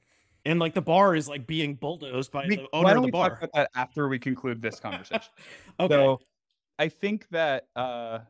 and 0.47 0.59
like 0.59 0.73
the 0.73 0.83
bar 0.83 1.15
is 1.15 1.29
like 1.29 1.47
being 1.47 1.75
bulldozed 1.75 2.33
by 2.33 2.47
we, 2.47 2.57
the 2.57 2.69
owner 2.73 2.97
of 2.97 3.03
the 3.03 3.11
bar. 3.11 3.31
Talk 3.31 3.39
about 3.39 3.53
that 3.53 3.71
after 3.75 4.09
we 4.09 4.19
conclude 4.19 4.63
this 4.63 4.81
conversation. 4.81 5.31
okay. 5.81 5.95
So 5.95 6.19
I 6.79 6.89
think 6.89 7.29
that 7.31 7.67
uh, 7.77 8.21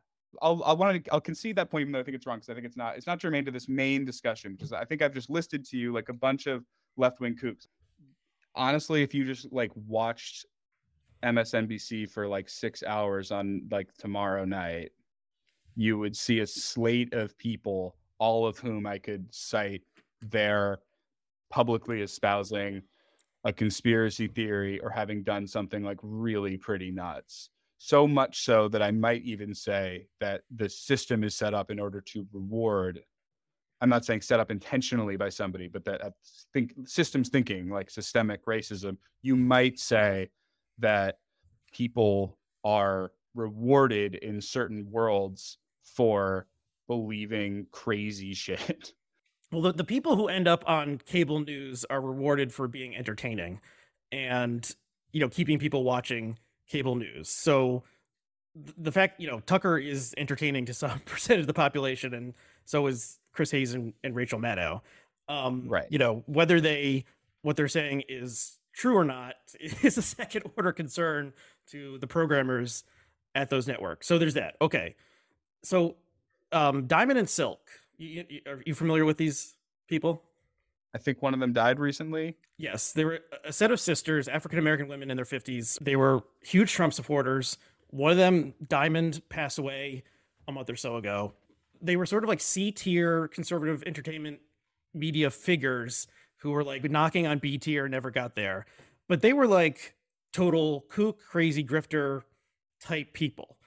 I'll 0.42 0.62
I 0.64 0.72
want 0.72 1.04
to 1.04 1.12
I'll 1.12 1.20
concede 1.20 1.54
that 1.56 1.70
point 1.70 1.82
even 1.82 1.92
though 1.92 2.00
I 2.00 2.02
think 2.02 2.16
it's 2.16 2.26
wrong 2.26 2.38
because 2.38 2.48
I 2.48 2.54
think 2.54 2.66
it's 2.66 2.76
not 2.76 2.96
it's 2.96 3.06
not 3.06 3.20
germane 3.20 3.44
to 3.44 3.52
this 3.52 3.68
main 3.68 4.04
discussion 4.04 4.54
because 4.54 4.72
I 4.72 4.84
think 4.84 5.02
I've 5.02 5.14
just 5.14 5.30
listed 5.30 5.64
to 5.66 5.76
you 5.76 5.92
like 5.92 6.08
a 6.08 6.14
bunch 6.14 6.46
of 6.46 6.64
left 6.96 7.20
wing 7.20 7.36
kooks. 7.40 7.66
Honestly, 8.54 9.02
if 9.02 9.14
you 9.14 9.24
just 9.24 9.52
like 9.52 9.70
watched 9.74 10.46
MSNBC 11.24 12.10
for 12.10 12.26
like 12.28 12.48
six 12.48 12.82
hours 12.82 13.30
on 13.30 13.62
like 13.70 13.92
tomorrow 13.94 14.44
night, 14.44 14.90
you 15.74 15.98
would 15.98 16.16
see 16.16 16.40
a 16.40 16.46
slate 16.46 17.14
of 17.14 17.36
people, 17.38 17.96
all 18.18 18.46
of 18.46 18.58
whom 18.58 18.86
I 18.86 18.98
could 18.98 19.32
cite 19.34 19.82
their 20.20 20.80
publicly 21.50 22.02
espousing 22.02 22.82
a 23.44 23.52
conspiracy 23.52 24.28
theory 24.28 24.78
or 24.80 24.90
having 24.90 25.22
done 25.22 25.46
something 25.46 25.82
like 25.82 25.98
really 26.02 26.56
pretty 26.56 26.90
nuts. 26.90 27.50
So 27.78 28.06
much 28.06 28.44
so 28.44 28.68
that 28.68 28.82
I 28.82 28.92
might 28.92 29.22
even 29.22 29.54
say 29.54 30.06
that 30.20 30.42
the 30.54 30.68
system 30.68 31.24
is 31.24 31.34
set 31.34 31.52
up 31.52 31.70
in 31.70 31.80
order 31.80 32.00
to 32.00 32.26
reward 32.32 33.02
I'm 33.82 33.88
not 33.88 34.04
saying 34.04 34.20
set 34.20 34.38
up 34.38 34.52
intentionally 34.52 35.16
by 35.16 35.28
somebody, 35.28 35.66
but 35.66 35.84
that 35.86 36.04
uh, 36.04 36.10
think 36.54 36.72
systems 36.84 37.28
thinking 37.28 37.68
like 37.68 37.90
systemic 37.90 38.46
racism, 38.46 38.96
you 39.22 39.34
might 39.34 39.80
say 39.80 40.30
that 40.78 41.16
people 41.72 42.38
are 42.62 43.10
rewarded 43.34 44.14
in 44.14 44.40
certain 44.40 44.86
worlds 44.88 45.58
for 45.82 46.46
believing 46.86 47.66
crazy 47.72 48.34
shit. 48.34 48.92
Well, 49.50 49.62
the, 49.62 49.72
the 49.72 49.84
people 49.84 50.14
who 50.14 50.28
end 50.28 50.46
up 50.46 50.62
on 50.68 50.98
cable 51.04 51.40
news 51.40 51.84
are 51.90 52.00
rewarded 52.00 52.52
for 52.52 52.68
being 52.68 52.96
entertaining 52.96 53.60
and, 54.12 54.70
you 55.12 55.20
know, 55.20 55.28
keeping 55.28 55.58
people 55.58 55.82
watching 55.82 56.38
cable 56.68 56.94
news. 56.94 57.28
So 57.28 57.82
the 58.54 58.92
fact, 58.92 59.20
you 59.20 59.26
know, 59.26 59.40
Tucker 59.40 59.76
is 59.76 60.14
entertaining 60.16 60.66
to 60.66 60.74
some 60.74 61.00
percentage 61.04 61.40
of 61.42 61.46
the 61.48 61.52
population 61.54 62.14
and 62.14 62.34
so 62.64 62.86
is 62.86 63.18
Chris 63.32 63.50
Hayes 63.50 63.74
and, 63.74 63.92
and 64.04 64.14
Rachel 64.14 64.38
Maddow. 64.38 64.80
Um, 65.28 65.68
right. 65.68 65.86
You 65.90 65.98
know, 65.98 66.22
whether 66.26 66.60
they 66.60 67.04
what 67.42 67.56
they're 67.56 67.68
saying 67.68 68.04
is 68.08 68.58
true 68.74 68.96
or 68.96 69.04
not 69.04 69.34
is 69.60 69.98
a 69.98 70.02
second 70.02 70.44
order 70.56 70.72
concern 70.72 71.32
to 71.68 71.98
the 71.98 72.06
programmers 72.06 72.84
at 73.34 73.50
those 73.50 73.66
networks. 73.66 74.06
So 74.06 74.18
there's 74.18 74.34
that. 74.34 74.56
Okay. 74.60 74.94
So 75.62 75.96
um, 76.50 76.86
Diamond 76.86 77.18
and 77.18 77.28
Silk, 77.28 77.60
you, 77.96 78.24
you, 78.28 78.40
are 78.46 78.62
you 78.66 78.74
familiar 78.74 79.04
with 79.04 79.16
these 79.16 79.54
people? 79.88 80.22
I 80.94 80.98
think 80.98 81.22
one 81.22 81.32
of 81.32 81.40
them 81.40 81.52
died 81.52 81.78
recently. 81.78 82.36
Yes, 82.58 82.92
they 82.92 83.04
were 83.04 83.20
a 83.44 83.52
set 83.52 83.70
of 83.70 83.80
sisters, 83.80 84.28
African 84.28 84.58
American 84.58 84.88
women 84.88 85.10
in 85.10 85.16
their 85.16 85.24
50s. 85.24 85.78
They 85.80 85.96
were 85.96 86.20
huge 86.42 86.72
Trump 86.72 86.92
supporters. 86.92 87.56
One 87.88 88.10
of 88.10 88.18
them, 88.18 88.54
Diamond, 88.68 89.22
passed 89.30 89.58
away 89.58 90.02
a 90.46 90.52
month 90.52 90.68
or 90.68 90.76
so 90.76 90.96
ago 90.96 91.32
they 91.82 91.96
were 91.96 92.06
sort 92.06 92.22
of 92.22 92.28
like 92.28 92.40
C 92.40 92.70
tier 92.70 93.28
conservative 93.28 93.82
entertainment 93.84 94.40
media 94.94 95.30
figures 95.30 96.06
who 96.36 96.50
were 96.50 96.64
like 96.64 96.88
knocking 96.90 97.26
on 97.26 97.38
B 97.38 97.58
tier, 97.58 97.88
never 97.88 98.10
got 98.10 98.34
there. 98.34 98.66
But 99.08 99.20
they 99.20 99.32
were 99.32 99.46
like 99.46 99.94
total 100.32 100.84
kook, 100.88 101.20
crazy 101.20 101.64
grifter 101.64 102.22
type 102.80 103.12
people. 103.12 103.58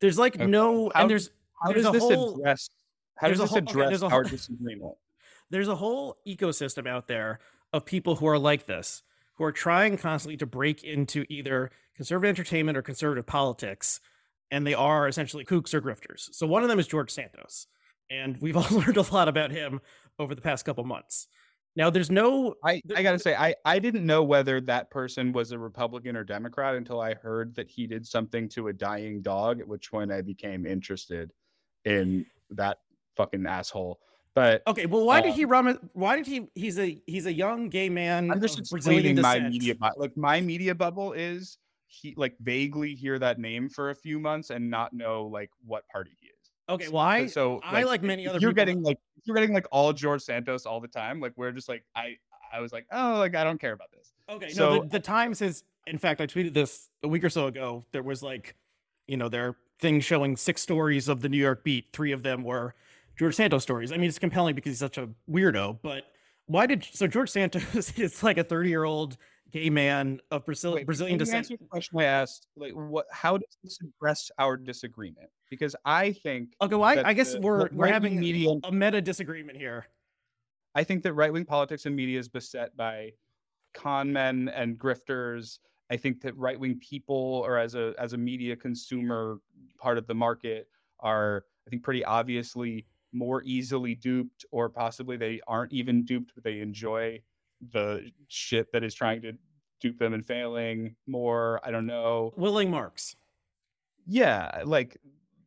There's 0.00 0.18
like 0.18 0.36
okay. 0.36 0.46
no, 0.46 0.90
how, 0.94 1.02
and 1.02 1.10
there's 1.10 1.30
how 1.62 1.70
there's 1.72 1.84
does 1.84 1.92
this 1.92 2.02
whole, 2.02 2.34
address 2.34 2.68
how 3.16 3.28
does 3.28 3.38
this 3.38 3.50
whole, 3.50 3.58
address 3.58 4.02
okay, 4.02 4.14
our 4.14 4.24
disagreement? 4.24 4.94
There's 5.50 5.68
a 5.68 5.76
whole 5.76 6.16
ecosystem 6.26 6.88
out 6.88 7.08
there 7.08 7.38
of 7.72 7.84
people 7.84 8.16
who 8.16 8.26
are 8.26 8.38
like 8.38 8.66
this, 8.66 9.02
who 9.34 9.44
are 9.44 9.52
trying 9.52 9.96
constantly 9.96 10.36
to 10.38 10.46
break 10.46 10.82
into 10.82 11.24
either 11.28 11.70
conservative 11.94 12.36
entertainment 12.36 12.76
or 12.76 12.82
conservative 12.82 13.26
politics 13.26 14.00
and 14.52 14.66
they 14.66 14.74
are 14.74 15.08
essentially 15.08 15.44
kooks 15.44 15.74
or 15.74 15.80
grifters. 15.80 16.28
So 16.32 16.46
one 16.46 16.62
of 16.62 16.68
them 16.68 16.78
is 16.78 16.86
George 16.86 17.10
Santos, 17.10 17.66
and 18.10 18.36
we've 18.40 18.56
all 18.58 18.66
learned 18.70 18.98
a 18.98 19.12
lot 19.12 19.26
about 19.26 19.50
him 19.50 19.80
over 20.20 20.36
the 20.36 20.42
past 20.42 20.64
couple 20.64 20.84
months. 20.84 21.26
Now, 21.74 21.88
there's 21.88 22.10
no. 22.10 22.54
I, 22.62 22.82
I 22.94 23.02
got 23.02 23.12
to 23.12 23.18
say, 23.18 23.34
I, 23.34 23.54
I 23.64 23.78
didn't 23.78 24.04
know 24.04 24.22
whether 24.22 24.60
that 24.60 24.90
person 24.90 25.32
was 25.32 25.52
a 25.52 25.58
Republican 25.58 26.16
or 26.16 26.22
Democrat 26.22 26.74
until 26.74 27.00
I 27.00 27.14
heard 27.14 27.54
that 27.54 27.70
he 27.70 27.86
did 27.86 28.06
something 28.06 28.46
to 28.50 28.68
a 28.68 28.74
dying 28.74 29.22
dog, 29.22 29.58
at 29.58 29.66
which 29.66 29.90
point 29.90 30.12
I 30.12 30.20
became 30.20 30.66
interested. 30.66 31.32
in 31.86 32.26
that 32.50 32.78
fucking 33.16 33.46
asshole. 33.46 34.00
But 34.34 34.62
okay, 34.66 34.84
well, 34.84 35.06
why 35.06 35.20
uh, 35.20 35.22
did 35.22 35.34
he 35.34 35.46
run? 35.46 35.78
Why 35.94 36.16
did 36.16 36.26
he? 36.26 36.48
He's 36.54 36.78
a 36.78 37.00
he's 37.06 37.26
a 37.26 37.32
young 37.32 37.68
gay 37.68 37.88
man. 37.88 38.30
I'm 38.30 38.40
just 38.40 38.58
explaining 38.58 39.20
my 39.20 39.40
media. 39.40 39.74
Like 39.96 40.16
my 40.16 40.40
media 40.40 40.74
bubble 40.74 41.12
is 41.12 41.58
he 41.92 42.14
like 42.16 42.34
vaguely 42.40 42.94
hear 42.94 43.18
that 43.18 43.38
name 43.38 43.68
for 43.68 43.90
a 43.90 43.94
few 43.94 44.18
months 44.18 44.50
and 44.50 44.70
not 44.70 44.92
know 44.92 45.26
like 45.26 45.50
what 45.64 45.86
party 45.88 46.12
he 46.20 46.26
is. 46.26 46.32
Okay, 46.68 46.88
well, 46.88 47.02
I 47.02 47.26
so 47.26 47.56
like, 47.56 47.64
I 47.64 47.82
like 47.82 48.02
many 48.02 48.26
other. 48.26 48.38
You're 48.38 48.50
people. 48.50 48.66
getting 48.66 48.82
like 48.82 48.98
you're 49.24 49.36
getting 49.36 49.52
like 49.52 49.66
all 49.70 49.92
George 49.92 50.22
Santos 50.22 50.64
all 50.64 50.80
the 50.80 50.88
time. 50.88 51.20
Like 51.20 51.32
we're 51.36 51.52
just 51.52 51.68
like 51.68 51.84
I 51.94 52.16
I 52.52 52.60
was 52.60 52.72
like 52.72 52.86
oh 52.92 53.16
like 53.18 53.34
I 53.34 53.44
don't 53.44 53.60
care 53.60 53.72
about 53.72 53.90
this. 53.92 54.12
Okay, 54.28 54.50
so, 54.50 54.76
no, 54.76 54.82
the, 54.82 54.88
the 54.88 55.00
Times 55.00 55.40
has. 55.40 55.64
In 55.86 55.98
fact, 55.98 56.20
I 56.20 56.26
tweeted 56.26 56.54
this 56.54 56.88
a 57.02 57.08
week 57.08 57.24
or 57.24 57.30
so 57.30 57.48
ago. 57.48 57.84
There 57.90 58.04
was 58.04 58.22
like, 58.22 58.54
you 59.08 59.16
know, 59.16 59.28
their 59.28 59.56
thing 59.80 60.00
showing 60.00 60.36
six 60.36 60.62
stories 60.62 61.08
of 61.08 61.20
the 61.20 61.28
New 61.28 61.38
York 61.38 61.64
beat. 61.64 61.88
Three 61.92 62.12
of 62.12 62.22
them 62.22 62.44
were 62.44 62.74
George 63.18 63.34
Santos 63.34 63.64
stories. 63.64 63.90
I 63.92 63.96
mean, 63.96 64.08
it's 64.08 64.18
compelling 64.20 64.54
because 64.54 64.70
he's 64.70 64.78
such 64.78 64.96
a 64.96 65.08
weirdo. 65.28 65.80
But 65.82 66.04
why 66.46 66.66
did 66.66 66.84
so 66.84 67.06
George 67.06 67.30
Santos 67.30 67.90
is 67.98 68.22
like 68.22 68.38
a 68.38 68.44
30 68.44 68.68
year 68.68 68.84
old 68.84 69.16
gay 69.52 69.70
man 69.70 70.20
of 70.30 70.44
Brazil, 70.44 70.74
Wait, 70.74 70.86
Brazilian 70.86 71.18
descent. 71.18 71.38
Answer 71.38 71.56
the 71.58 71.66
question 71.66 72.00
I 72.00 72.04
asked, 72.04 72.48
like, 72.56 72.72
what? 72.72 73.06
How 73.12 73.36
does 73.36 73.56
this 73.62 73.78
address 73.80 74.30
our 74.38 74.56
disagreement? 74.56 75.28
Because 75.50 75.76
I 75.84 76.12
think. 76.12 76.54
Okay, 76.60 76.74
well, 76.74 76.84
I, 76.84 77.02
I 77.04 77.12
guess 77.12 77.34
the, 77.34 77.40
we're 77.40 77.68
we're 77.72 77.86
having 77.86 78.18
media, 78.18 78.54
a 78.64 78.72
meta 78.72 79.00
disagreement 79.00 79.58
here. 79.58 79.86
I 80.74 80.84
think 80.84 81.02
that 81.02 81.12
right 81.12 81.32
wing 81.32 81.44
politics 81.44 81.86
and 81.86 81.94
media 81.94 82.18
is 82.18 82.28
beset 82.28 82.76
by 82.76 83.12
con 83.74 84.12
men 84.12 84.48
and 84.54 84.78
grifters. 84.78 85.58
I 85.90 85.96
think 85.98 86.22
that 86.22 86.36
right 86.36 86.58
wing 86.58 86.80
people, 86.80 87.42
or 87.44 87.58
as 87.58 87.74
a 87.74 87.94
as 87.98 88.14
a 88.14 88.18
media 88.18 88.56
consumer 88.56 89.38
part 89.78 89.98
of 89.98 90.06
the 90.06 90.14
market, 90.14 90.68
are 91.00 91.44
I 91.66 91.70
think 91.70 91.82
pretty 91.82 92.04
obviously 92.04 92.86
more 93.12 93.42
easily 93.44 93.94
duped, 93.94 94.46
or 94.50 94.70
possibly 94.70 95.18
they 95.18 95.40
aren't 95.46 95.72
even 95.72 96.02
duped, 96.04 96.32
but 96.34 96.42
they 96.42 96.60
enjoy 96.60 97.20
the 97.70 98.10
shit 98.28 98.72
that 98.72 98.82
is 98.82 98.94
trying 98.94 99.22
to 99.22 99.32
dupe 99.80 99.98
them 99.98 100.14
and 100.14 100.24
failing 100.24 100.96
more. 101.06 101.60
I 101.64 101.70
don't 101.70 101.86
know. 101.86 102.32
Willing 102.36 102.70
marks. 102.70 103.16
Yeah, 104.06 104.62
like 104.64 104.96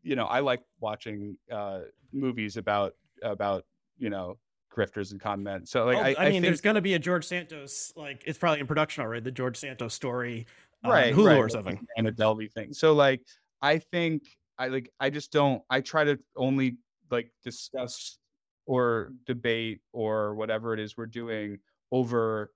you 0.03 0.16
know, 0.16 0.26
I 0.26 0.39
like 0.39 0.61
watching 0.80 1.38
uh 1.51 1.82
movies 2.13 2.57
about 2.57 2.93
about 3.22 3.66
you 3.97 4.09
know 4.09 4.38
grifters 4.76 5.11
and 5.11 5.22
con 5.22 5.41
men. 5.41 5.66
So 5.66 5.86
like, 5.86 5.97
oh, 5.97 6.01
I, 6.01 6.03
I, 6.03 6.07
I, 6.07 6.24
mean, 6.26 6.34
think... 6.34 6.43
there's 6.43 6.61
going 6.61 6.76
to 6.76 6.82
be 6.82 6.93
a 6.93 6.99
George 6.99 7.26
Santos 7.26 7.93
like 7.95 8.24
it's 8.26 8.38
probably 8.38 8.59
in 8.59 8.68
production 8.68 9.03
already. 9.03 9.24
The 9.24 9.32
George 9.32 9.57
Santos 9.57 9.93
story, 9.93 10.45
right? 10.86 11.13
Hulu 11.13 11.28
right. 11.28 11.38
or 11.38 11.49
something, 11.49 11.86
and 11.97 12.07
a 12.07 12.11
Delvey 12.11 12.51
thing. 12.51 12.74
So 12.74 12.93
like, 12.93 13.22
I 13.61 13.80
think 13.80 14.24
I 14.57 14.68
like 14.68 14.91
I 14.99 15.09
just 15.09 15.32
don't. 15.32 15.61
I 15.70 15.82
try 15.82 16.03
to 16.03 16.20
only 16.36 16.78
like 17.11 17.32
discuss 17.43 18.18
or 18.66 19.11
debate 19.26 19.80
or 19.93 20.36
whatever 20.36 20.74
it 20.74 20.80
is 20.80 20.97
we're 20.97 21.05
doing 21.05 21.59
over 21.92 22.52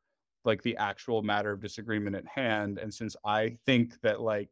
like 0.46 0.62
the 0.64 0.78
actual 0.78 1.22
matter 1.22 1.52
of 1.52 1.62
disagreement 1.62 2.16
at 2.16 2.26
hand 2.26 2.78
and 2.78 2.94
since 2.94 3.16
i 3.26 3.56
think 3.66 4.00
that 4.02 4.22
like 4.22 4.50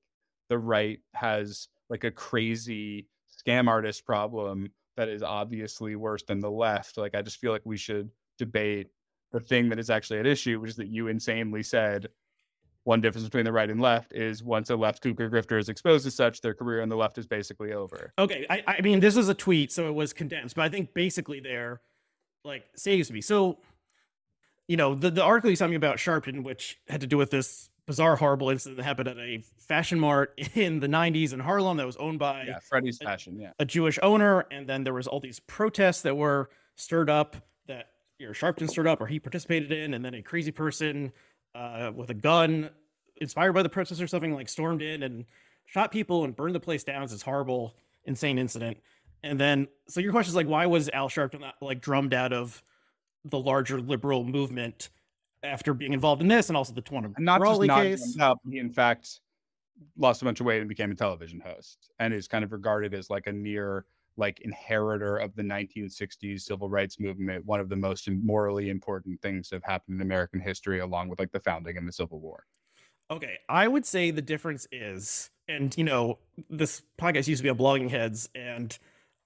the 0.49 0.57
right 0.57 0.99
has 1.13 1.69
like 1.89 2.03
a 2.03 2.11
crazy 2.11 3.07
scam 3.45 3.67
artist 3.67 4.05
problem 4.05 4.69
that 4.95 5.09
is 5.09 5.23
obviously 5.23 5.95
worse 5.95 6.23
than 6.23 6.39
the 6.39 6.51
left 6.51 6.97
like 6.97 7.15
i 7.15 7.21
just 7.21 7.37
feel 7.37 7.51
like 7.51 7.61
we 7.65 7.77
should 7.77 8.09
debate 8.37 8.87
the 9.31 9.39
thing 9.39 9.69
that 9.69 9.79
is 9.79 9.89
actually 9.89 10.19
at 10.19 10.25
issue 10.25 10.59
which 10.59 10.71
is 10.71 10.75
that 10.75 10.87
you 10.87 11.07
insanely 11.07 11.63
said 11.63 12.07
one 12.87 13.01
difference 13.01 13.25
between 13.25 13.43
the 13.43 13.51
right 13.51 13.69
and 13.69 13.81
left 13.81 14.13
is 14.13 14.41
once 14.41 14.69
a 14.69 14.75
left 14.75 15.03
kooker 15.03 15.29
grifter 15.29 15.59
is 15.59 15.67
exposed 15.67 16.07
as 16.07 16.15
such, 16.15 16.39
their 16.39 16.53
career 16.53 16.81
on 16.81 16.87
the 16.87 16.95
left 16.95 17.17
is 17.17 17.27
basically 17.27 17.73
over. 17.73 18.13
Okay, 18.17 18.45
I, 18.49 18.63
I 18.65 18.81
mean 18.81 19.01
this 19.01 19.17
is 19.17 19.27
a 19.27 19.33
tweet, 19.33 19.73
so 19.73 19.89
it 19.89 19.93
was 19.93 20.13
condensed, 20.13 20.55
but 20.55 20.61
I 20.61 20.69
think 20.69 20.93
basically 20.93 21.41
there, 21.41 21.81
like 22.45 22.63
saves 22.77 23.11
me. 23.11 23.19
So 23.19 23.59
you 24.67 24.77
know, 24.77 24.95
the, 24.95 25.09
the 25.09 25.23
article 25.23 25.49
he's 25.49 25.59
talking 25.59 25.75
about 25.75 25.97
Sharpton, 25.97 26.43
which 26.43 26.79
had 26.89 27.01
to 27.01 27.07
do 27.07 27.17
with 27.17 27.31
this 27.31 27.69
bizarre, 27.85 28.17
horrible 28.17 28.49
incident 28.49 28.77
that 28.77 28.83
happened 28.83 29.07
at 29.07 29.17
a 29.17 29.41
fashion 29.57 29.99
mart 29.99 30.37
in 30.53 30.81
the 30.81 30.87
90s 30.87 31.33
in 31.33 31.39
Harlem 31.39 31.77
that 31.77 31.85
was 31.85 31.95
owned 31.97 32.19
by 32.19 32.43
yeah, 32.43 32.59
Freddy's 32.59 32.99
a, 33.01 33.05
Fashion, 33.05 33.39
yeah. 33.39 33.51
a 33.57 33.65
Jewish 33.65 33.97
owner. 34.03 34.45
And 34.51 34.67
then 34.67 34.83
there 34.83 34.93
was 34.93 35.07
all 35.07 35.19
these 35.19 35.39
protests 35.39 36.01
that 36.01 36.15
were 36.15 36.49
stirred 36.75 37.09
up 37.09 37.37
that 37.67 37.87
you 38.19 38.27
know, 38.27 38.33
Sharpton 38.33 38.69
stirred 38.69 38.87
up 38.87 39.01
or 39.01 39.07
he 39.07 39.19
participated 39.19 39.71
in. 39.71 39.93
And 39.93 40.03
then 40.03 40.13
a 40.13 40.21
crazy 40.21 40.51
person 40.51 41.13
uh, 41.55 41.91
with 41.95 42.09
a 42.09 42.13
gun 42.13 42.69
inspired 43.19 43.53
by 43.53 43.63
the 43.63 43.69
protests 43.69 44.01
or 44.01 44.07
something 44.07 44.33
like 44.33 44.49
stormed 44.49 44.81
in 44.81 45.01
and 45.01 45.25
shot 45.65 45.91
people 45.91 46.23
and 46.23 46.35
burned 46.35 46.55
the 46.55 46.59
place 46.59 46.83
down. 46.83 47.03
It's 47.03 47.13
this 47.13 47.21
horrible, 47.21 47.75
insane 48.03 48.37
incident. 48.37 48.77
And 49.23 49.39
then, 49.39 49.67
so 49.87 50.01
your 50.01 50.11
question 50.11 50.31
is 50.31 50.35
like, 50.35 50.47
why 50.47 50.65
was 50.65 50.89
Al 50.89 51.09
Sharpton 51.09 51.51
like 51.61 51.81
drummed 51.81 52.13
out 52.13 52.33
of 52.33 52.63
the 53.29 53.39
larger 53.39 53.79
liberal 53.79 54.23
movement 54.23 54.89
after 55.43 55.73
being 55.73 55.93
involved 55.93 56.21
in 56.21 56.27
this 56.27 56.49
and 56.49 56.57
also 56.57 56.73
the 56.73 56.81
Tawana 56.81 57.15
and 57.15 57.25
not 57.25 57.39
Brawley 57.39 57.67
just 57.67 57.79
case. 57.79 58.19
Up, 58.19 58.39
he 58.49 58.59
in 58.59 58.71
fact 58.71 59.21
lost 59.97 60.21
a 60.21 60.25
bunch 60.25 60.39
of 60.39 60.45
weight 60.45 60.59
and 60.59 60.69
became 60.69 60.91
a 60.91 60.95
television 60.95 61.39
host 61.39 61.91
and 61.99 62.13
is 62.13 62.27
kind 62.27 62.43
of 62.43 62.51
regarded 62.51 62.93
as 62.93 63.09
like 63.09 63.27
a 63.27 63.31
near 63.31 63.85
like 64.19 64.39
inheritor 64.41 65.17
of 65.17 65.35
the 65.35 65.43
1960s 65.43 66.41
civil 66.41 66.67
rights 66.67 66.99
movement 66.99 67.45
one 67.45 67.59
of 67.59 67.69
the 67.69 67.75
most 67.75 68.09
morally 68.09 68.69
important 68.69 69.21
things 69.21 69.49
that 69.49 69.57
have 69.57 69.63
happened 69.63 69.97
in 69.97 70.01
american 70.01 70.39
history 70.39 70.79
along 70.79 71.07
with 71.07 71.19
like 71.19 71.31
the 71.31 71.39
founding 71.39 71.77
and 71.77 71.87
the 71.87 71.91
civil 71.91 72.19
war 72.19 72.45
okay 73.11 73.37
i 73.47 73.67
would 73.67 73.85
say 73.85 74.09
the 74.09 74.21
difference 74.21 74.67
is 74.71 75.29
and 75.47 75.77
you 75.77 75.83
know 75.83 76.17
this 76.49 76.81
podcast 76.99 77.27
used 77.27 77.39
to 77.39 77.43
be 77.43 77.49
a 77.49 77.55
Bloggingheads 77.55 78.29
and 78.35 78.77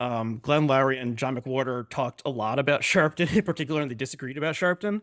um, 0.01 0.39
Glenn 0.41 0.67
Loury 0.67 0.99
and 0.99 1.15
John 1.15 1.37
McWhorter 1.37 1.87
talked 1.87 2.23
a 2.25 2.29
lot 2.29 2.57
about 2.57 2.81
Sharpton 2.81 3.33
in 3.35 3.43
particular, 3.43 3.81
and 3.81 3.91
they 3.91 3.95
disagreed 3.95 4.37
about 4.37 4.55
Sharpton. 4.55 5.01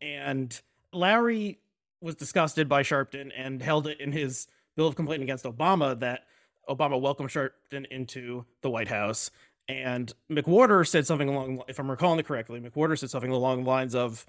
And 0.00 0.58
Lowry 0.92 1.58
was 2.00 2.14
disgusted 2.14 2.66
by 2.66 2.82
Sharpton 2.82 3.30
and 3.36 3.62
held 3.62 3.86
it 3.86 4.00
in 4.00 4.12
his 4.12 4.46
bill 4.74 4.86
of 4.86 4.96
complaint 4.96 5.22
against 5.22 5.44
Obama 5.44 5.98
that 6.00 6.24
Obama 6.66 6.98
welcomed 6.98 7.28
Sharpton 7.28 7.84
into 7.90 8.46
the 8.62 8.70
White 8.70 8.88
House. 8.88 9.30
And 9.68 10.10
McWhorter 10.30 10.86
said 10.88 11.06
something 11.06 11.28
along, 11.28 11.62
if 11.68 11.78
I'm 11.78 11.90
recalling 11.90 12.18
it 12.18 12.26
correctly, 12.26 12.58
McWhorter 12.58 12.98
said 12.98 13.10
something 13.10 13.30
along 13.30 13.64
the 13.64 13.68
lines 13.68 13.94
of 13.94 14.24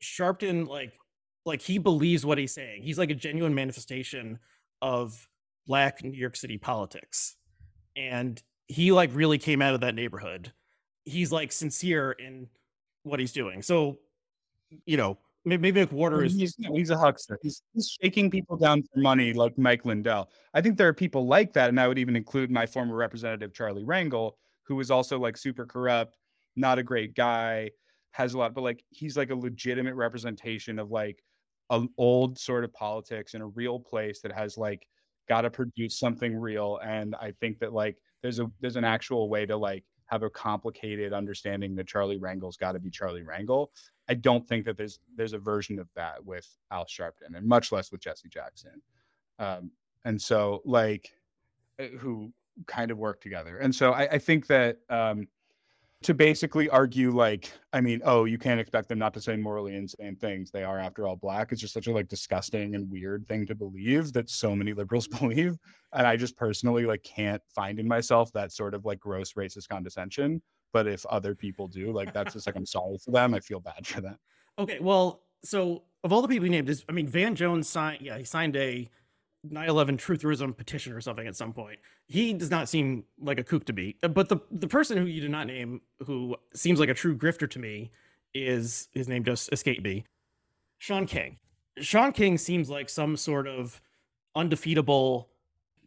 Sharpton, 0.00 0.68
like, 0.68 0.92
like 1.44 1.62
he 1.62 1.78
believes 1.78 2.24
what 2.24 2.38
he's 2.38 2.54
saying. 2.54 2.84
He's 2.84 2.98
like 2.98 3.10
a 3.10 3.14
genuine 3.16 3.56
manifestation 3.56 4.38
of 4.80 5.28
black 5.66 6.04
New 6.04 6.12
York 6.12 6.36
City 6.36 6.56
politics. 6.56 7.34
And 7.96 8.40
he 8.70 8.92
like 8.92 9.10
really 9.12 9.36
came 9.36 9.60
out 9.60 9.74
of 9.74 9.80
that 9.80 9.96
neighborhood. 9.96 10.52
He's 11.04 11.32
like 11.32 11.50
sincere 11.50 12.12
in 12.12 12.46
what 13.02 13.18
he's 13.18 13.32
doing. 13.32 13.62
So, 13.62 13.98
you 14.86 14.96
know, 14.96 15.18
maybe, 15.44 15.72
maybe 15.72 15.84
McWhorter 15.84 16.24
is 16.24 16.34
he's, 16.34 16.54
he's 16.72 16.90
a 16.90 16.96
huckster. 16.96 17.36
He's, 17.42 17.62
he's 17.74 17.96
shaking 18.00 18.30
people 18.30 18.56
down 18.56 18.82
for 18.82 19.00
money 19.00 19.32
like 19.32 19.58
Mike 19.58 19.84
Lindell. 19.84 20.30
I 20.54 20.60
think 20.60 20.78
there 20.78 20.86
are 20.86 20.94
people 20.94 21.26
like 21.26 21.52
that, 21.54 21.68
and 21.68 21.80
I 21.80 21.88
would 21.88 21.98
even 21.98 22.14
include 22.14 22.48
my 22.48 22.64
former 22.64 22.94
representative 22.94 23.52
Charlie 23.52 23.82
Rangel, 23.82 24.34
who 24.62 24.76
was 24.76 24.92
also 24.92 25.18
like 25.18 25.36
super 25.36 25.66
corrupt, 25.66 26.16
not 26.54 26.78
a 26.78 26.84
great 26.84 27.16
guy, 27.16 27.70
has 28.12 28.34
a 28.34 28.38
lot, 28.38 28.54
but 28.54 28.62
like 28.62 28.84
he's 28.90 29.16
like 29.16 29.30
a 29.30 29.34
legitimate 29.34 29.96
representation 29.96 30.78
of 30.78 30.92
like 30.92 31.24
an 31.70 31.88
old 31.98 32.38
sort 32.38 32.62
of 32.62 32.72
politics 32.72 33.34
in 33.34 33.42
a 33.42 33.48
real 33.48 33.80
place 33.80 34.20
that 34.20 34.30
has 34.30 34.56
like 34.56 34.86
got 35.28 35.40
to 35.40 35.50
produce 35.50 35.98
something 35.98 36.36
real. 36.36 36.78
And 36.84 37.16
I 37.16 37.32
think 37.40 37.58
that 37.58 37.72
like 37.72 37.96
there's 38.22 38.38
a 38.38 38.50
there's 38.60 38.76
an 38.76 38.84
actual 38.84 39.28
way 39.28 39.46
to 39.46 39.56
like 39.56 39.84
have 40.06 40.22
a 40.22 40.30
complicated 40.30 41.12
understanding 41.12 41.76
that 41.76 41.86
Charlie 41.86 42.18
Rangel's 42.18 42.56
got 42.56 42.72
to 42.72 42.80
be 42.80 42.90
Charlie 42.90 43.22
Wrangle. 43.22 43.70
I 44.08 44.14
don't 44.14 44.46
think 44.46 44.64
that 44.64 44.76
there's 44.76 44.98
there's 45.16 45.34
a 45.34 45.38
version 45.38 45.78
of 45.78 45.88
that 45.94 46.24
with 46.24 46.48
Al 46.72 46.84
Sharpton, 46.84 47.36
and 47.36 47.46
much 47.46 47.70
less 47.70 47.92
with 47.92 48.00
Jesse 48.00 48.28
Jackson. 48.28 48.82
Um, 49.38 49.70
and 50.04 50.20
so, 50.20 50.62
like, 50.64 51.12
eh, 51.78 51.88
who 51.98 52.32
kind 52.66 52.90
of 52.90 52.98
work 52.98 53.20
together. 53.20 53.58
And 53.58 53.74
so, 53.74 53.92
I, 53.92 54.02
I 54.12 54.18
think 54.18 54.46
that 54.48 54.78
um, 54.88 55.28
to 56.02 56.14
basically 56.14 56.68
argue 56.70 57.10
like 57.10 57.52
i 57.74 57.80
mean 57.80 58.00
oh 58.04 58.24
you 58.24 58.38
can't 58.38 58.58
expect 58.58 58.88
them 58.88 58.98
not 58.98 59.12
to 59.12 59.20
say 59.20 59.36
morally 59.36 59.76
insane 59.76 60.16
things. 60.16 60.50
They 60.50 60.64
are 60.64 60.78
after 60.78 61.06
all 61.06 61.16
black. 61.16 61.52
It's 61.52 61.60
just 61.60 61.74
such 61.74 61.86
a 61.86 61.92
like 61.92 62.08
disgusting 62.08 62.74
and 62.74 62.90
weird 62.90 63.26
thing 63.28 63.46
to 63.46 63.54
believe 63.54 64.12
that 64.14 64.30
so 64.30 64.56
many 64.56 64.72
liberals 64.72 65.08
believe. 65.20 65.58
And 65.92 66.06
i 66.06 66.16
just 66.16 66.36
personally 66.36 66.86
like 66.86 67.02
can't 67.02 67.42
find 67.54 67.78
in 67.78 67.86
myself 67.86 68.32
that 68.32 68.52
sort 68.52 68.74
of 68.74 68.84
like 68.84 69.00
gross 69.00 69.34
racist 69.34 69.68
condescension. 69.68 70.40
But 70.72 70.86
if 70.86 71.04
other 71.06 71.34
people 71.34 71.68
do 71.68 71.92
like 71.92 72.12
that's 72.14 72.32
just 72.32 72.46
like 72.46 72.56
i'm 72.56 72.66
sorry 72.66 72.96
for 73.04 73.10
them. 73.10 73.34
I 73.34 73.40
feel 73.40 73.60
bad 73.60 73.86
for 73.86 74.00
them. 74.00 74.16
Okay 74.58 74.78
well 74.80 75.22
so 75.44 75.82
of 76.04 76.12
all 76.12 76.22
the 76.22 76.28
people 76.28 76.44
he 76.44 76.50
named 76.50 76.68
is 76.68 76.84
i 76.88 76.92
mean 76.92 77.06
van 77.06 77.34
jones 77.34 77.68
signed 77.68 78.02
yeah 78.02 78.18
he 78.18 78.24
signed 78.24 78.56
a 78.56 78.88
9/11 79.48 79.96
trutherism 79.98 80.56
petition 80.56 80.92
or 80.92 81.00
something 81.00 81.26
at 81.26 81.36
some 81.36 81.52
point. 81.52 81.78
He 82.06 82.32
does 82.32 82.50
not 82.50 82.68
seem 82.68 83.04
like 83.18 83.38
a 83.38 83.44
kook 83.44 83.64
to 83.66 83.72
me. 83.72 83.96
Uh, 84.02 84.08
but 84.08 84.28
the 84.28 84.38
the 84.50 84.68
person 84.68 84.98
who 84.98 85.06
you 85.06 85.20
did 85.20 85.30
not 85.30 85.46
name, 85.46 85.80
who 86.06 86.36
seems 86.54 86.78
like 86.78 86.88
a 86.88 86.94
true 86.94 87.16
grifter 87.16 87.48
to 87.50 87.58
me, 87.58 87.90
is 88.34 88.88
his 88.92 89.08
name 89.08 89.24
just 89.24 89.52
escaped 89.52 89.82
me. 89.82 90.04
Shaun 90.78 91.06
King. 91.06 91.38
Shaun 91.78 92.12
King 92.12 92.38
seems 92.38 92.68
like 92.68 92.88
some 92.88 93.16
sort 93.16 93.46
of 93.46 93.80
undefeatable 94.34 95.28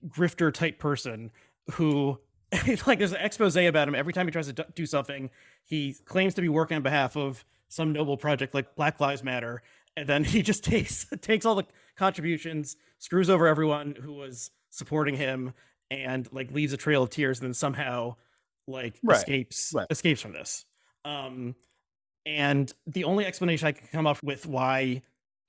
grifter 0.07 0.53
type 0.53 0.79
person 0.79 1.31
who 1.73 2.19
like 2.87 2.99
there's 2.99 3.13
an 3.13 3.21
expose 3.21 3.55
about 3.55 3.87
him 3.87 3.95
every 3.95 4.13
time 4.13 4.27
he 4.27 4.31
tries 4.31 4.51
to 4.51 4.65
do 4.75 4.85
something. 4.85 5.29
He 5.63 5.95
claims 6.05 6.33
to 6.35 6.41
be 6.41 6.49
working 6.49 6.77
on 6.77 6.83
behalf 6.83 7.15
of 7.15 7.45
some 7.67 7.91
noble 7.91 8.17
project 8.17 8.53
like 8.53 8.75
Black 8.75 8.99
Lives 8.99 9.23
Matter, 9.23 9.63
and 9.95 10.07
then 10.07 10.23
he 10.23 10.41
just 10.41 10.63
takes 10.63 11.05
takes 11.21 11.45
all 11.45 11.55
the 11.55 11.65
contributions, 11.95 12.75
screws 12.99 13.29
over 13.29 13.47
everyone 13.47 13.95
who 14.01 14.13
was 14.13 14.51
supporting 14.69 15.15
him, 15.15 15.53
and 15.91 16.27
like 16.31 16.51
leaves 16.51 16.73
a 16.73 16.77
trail 16.77 17.03
of 17.03 17.09
tears, 17.09 17.39
and 17.39 17.47
then 17.47 17.53
somehow 17.53 18.15
like 18.67 18.99
right. 19.03 19.17
escapes 19.17 19.71
right. 19.73 19.87
escapes 19.89 20.21
from 20.21 20.33
this. 20.33 20.65
Um, 21.05 21.55
and 22.25 22.71
the 22.87 23.03
only 23.03 23.25
explanation 23.25 23.67
I 23.67 23.73
can 23.73 23.87
come 23.91 24.07
up 24.07 24.23
with 24.23 24.45
why 24.45 25.01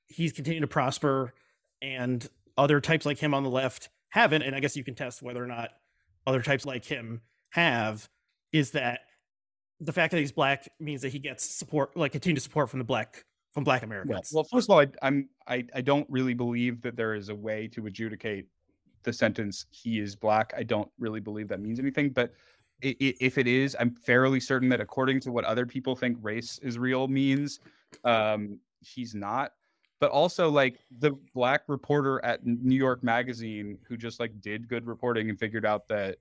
he's 0.08 0.32
continued 0.32 0.62
to 0.62 0.66
prosper 0.66 1.32
and 1.80 2.28
other 2.56 2.80
types 2.80 3.06
like 3.06 3.18
him 3.18 3.34
on 3.34 3.42
the 3.42 3.50
left 3.50 3.88
haven't, 4.08 4.42
and 4.42 4.54
I 4.54 4.60
guess 4.60 4.76
you 4.76 4.84
can 4.84 4.94
test 4.94 5.22
whether 5.22 5.42
or 5.42 5.46
not 5.46 5.70
other 6.26 6.42
types 6.42 6.64
like 6.64 6.84
him 6.84 7.20
have, 7.50 8.08
is 8.52 8.72
that 8.72 9.00
the 9.80 9.92
fact 9.92 10.12
that 10.12 10.18
he's 10.18 10.32
black 10.32 10.68
means 10.80 11.02
that 11.02 11.10
he 11.10 11.18
gets 11.18 11.44
support, 11.44 11.96
like 11.96 12.12
continued 12.12 12.42
support 12.42 12.70
from 12.70 12.78
the 12.78 12.84
black 12.84 13.24
from 13.54 13.64
black 13.64 13.84
Americans. 13.84 14.32
Well, 14.34 14.44
first 14.44 14.66
of 14.68 14.70
all, 14.70 14.80
I, 14.80 14.88
I'm 15.00 15.28
I, 15.46 15.64
I 15.74 15.80
don't 15.80 16.06
really 16.10 16.34
believe 16.34 16.82
that 16.82 16.96
there 16.96 17.14
is 17.14 17.28
a 17.28 17.34
way 17.34 17.68
to 17.68 17.86
adjudicate 17.86 18.46
the 19.04 19.12
sentence 19.12 19.66
"he 19.70 20.00
is 20.00 20.16
black." 20.16 20.52
I 20.56 20.64
don't 20.64 20.90
really 20.98 21.20
believe 21.20 21.48
that 21.48 21.60
means 21.60 21.78
anything, 21.78 22.10
but 22.10 22.34
if 22.82 23.38
it 23.38 23.46
is, 23.46 23.76
I'm 23.78 23.90
fairly 23.90 24.40
certain 24.40 24.68
that 24.70 24.80
according 24.80 25.20
to 25.20 25.32
what 25.32 25.44
other 25.44 25.64
people 25.64 25.94
think 25.94 26.18
race 26.20 26.58
is 26.58 26.76
real 26.76 27.08
means, 27.08 27.60
um, 28.04 28.58
he's 28.80 29.14
not. 29.14 29.52
But 30.00 30.10
also, 30.10 30.50
like 30.50 30.80
the 30.98 31.12
black 31.32 31.62
reporter 31.68 32.22
at 32.24 32.44
New 32.44 32.76
York 32.76 33.02
Magazine 33.04 33.78
who 33.88 33.96
just 33.96 34.18
like 34.18 34.38
did 34.40 34.68
good 34.68 34.86
reporting 34.86 35.30
and 35.30 35.38
figured 35.38 35.64
out 35.64 35.86
that 35.88 36.16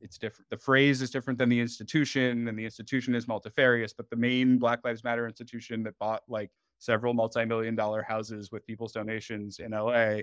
it's 0.00 0.16
different. 0.16 0.48
The 0.48 0.56
phrase 0.56 1.02
is 1.02 1.10
different 1.10 1.38
than 1.38 1.50
the 1.50 1.60
institution, 1.60 2.48
and 2.48 2.58
the 2.58 2.64
institution 2.64 3.14
is 3.14 3.28
multifarious. 3.28 3.92
But 3.92 4.08
the 4.08 4.16
main 4.16 4.58
Black 4.58 4.80
Lives 4.84 5.04
Matter 5.04 5.26
institution 5.26 5.82
that 5.82 5.98
bought 5.98 6.22
like 6.28 6.50
several 6.78 7.14
multi-million 7.14 7.74
dollar 7.74 8.02
houses 8.02 8.50
with 8.52 8.66
people's 8.66 8.92
donations 8.92 9.58
in 9.58 9.72
LA, 9.72 10.18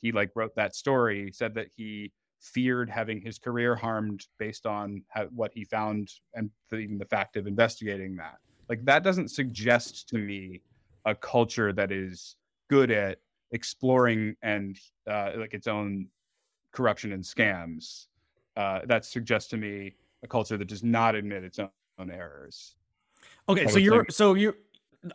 he 0.00 0.12
like 0.12 0.30
wrote 0.34 0.54
that 0.56 0.74
story. 0.74 1.30
Said 1.32 1.54
that 1.54 1.68
he 1.76 2.12
feared 2.40 2.90
having 2.90 3.20
his 3.20 3.38
career 3.38 3.76
harmed 3.76 4.26
based 4.38 4.66
on 4.66 5.02
how, 5.08 5.24
what 5.26 5.52
he 5.54 5.64
found 5.64 6.10
and 6.34 6.50
the, 6.70 6.76
even 6.76 6.98
the 6.98 7.04
fact 7.04 7.36
of 7.36 7.46
investigating 7.46 8.16
that. 8.16 8.38
Like 8.68 8.84
that 8.84 9.04
doesn't 9.04 9.30
suggest 9.30 10.08
to 10.08 10.18
me 10.18 10.60
a 11.04 11.14
culture 11.14 11.72
that 11.72 11.92
is 11.92 12.36
good 12.68 12.90
at 12.90 13.18
exploring 13.52 14.34
and 14.42 14.78
uh, 15.08 15.32
like 15.36 15.54
its 15.54 15.66
own 15.66 16.08
corruption 16.72 17.12
and 17.12 17.22
scams. 17.22 18.06
Uh, 18.56 18.80
that 18.86 19.04
suggests 19.04 19.48
to 19.50 19.56
me 19.56 19.94
a 20.22 20.26
culture 20.26 20.56
that 20.56 20.68
does 20.68 20.82
not 20.82 21.14
admit 21.14 21.44
its 21.44 21.58
own, 21.58 21.70
own 21.98 22.10
errors. 22.10 22.74
Okay, 23.48 23.66
so 23.66 23.78
you're 23.78 24.04
think. 24.04 24.12
so 24.12 24.34
you're 24.34 24.54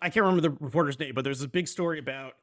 I 0.02 0.10
can't 0.10 0.26
remember 0.26 0.42
the 0.42 0.52
reporter's 0.52 1.00
name, 1.00 1.14
but 1.14 1.24
there's 1.24 1.42
a 1.42 1.48
big 1.48 1.68
story 1.68 2.00
about 2.00 2.34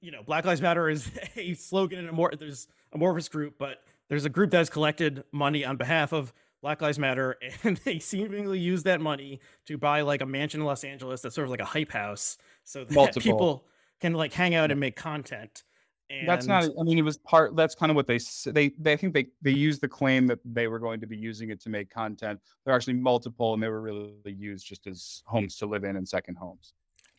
you 0.00 0.10
know 0.10 0.22
Black 0.22 0.44
Lives 0.44 0.60
Matter 0.60 0.88
is 0.88 1.10
a 1.36 1.54
slogan 1.54 1.98
and 1.98 2.08
a 2.08 2.12
more 2.12 2.32
there's 2.38 2.68
amorphous 2.92 3.28
group, 3.28 3.54
but 3.58 3.82
there's 4.08 4.24
a 4.24 4.30
group 4.30 4.50
that 4.50 4.58
has 4.58 4.70
collected 4.70 5.24
money 5.32 5.64
on 5.64 5.76
behalf 5.76 6.12
of 6.12 6.32
Black 6.62 6.80
Lives 6.80 6.98
Matter, 6.98 7.36
and 7.62 7.76
they 7.78 7.98
seemingly 7.98 8.58
use 8.58 8.82
that 8.84 9.00
money 9.00 9.40
to 9.66 9.76
buy 9.78 10.02
like 10.02 10.20
a 10.20 10.26
mansion 10.26 10.60
in 10.60 10.66
Los 10.66 10.84
Angeles 10.84 11.20
that's 11.20 11.34
sort 11.34 11.46
of 11.46 11.50
like 11.50 11.60
a 11.60 11.66
hype 11.66 11.92
house, 11.92 12.38
so 12.64 12.84
that 12.84 12.94
Multiple. 12.94 13.20
people 13.20 13.64
can 14.00 14.14
like 14.14 14.32
hang 14.32 14.54
out 14.54 14.70
and 14.70 14.78
make 14.78 14.96
content. 14.96 15.64
And 16.10 16.28
that's 16.28 16.46
not. 16.46 16.64
I 16.78 16.82
mean, 16.82 16.98
it 16.98 17.02
was 17.02 17.16
part. 17.16 17.56
That's 17.56 17.74
kind 17.74 17.90
of 17.90 17.96
what 17.96 18.06
they 18.06 18.18
they. 18.46 18.68
They 18.78 18.92
I 18.92 18.96
think 18.96 19.14
they 19.14 19.28
they 19.40 19.52
used 19.52 19.80
the 19.80 19.88
claim 19.88 20.26
that 20.26 20.38
they 20.44 20.68
were 20.68 20.78
going 20.78 21.00
to 21.00 21.06
be 21.06 21.16
using 21.16 21.50
it 21.50 21.60
to 21.62 21.70
make 21.70 21.88
content. 21.88 22.40
They're 22.64 22.74
actually 22.74 22.94
multiple, 22.94 23.54
and 23.54 23.62
they 23.62 23.68
were 23.68 23.80
really 23.80 24.12
used 24.26 24.66
just 24.66 24.86
as 24.86 25.22
homes 25.24 25.56
to 25.56 25.66
live 25.66 25.84
in 25.84 25.96
and 25.96 26.06
second 26.06 26.36
homes. 26.36 26.74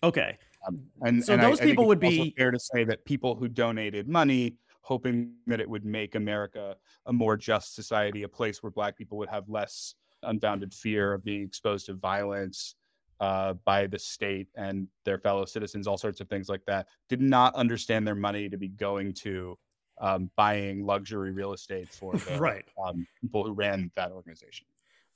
Okay. 0.05 0.37
Um, 0.67 0.83
and 1.01 1.23
so 1.23 1.33
and 1.33 1.43
those 1.43 1.61
I, 1.61 1.65
people 1.65 1.85
I 1.85 1.87
would 1.87 1.99
be 1.99 2.33
fair 2.37 2.51
to 2.51 2.59
say 2.59 2.83
that 2.85 3.05
people 3.05 3.35
who 3.35 3.47
donated 3.47 4.07
money 4.07 4.57
hoping 4.81 5.33
that 5.47 5.59
it 5.59 5.67
would 5.67 5.83
make 5.83 6.13
America 6.13 6.75
a 7.07 7.13
more 7.13 7.35
just 7.35 7.73
society, 7.73 8.21
a 8.21 8.27
place 8.27 8.61
where 8.61 8.69
Black 8.69 8.95
people 8.95 9.17
would 9.17 9.29
have 9.29 9.49
less 9.49 9.95
unfounded 10.21 10.73
fear 10.75 11.13
of 11.13 11.23
being 11.23 11.41
exposed 11.41 11.87
to 11.87 11.93
violence 11.93 12.75
uh, 13.19 13.53
by 13.65 13.87
the 13.87 13.97
state 13.97 14.47
and 14.55 14.87
their 15.03 15.17
fellow 15.17 15.43
citizens, 15.43 15.87
all 15.87 15.97
sorts 15.97 16.21
of 16.21 16.29
things 16.29 16.49
like 16.49 16.63
that, 16.67 16.87
did 17.09 17.19
not 17.19 17.55
understand 17.55 18.05
their 18.05 18.15
money 18.15 18.47
to 18.47 18.57
be 18.57 18.67
going 18.67 19.11
to 19.11 19.57
um, 19.99 20.29
buying 20.35 20.85
luxury 20.85 21.31
real 21.31 21.53
estate 21.53 21.89
for 21.89 22.13
the 22.29 22.37
right. 22.37 22.65
um, 22.83 23.07
people 23.21 23.43
who 23.43 23.53
ran 23.53 23.89
that 23.95 24.11
organization. 24.11 24.67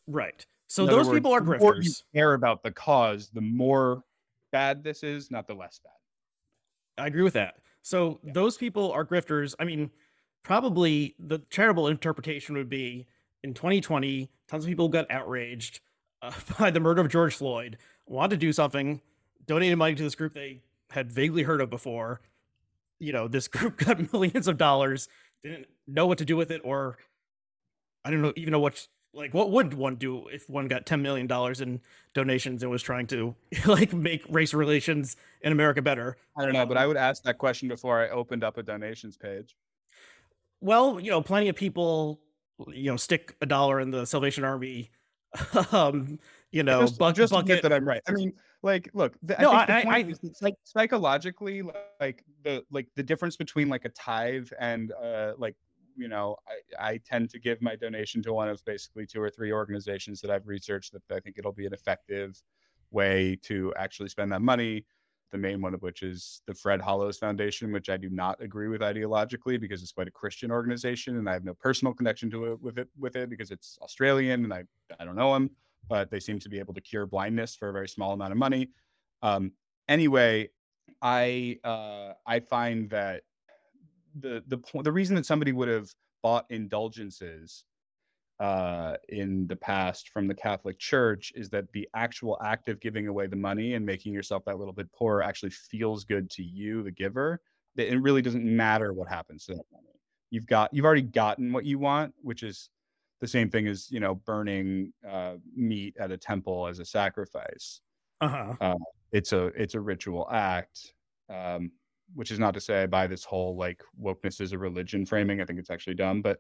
Right. 0.08 0.44
So 0.68 0.88
those 0.88 1.08
words, 1.08 1.18
people 1.18 1.34
are 1.34 1.42
grifters. 1.42 1.60
The 1.60 1.66
more 1.66 1.82
you 1.82 1.92
care 2.16 2.34
about 2.34 2.64
the 2.64 2.72
cause, 2.72 3.30
the 3.30 3.42
more 3.42 4.04
bad 4.52 4.84
this 4.84 5.04
is, 5.04 5.32
not 5.32 5.48
the 5.48 5.54
less 5.54 5.80
bad. 5.84 7.04
I 7.04 7.08
agree 7.08 7.24
with 7.24 7.34
that. 7.34 7.56
So 7.82 8.20
yeah. 8.24 8.34
those 8.34 8.58
people 8.58 8.92
are 8.92 9.06
grifters. 9.06 9.56
I 9.60 9.66
mean, 9.66 9.90
probably 10.44 11.16
the 11.20 11.40
charitable 11.50 11.88
interpretation 11.88 12.56
would 12.56 12.70
be 12.70 13.08
in 13.44 13.54
2020, 13.54 14.30
tons 14.48 14.64
of 14.64 14.70
people 14.70 14.90
got 14.90 15.10
outraged 15.10 15.80
uh, 16.22 16.32
by 16.60 16.72
the 16.72 16.80
murder 16.80 17.02
of 17.02 17.10
George 17.10 17.36
Floyd, 17.36 17.78
wanted 18.06 18.32
to 18.32 18.38
do 18.38 18.52
something, 18.52 19.02
donated 19.46 19.78
money 19.78 19.96
to 19.96 20.04
this 20.04 20.16
group 20.16 20.34
they 20.34 20.62
had 20.90 21.12
vaguely 21.12 21.44
heard 21.44 21.62
of 21.62 21.70
before. 21.70 22.22
You 23.00 23.14
know, 23.14 23.28
this 23.28 23.48
group 23.48 23.78
got 23.78 24.12
millions 24.14 24.48
of 24.48 24.58
dollars, 24.58 25.08
didn't 25.42 25.68
know 25.88 26.08
what 26.08 26.18
to 26.18 26.26
do 26.26 26.36
with 26.36 26.52
it, 26.52 26.62
or 26.64 26.98
I 28.04 28.12
don't 28.12 28.22
know, 28.22 28.34
even 28.36 28.52
know 28.52 28.60
what 28.60 28.88
like 29.14 29.34
what 29.34 29.52
would 29.52 29.74
one 29.74 29.96
do 29.96 30.28
if 30.28 30.50
one 30.50 30.68
got 30.68 30.86
10 30.86 31.02
million 31.02 31.28
dollars 31.28 31.62
in 31.62 31.82
donations 32.14 32.62
and 32.62 32.72
was 32.72 32.84
trying 32.84 33.08
to 33.08 33.36
like 33.66 33.94
make 33.94 34.24
race 34.30 34.54
relations 34.54 35.16
in 35.42 35.52
america 35.52 35.82
better? 35.82 36.18
I 36.38 36.44
don't 36.44 36.54
know 36.54 36.64
um, 36.64 36.68
but 36.68 36.78
i 36.78 36.86
would 36.86 36.98
ask 36.98 37.24
that 37.24 37.38
question 37.38 37.68
before 37.68 38.02
i 38.02 38.10
opened 38.10 38.44
up 38.44 38.58
a 38.58 38.64
donations 38.64 39.18
page. 39.18 39.56
Well 40.62 41.00
you 41.00 41.10
know 41.12 41.22
plenty 41.22 41.50
of 41.50 41.56
people 41.56 42.20
you 42.68 42.92
know 42.92 42.98
stick 42.98 43.36
a 43.42 43.46
dollar 43.46 43.80
in 43.80 43.92
the 43.92 44.06
salvation 44.06 44.44
army 44.44 44.92
um 45.72 46.20
you 46.52 46.64
know 46.64 46.82
just, 46.82 46.98
buck, 46.98 47.16
just 47.16 47.32
bucket 47.32 47.62
that 47.62 47.72
i'm 47.72 47.88
right. 47.88 48.02
I 48.08 48.12
mean 48.12 48.34
like 48.62 48.90
look 48.94 49.14
the, 49.24 49.38
no 49.40 49.52
i, 49.52 49.64
I, 49.64 49.84
I 49.88 49.98
is, 50.00 50.20
like 50.42 50.56
psychologically 50.64 51.64
like 52.02 52.26
the 52.44 52.64
like 52.72 52.88
the 52.96 53.04
difference 53.04 53.38
between 53.38 53.70
like 53.70 53.86
a 53.86 53.90
tithe 53.90 54.50
and 54.60 54.92
uh 54.92 55.34
like 55.38 55.56
you 56.00 56.08
know, 56.08 56.38
I, 56.48 56.92
I 56.92 56.98
tend 56.98 57.30
to 57.32 57.40
give 57.40 57.62
my 57.62 57.76
donation 57.76 58.24
to 58.24 58.34
one 58.34 58.48
of 58.48 58.64
basically 58.66 59.06
two 59.06 59.22
or 59.22 59.30
three 59.30 59.52
organizations 59.52 60.22
that 60.22 60.32
I've 60.32 60.48
researched 60.48 60.94
that 60.94 61.04
I 61.12 61.20
think 61.20 61.38
it'll 61.38 61.52
be 61.52 61.66
an 61.66 61.74
effective 61.74 62.42
way 62.92 63.38
to 63.44 63.74
actually 63.78 64.10
spend 64.10 64.32
that 64.32 64.42
money. 64.42 64.86
The 65.32 65.38
main 65.38 65.62
one 65.62 65.76
of 65.76 65.84
which 65.84 66.02
is 66.02 66.42
the 66.48 66.56
Fred 66.56 66.82
Hollows 66.82 67.18
Foundation, 67.20 67.72
which 67.72 67.90
I 67.90 67.98
do 67.98 68.10
not 68.10 68.42
agree 68.42 68.68
with 68.68 68.82
ideologically 68.82 69.60
because 69.60 69.84
it's 69.84 69.92
quite 69.92 70.08
a 70.08 70.12
Christian 70.12 70.50
organization, 70.50 71.18
and 71.18 71.30
I 71.30 71.34
have 71.34 71.44
no 71.44 71.54
personal 71.54 71.94
connection 71.94 72.32
to 72.32 72.54
it 72.54 72.62
with 72.62 72.80
it 72.80 72.88
with 72.98 73.16
it 73.16 73.30
because 73.30 73.52
it's 73.52 73.78
Australian 73.84 74.46
and 74.46 74.54
I 74.54 74.64
I 75.00 75.06
don't 75.06 75.16
know 75.16 75.34
them, 75.34 75.52
but 75.88 76.10
they 76.10 76.20
seem 76.20 76.40
to 76.40 76.50
be 76.50 76.58
able 76.58 76.74
to 76.74 76.82
cure 76.82 77.06
blindness 77.06 77.56
for 77.56 77.70
a 77.70 77.74
very 77.74 77.88
small 77.88 78.14
amount 78.14 78.32
of 78.32 78.40
money. 78.40 78.72
Um, 79.22 79.52
anyway, 79.88 80.50
I 81.02 81.60
uh, 81.64 82.14
I 82.26 82.40
find 82.40 82.90
that 82.90 83.22
the 84.20 84.44
the 84.48 84.58
point 84.58 84.84
the 84.84 84.92
reason 84.92 85.16
that 85.16 85.26
somebody 85.26 85.52
would 85.52 85.68
have 85.68 85.90
bought 86.22 86.46
indulgences 86.50 87.64
uh, 88.40 88.96
in 89.10 89.48
the 89.48 89.56
past 89.56 90.10
from 90.10 90.28
the 90.28 90.34
Catholic 90.34 90.80
Church 90.80 91.34
is 91.36 91.50
that 91.50 91.72
the 91.74 91.88
actual 91.94 92.38
act 92.42 92.70
of 92.70 92.80
giving 92.80 93.08
away 93.08 93.28
the 93.28 93.36
money 93.36 93.74
and 93.74 93.86
making 93.86 94.14
yourself 94.14 94.44
that 94.46 94.58
little 94.58 94.74
bit 94.74 94.92
poorer 94.94 95.22
actually 95.22 95.50
feels 95.50 96.06
good 96.06 96.30
to 96.32 96.44
you, 96.44 96.82
the 96.82 96.92
giver. 96.92 97.42
That 97.76 97.92
it 97.92 98.00
really 98.00 98.22
doesn't 98.22 98.44
matter 98.44 98.94
what 98.94 99.10
happens 99.10 99.46
to 99.46 99.54
that 99.54 99.66
money. 99.72 99.86
You've 100.32 100.48
got 100.48 100.74
you've 100.74 100.86
already 100.86 101.02
gotten 101.02 101.52
what 101.52 101.66
you 101.66 101.80
want, 101.80 102.14
which 102.22 102.44
is 102.44 102.70
the 103.20 103.28
same 103.28 103.50
thing 103.50 103.68
as 103.68 103.92
you 103.92 104.00
know 104.00 104.16
burning 104.16 104.94
uh, 105.08 105.36
meat 105.56 105.96
at 106.00 106.12
a 106.12 106.18
temple 106.18 106.68
as 106.68 106.80
a 106.80 106.86
sacrifice. 106.86 107.82
Uh-huh. 108.22 108.54
Uh, 108.62 108.76
it's 109.12 109.34
a 109.34 109.48
it's 109.48 109.76
a 109.76 109.80
ritual 109.80 110.28
act. 110.32 110.94
Um, 111.30 111.72
which 112.14 112.32
is 112.32 112.40
not 112.40 112.54
to 112.54 112.62
say 112.62 112.84
I 112.84 112.88
buy 112.88 113.08
this 113.08 113.24
whole 113.24 113.56
like 113.56 113.84
wokeness 114.02 114.42
is 114.42 114.54
a 114.54 114.58
religion 114.58 115.06
framing. 115.06 115.42
I 115.42 115.46
think 115.46 115.60
it's 115.60 115.70
actually 115.70 115.96
dumb, 115.96 116.22
but 116.22 116.40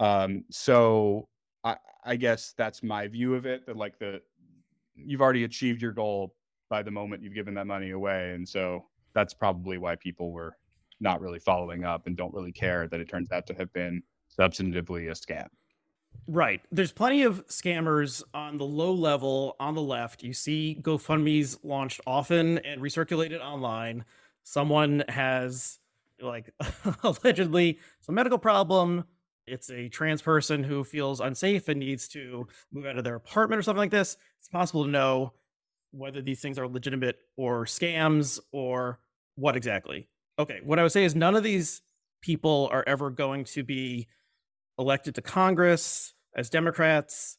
um, 0.00 0.44
so 0.50 1.28
I, 1.64 1.76
I 2.04 2.16
guess 2.16 2.54
that's 2.56 2.82
my 2.82 3.08
view 3.08 3.34
of 3.34 3.46
it. 3.46 3.66
That 3.66 3.76
like 3.76 3.98
the 3.98 4.20
you've 4.94 5.20
already 5.20 5.44
achieved 5.44 5.82
your 5.82 5.92
goal 5.92 6.34
by 6.68 6.82
the 6.82 6.90
moment 6.90 7.22
you've 7.22 7.34
given 7.34 7.54
that 7.54 7.66
money 7.66 7.90
away, 7.90 8.32
and 8.34 8.48
so 8.48 8.86
that's 9.14 9.34
probably 9.34 9.78
why 9.78 9.96
people 9.96 10.32
were 10.32 10.56
not 11.00 11.20
really 11.20 11.38
following 11.38 11.84
up 11.84 12.06
and 12.06 12.16
don't 12.16 12.34
really 12.34 12.52
care 12.52 12.88
that 12.88 13.00
it 13.00 13.08
turns 13.08 13.30
out 13.30 13.46
to 13.46 13.54
have 13.54 13.72
been 13.72 14.02
substantively 14.38 15.08
a 15.08 15.12
scam. 15.12 15.46
Right. 16.26 16.60
There's 16.70 16.92
plenty 16.92 17.22
of 17.22 17.46
scammers 17.46 18.22
on 18.34 18.58
the 18.58 18.64
low 18.64 18.92
level 18.92 19.56
on 19.60 19.74
the 19.74 19.82
left. 19.82 20.22
You 20.22 20.32
see 20.32 20.78
GoFundMe's 20.82 21.58
launched 21.62 22.00
often 22.06 22.58
and 22.58 22.82
recirculated 22.82 23.40
online 23.40 24.04
someone 24.48 25.04
has 25.08 25.78
like 26.20 26.52
allegedly 27.02 27.78
some 28.00 28.14
medical 28.14 28.38
problem. 28.38 29.04
It's 29.46 29.70
a 29.70 29.88
trans 29.88 30.22
person 30.22 30.64
who 30.64 30.84
feels 30.84 31.20
unsafe 31.20 31.68
and 31.68 31.80
needs 31.80 32.08
to 32.08 32.46
move 32.72 32.86
out 32.86 32.98
of 32.98 33.04
their 33.04 33.14
apartment 33.14 33.58
or 33.58 33.62
something 33.62 33.78
like 33.78 33.90
this, 33.90 34.16
it's 34.38 34.48
possible 34.48 34.84
to 34.84 34.90
know 34.90 35.32
whether 35.90 36.20
these 36.20 36.40
things 36.40 36.58
are 36.58 36.68
legitimate 36.68 37.18
or 37.36 37.64
scams 37.64 38.38
or 38.52 39.00
what 39.36 39.56
exactly. 39.56 40.08
Okay, 40.38 40.60
what 40.62 40.78
I 40.78 40.82
would 40.82 40.92
say 40.92 41.04
is 41.04 41.14
none 41.14 41.34
of 41.34 41.42
these 41.42 41.82
people 42.20 42.68
are 42.72 42.84
ever 42.86 43.10
going 43.10 43.44
to 43.44 43.62
be 43.62 44.06
elected 44.78 45.14
to 45.14 45.22
Congress 45.22 46.14
as 46.34 46.50
Democrats, 46.50 47.38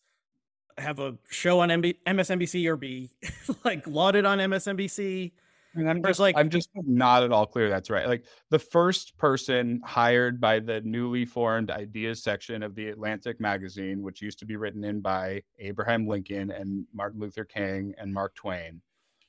have 0.77 0.99
a 0.99 1.15
show 1.29 1.59
on 1.59 1.69
MB- 1.69 1.97
MSNBC 2.07 2.65
or 2.67 2.75
be 2.75 3.11
like 3.65 3.85
lauded 3.85 4.25
on 4.25 4.39
MSNBC 4.39 5.31
and 5.79 5.89
I'm 5.89 6.03
just 6.03 6.19
like, 6.19 6.37
I'm 6.37 6.49
just 6.49 6.69
not 6.75 7.23
at 7.23 7.31
all 7.31 7.45
clear 7.45 7.69
that's 7.69 7.89
right. 7.89 8.07
Like 8.07 8.25
the 8.49 8.59
first 8.59 9.17
person 9.17 9.81
hired 9.83 10.39
by 10.39 10.59
the 10.59 10.81
newly 10.81 11.25
formed 11.25 11.71
ideas 11.71 12.23
section 12.23 12.63
of 12.63 12.75
the 12.75 12.89
Atlantic 12.89 13.39
magazine, 13.39 14.01
which 14.01 14.21
used 14.21 14.39
to 14.39 14.45
be 14.45 14.55
written 14.55 14.83
in 14.83 15.01
by 15.01 15.41
Abraham 15.59 16.07
Lincoln 16.07 16.51
and 16.51 16.85
Martin 16.93 17.19
Luther 17.19 17.45
King 17.45 17.93
and 17.97 18.13
Mark 18.13 18.35
Twain, 18.35 18.81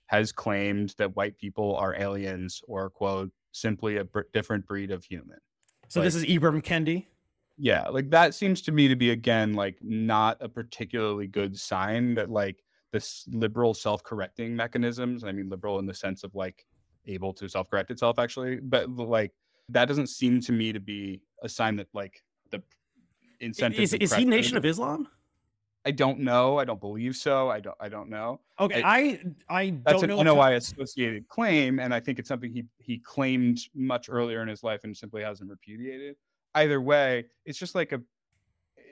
has 0.06 0.32
claimed 0.32 0.94
that 0.98 1.14
white 1.16 1.38
people 1.38 1.76
are 1.76 1.94
aliens 1.94 2.62
or 2.66 2.90
quote 2.90 3.30
simply 3.52 3.96
a 3.96 4.04
br- 4.04 4.22
different 4.32 4.66
breed 4.66 4.90
of 4.90 5.04
human. 5.04 5.38
So 5.88 6.00
like, 6.00 6.06
this 6.06 6.14
is 6.14 6.24
Ibram 6.24 6.62
Kendi. 6.62 7.06
Yeah, 7.58 7.88
like 7.88 8.10
that 8.10 8.34
seems 8.34 8.62
to 8.62 8.72
me 8.72 8.88
to 8.88 8.96
be 8.96 9.10
again 9.10 9.52
like 9.52 9.76
not 9.82 10.38
a 10.40 10.48
particularly 10.48 11.26
good 11.26 11.58
sign 11.58 12.14
that 12.14 12.30
like 12.30 12.62
this 12.92 13.24
liberal 13.30 13.74
self-correcting 13.74 14.54
mechanisms 14.54 15.24
i 15.24 15.32
mean 15.32 15.48
liberal 15.48 15.78
in 15.78 15.86
the 15.86 15.94
sense 15.94 16.24
of 16.24 16.34
like 16.34 16.66
able 17.06 17.32
to 17.32 17.48
self-correct 17.48 17.90
itself 17.90 18.18
actually 18.18 18.56
but 18.56 18.88
like 18.90 19.32
that 19.68 19.86
doesn't 19.86 20.08
seem 20.08 20.40
to 20.40 20.52
me 20.52 20.72
to 20.72 20.80
be 20.80 21.20
a 21.42 21.48
sign 21.48 21.76
that 21.76 21.88
like 21.94 22.22
the 22.50 22.62
incentive 23.40 23.80
is, 23.80 23.94
is 23.94 24.12
he 24.14 24.24
nation 24.24 24.56
of 24.56 24.64
islam 24.64 25.08
I 25.84 25.92
don't 25.92 26.20
know. 26.20 26.58
I 26.58 26.64
don't 26.64 26.80
believe 26.80 27.16
so. 27.16 27.48
I 27.48 27.60
don't. 27.60 27.76
I 27.80 27.88
don't 27.88 28.10
know. 28.10 28.40
Okay, 28.58 28.82
I 28.84 29.18
I, 29.48 29.60
I 29.60 29.74
that's 29.84 30.02
an 30.02 30.10
NOI 30.10 30.56
associated 30.56 31.26
claim, 31.28 31.78
and 31.78 31.94
I 31.94 32.00
think 32.00 32.18
it's 32.18 32.28
something 32.28 32.52
he 32.52 32.64
he 32.78 32.98
claimed 32.98 33.60
much 33.74 34.10
earlier 34.10 34.42
in 34.42 34.48
his 34.48 34.62
life 34.62 34.84
and 34.84 34.94
simply 34.94 35.22
hasn't 35.22 35.48
repudiated. 35.48 36.16
Either 36.54 36.80
way, 36.80 37.26
it's 37.46 37.58
just 37.58 37.74
like 37.74 37.92
a. 37.92 38.00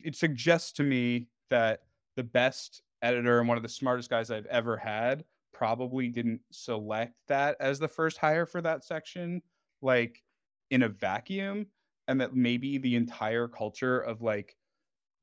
It 0.03 0.17
suggests 0.17 0.73
to 0.73 0.83
me 0.83 1.27
that 1.51 1.83
the 2.17 2.23
best 2.23 2.83
editor 3.03 3.41
and 3.41 3.49
one 3.49 3.57
of 3.57 3.63
the 3.63 3.69
smartest 3.69 4.11
guys 4.11 4.31
I've 4.31 4.47
ever 4.47 4.77
had 4.77 5.25
probably 5.53 6.09
didn't 6.09 6.41
select 6.51 7.15
that 7.29 7.57
as 7.61 7.79
the 7.79 7.89
first 7.89 8.19
hire 8.19 8.47
for 8.47 8.61
that 8.63 8.85
section 8.85 9.43
like 9.83 10.23
in 10.71 10.83
a 10.83 10.89
vacuum 10.89 11.67
and 12.07 12.21
that 12.21 12.35
maybe 12.35 12.79
the 12.79 12.97
entire 12.97 13.49
culture 13.49 13.99
of 14.01 14.23
like 14.23 14.57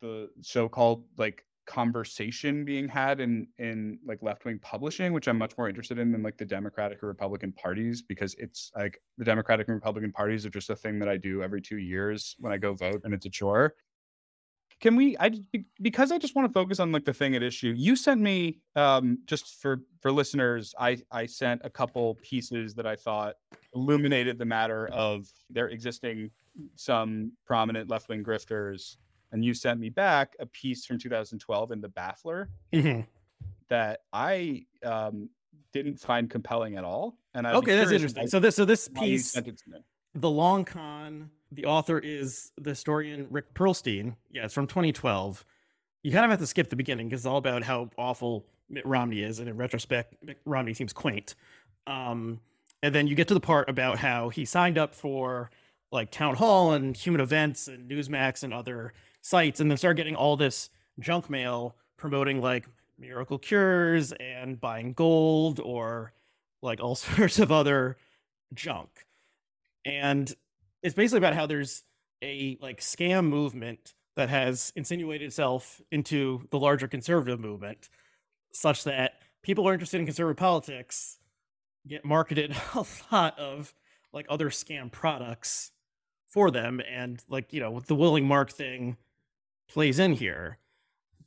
the 0.01 0.29
so-called 0.41 1.05
like 1.17 1.45
conversation 1.65 2.63
being 2.63 2.87
had 2.87 3.19
in 3.19 3.47
in 3.57 3.97
like 4.05 4.21
left-wing 4.21 4.59
publishing 4.59 5.13
which 5.13 5.27
i'm 5.27 5.37
much 5.37 5.57
more 5.57 5.67
interested 5.67 5.97
in 5.97 6.11
than 6.11 6.21
like 6.21 6.37
the 6.37 6.45
democratic 6.45 7.01
or 7.01 7.07
republican 7.07 7.51
parties 7.53 8.03
because 8.03 8.35
it's 8.37 8.71
like 8.75 9.01
the 9.17 9.25
democratic 9.25 9.67
and 9.67 9.73
republican 9.73 10.11
parties 10.11 10.45
are 10.45 10.51
just 10.51 10.69
a 10.69 10.75
thing 10.75 10.99
that 10.99 11.09
i 11.09 11.17
do 11.17 11.41
every 11.41 11.59
two 11.59 11.77
years 11.77 12.35
when 12.39 12.53
i 12.53 12.57
go 12.57 12.73
vote 12.73 13.01
and 13.03 13.15
it's 13.15 13.25
a 13.25 13.29
chore 13.29 13.73
can 14.81 14.95
we 14.95 15.15
i 15.19 15.31
because 15.81 16.11
i 16.11 16.17
just 16.17 16.35
want 16.35 16.47
to 16.47 16.53
focus 16.53 16.79
on 16.79 16.91
like 16.91 17.05
the 17.05 17.13
thing 17.13 17.35
at 17.35 17.43
issue 17.43 17.73
you 17.75 17.95
sent 17.95 18.21
me 18.21 18.59
um 18.75 19.17
just 19.25 19.61
for 19.61 19.81
for 20.01 20.11
listeners 20.11 20.73
i 20.79 20.97
i 21.11 21.25
sent 21.25 21.61
a 21.63 21.69
couple 21.69 22.15
pieces 22.15 22.73
that 22.73 22.85
i 22.85 22.95
thought 22.95 23.35
illuminated 23.73 24.37
the 24.37 24.45
matter 24.45 24.87
of 24.87 25.27
there 25.49 25.69
existing 25.69 26.29
some 26.75 27.31
prominent 27.45 27.89
left-wing 27.89 28.23
grifters 28.23 28.97
and 29.31 29.43
you 29.43 29.53
sent 29.53 29.79
me 29.79 29.89
back 29.89 30.35
a 30.39 30.45
piece 30.45 30.85
from 30.85 30.97
2012 30.97 31.71
in 31.71 31.81
the 31.81 31.89
baffler 31.89 32.47
mm-hmm. 32.73 33.01
that 33.69 34.01
i 34.13 34.63
um 34.83 35.29
didn't 35.73 35.99
find 35.99 36.29
compelling 36.29 36.77
at 36.77 36.85
all 36.85 37.17
and 37.33 37.45
I 37.45 37.53
okay 37.53 37.75
that's 37.75 37.91
interesting 37.91 38.27
so 38.27 38.39
this 38.39 38.55
so 38.55 38.63
this 38.63 38.87
piece 38.87 39.35
the 40.15 40.29
long 40.29 40.65
con 40.65 41.29
the 41.51 41.65
author 41.65 41.99
is 41.99 42.51
the 42.57 42.71
historian 42.71 43.27
Rick 43.29 43.53
Perlstein. 43.53 44.15
Yeah, 44.31 44.45
it's 44.45 44.53
from 44.53 44.67
2012. 44.67 45.45
You 46.03 46.11
kind 46.11 46.25
of 46.25 46.31
have 46.31 46.39
to 46.39 46.47
skip 46.47 46.69
the 46.69 46.75
beginning 46.75 47.07
because 47.07 47.21
it's 47.21 47.25
all 47.25 47.37
about 47.37 47.63
how 47.63 47.89
awful 47.97 48.45
Mitt 48.69 48.85
Romney 48.85 49.21
is, 49.21 49.39
and 49.39 49.47
in 49.47 49.57
retrospect, 49.57 50.15
Mitt 50.23 50.39
Romney 50.45 50.73
seems 50.73 50.93
quaint. 50.93 51.35
Um, 51.87 52.41
and 52.83 52.93
then 52.93 53.07
you 53.07 53.15
get 53.15 53.27
to 53.29 53.33
the 53.33 53.39
part 53.39 53.69
about 53.69 53.99
how 53.99 54.29
he 54.29 54.45
signed 54.45 54.77
up 54.77 54.93
for 54.93 55.49
like 55.91 56.11
Town 56.11 56.35
Hall 56.35 56.73
and 56.73 56.95
Human 56.97 57.21
Events 57.21 57.67
and 57.67 57.89
Newsmax 57.89 58.43
and 58.43 58.53
other 58.53 58.93
sites, 59.21 59.59
and 59.59 59.69
then 59.69 59.77
started 59.77 59.97
getting 59.97 60.15
all 60.15 60.35
this 60.35 60.69
junk 60.99 61.29
mail 61.29 61.75
promoting 61.97 62.41
like 62.41 62.67
miracle 62.97 63.37
cures 63.37 64.11
and 64.13 64.59
buying 64.59 64.93
gold 64.93 65.59
or 65.59 66.13
like 66.61 66.81
all 66.81 66.95
sorts 66.95 67.39
of 67.39 67.51
other 67.51 67.97
junk. 68.53 69.05
And 69.85 70.33
it's 70.81 70.95
basically 70.95 71.19
about 71.19 71.35
how 71.35 71.45
there's 71.45 71.83
a 72.23 72.57
like 72.61 72.81
scam 72.81 73.27
movement 73.27 73.93
that 74.15 74.29
has 74.29 74.71
insinuated 74.75 75.27
itself 75.27 75.81
into 75.91 76.47
the 76.49 76.59
larger 76.59 76.87
conservative 76.87 77.39
movement 77.39 77.89
such 78.51 78.85
that 78.85 79.13
people 79.43 79.63
who 79.63 79.69
are 79.69 79.73
interested 79.73 79.99
in 79.99 80.05
conservative 80.05 80.37
politics 80.37 81.19
get 81.87 82.03
marketed 82.05 82.55
a 82.75 82.85
lot 83.11 83.37
of 83.37 83.73
like 84.13 84.25
other 84.29 84.49
scam 84.49 84.91
products 84.91 85.71
for 86.27 86.49
them. 86.49 86.81
And 86.89 87.21
like 87.29 87.53
you 87.53 87.59
know 87.59 87.79
the 87.79 87.95
willing 87.95 88.27
mark 88.27 88.51
thing 88.51 88.97
plays 89.67 89.99
in 89.99 90.13
here. 90.13 90.57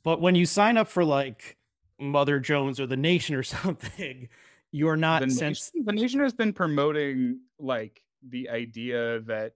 But 0.03 0.21
when 0.21 0.35
you 0.35 0.45
sign 0.45 0.77
up 0.77 0.87
for 0.87 1.03
like 1.03 1.57
mother 1.99 2.39
jones 2.39 2.79
or 2.79 2.87
the 2.87 2.97
nation 2.97 3.35
or 3.35 3.43
something 3.43 4.29
you're 4.71 4.95
not 4.95 5.21
the, 5.21 5.31
sense- 5.31 5.71
nation, 5.73 5.85
the 5.85 5.91
nation 5.93 6.19
has 6.19 6.33
been 6.33 6.53
promoting 6.53 7.39
like 7.59 8.03
the 8.27 8.49
idea 8.49 9.21
that 9.21 9.53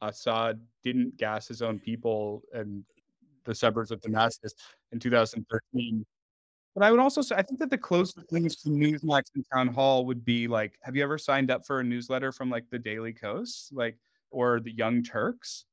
Assad 0.00 0.60
didn't 0.82 1.16
gas 1.16 1.48
his 1.48 1.62
own 1.62 1.78
people 1.78 2.42
and 2.52 2.84
the 3.44 3.54
suburbs 3.54 3.90
of 3.90 4.00
Damascus 4.00 4.54
in 4.92 4.98
2013. 4.98 6.04
But 6.74 6.84
I 6.84 6.90
would 6.90 7.00
also 7.00 7.20
say 7.22 7.36
I 7.36 7.42
think 7.42 7.60
that 7.60 7.70
the 7.70 7.78
closest 7.78 8.28
things 8.30 8.56
to 8.62 8.70
Newsmax 8.70 9.24
and 9.34 9.44
Town 9.52 9.68
Hall 9.68 10.06
would 10.06 10.24
be 10.24 10.48
like, 10.48 10.78
have 10.82 10.96
you 10.96 11.02
ever 11.02 11.18
signed 11.18 11.50
up 11.50 11.66
for 11.66 11.80
a 11.80 11.84
newsletter 11.84 12.32
from 12.32 12.50
like 12.50 12.64
the 12.70 12.78
Daily 12.78 13.12
Kos, 13.12 13.70
like 13.72 13.98
or 14.30 14.60
the 14.60 14.72
Young 14.72 15.02
Turks? 15.02 15.66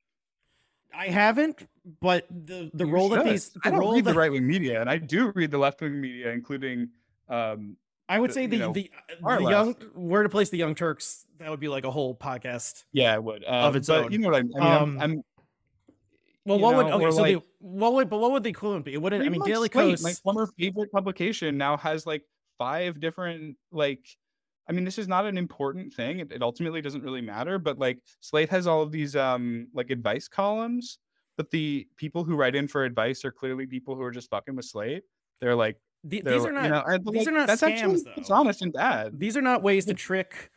I 0.93 1.07
haven't, 1.07 1.67
but 2.01 2.25
the 2.29 2.69
the 2.73 2.85
you 2.85 2.91
role 2.91 3.09
should. 3.09 3.19
that 3.19 3.25
these 3.25 3.49
the 3.49 3.59
I 3.63 3.69
don't 3.71 3.79
role 3.79 3.93
read 3.93 4.05
that... 4.05 4.13
the 4.13 4.17
right 4.17 4.31
wing 4.31 4.45
media, 4.45 4.81
and 4.81 4.89
I 4.89 4.97
do 4.97 5.31
read 5.35 5.51
the 5.51 5.57
left 5.57 5.81
wing 5.81 6.01
media, 6.01 6.31
including 6.31 6.89
um, 7.29 7.77
I 8.09 8.19
would 8.19 8.33
say 8.33 8.47
the 8.47 8.57
know, 8.57 8.73
the, 8.73 8.89
the 9.21 9.41
young 9.49 9.75
where 9.93 10.23
to 10.23 10.29
place 10.29 10.49
the 10.49 10.57
Young 10.57 10.73
Turks. 10.73 11.25
That 11.37 11.49
would 11.49 11.59
be 11.59 11.67
like 11.67 11.85
a 11.85 11.91
whole 11.91 12.15
podcast. 12.15 12.83
Yeah, 12.91 13.13
it 13.13 13.23
would 13.23 13.43
of 13.43 13.69
um, 13.71 13.75
its 13.77 13.87
own. 13.87 14.11
You 14.11 14.17
know 14.17 14.29
what 14.29 14.35
I, 14.35 14.39
I 14.39 14.43
mean? 14.43 14.61
Um, 14.61 14.97
I'm, 14.99 15.01
I'm 15.01 15.23
well, 16.45 16.59
what 16.59 16.71
know, 16.71 16.97
would 16.97 17.05
okay? 17.05 17.15
So 17.15 17.21
like, 17.21 17.35
the, 17.35 17.43
what 17.59 17.93
would 17.93 18.09
but 18.09 18.17
what 18.17 18.31
would 18.31 18.43
the 18.43 18.49
equivalent 18.49 18.85
be? 18.85 18.93
It 18.93 19.01
wouldn't. 19.01 19.23
I 19.23 19.29
mean, 19.29 19.43
Daily 19.45 19.69
Kos, 19.69 20.01
my 20.01 20.13
former 20.13 20.47
favorite 20.57 20.91
publication, 20.91 21.57
now 21.57 21.77
has 21.77 22.07
like 22.07 22.23
five 22.57 22.99
different 22.99 23.55
like. 23.71 24.05
I 24.67 24.71
mean, 24.71 24.85
this 24.85 24.99
is 24.99 25.07
not 25.07 25.25
an 25.25 25.37
important 25.37 25.93
thing. 25.93 26.19
It, 26.19 26.31
it 26.31 26.43
ultimately 26.43 26.81
doesn't 26.81 27.03
really 27.03 27.21
matter. 27.21 27.57
But 27.57 27.79
like, 27.79 27.99
Slate 28.19 28.49
has 28.49 28.67
all 28.67 28.81
of 28.81 28.91
these 28.91 29.15
um 29.15 29.67
like 29.73 29.91
advice 29.91 30.27
columns. 30.27 30.97
But 31.37 31.51
the 31.51 31.87
people 31.95 32.23
who 32.23 32.35
write 32.35 32.55
in 32.55 32.67
for 32.67 32.83
advice 32.83 33.23
are 33.23 33.31
clearly 33.31 33.65
people 33.65 33.95
who 33.95 34.01
are 34.01 34.11
just 34.11 34.29
fucking 34.29 34.55
with 34.55 34.65
Slate. 34.65 35.03
They're 35.39 35.55
like 35.55 35.77
the, 36.03 36.21
these 36.21 36.45
are 36.45 36.51
not. 36.51 36.63
You 36.63 36.69
know, 36.69 37.11
these 37.11 37.25
like, 37.25 37.27
are 37.27 37.37
not 37.37 37.47
that's 37.47 37.61
scams. 37.61 37.71
Actually, 37.71 38.03
though. 38.03 38.11
It's 38.17 38.29
honest 38.29 38.61
and 38.61 38.73
bad. 38.73 39.19
These 39.19 39.35
are 39.35 39.41
not 39.41 39.63
ways 39.63 39.85
to 39.85 39.93
trick 39.93 40.49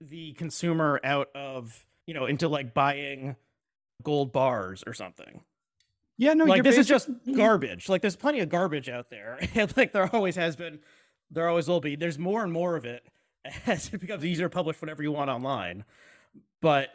the 0.00 0.32
consumer 0.34 1.00
out 1.04 1.28
of 1.34 1.86
you 2.06 2.14
know 2.14 2.26
into 2.26 2.48
like 2.48 2.74
buying 2.74 3.36
gold 4.02 4.32
bars 4.32 4.82
or 4.86 4.94
something. 4.94 5.42
Yeah, 6.18 6.32
no, 6.32 6.44
like 6.44 6.62
this 6.62 6.78
is 6.78 6.88
just 6.88 7.10
garbage. 7.36 7.88
Like 7.88 8.00
there's 8.00 8.16
plenty 8.16 8.40
of 8.40 8.48
garbage 8.48 8.88
out 8.88 9.10
there, 9.10 9.38
like 9.76 9.92
there 9.92 10.08
always 10.14 10.36
has 10.36 10.56
been. 10.56 10.80
There 11.30 11.48
always 11.48 11.68
will 11.68 11.80
be. 11.80 11.96
There's 11.96 12.18
more 12.18 12.44
and 12.44 12.52
more 12.52 12.76
of 12.76 12.84
it 12.84 13.02
as 13.66 13.92
it 13.92 14.00
becomes 14.00 14.24
easier 14.24 14.46
to 14.46 14.50
publish 14.50 14.80
whatever 14.80 15.02
you 15.02 15.12
want 15.12 15.28
online. 15.28 15.84
But 16.62 16.88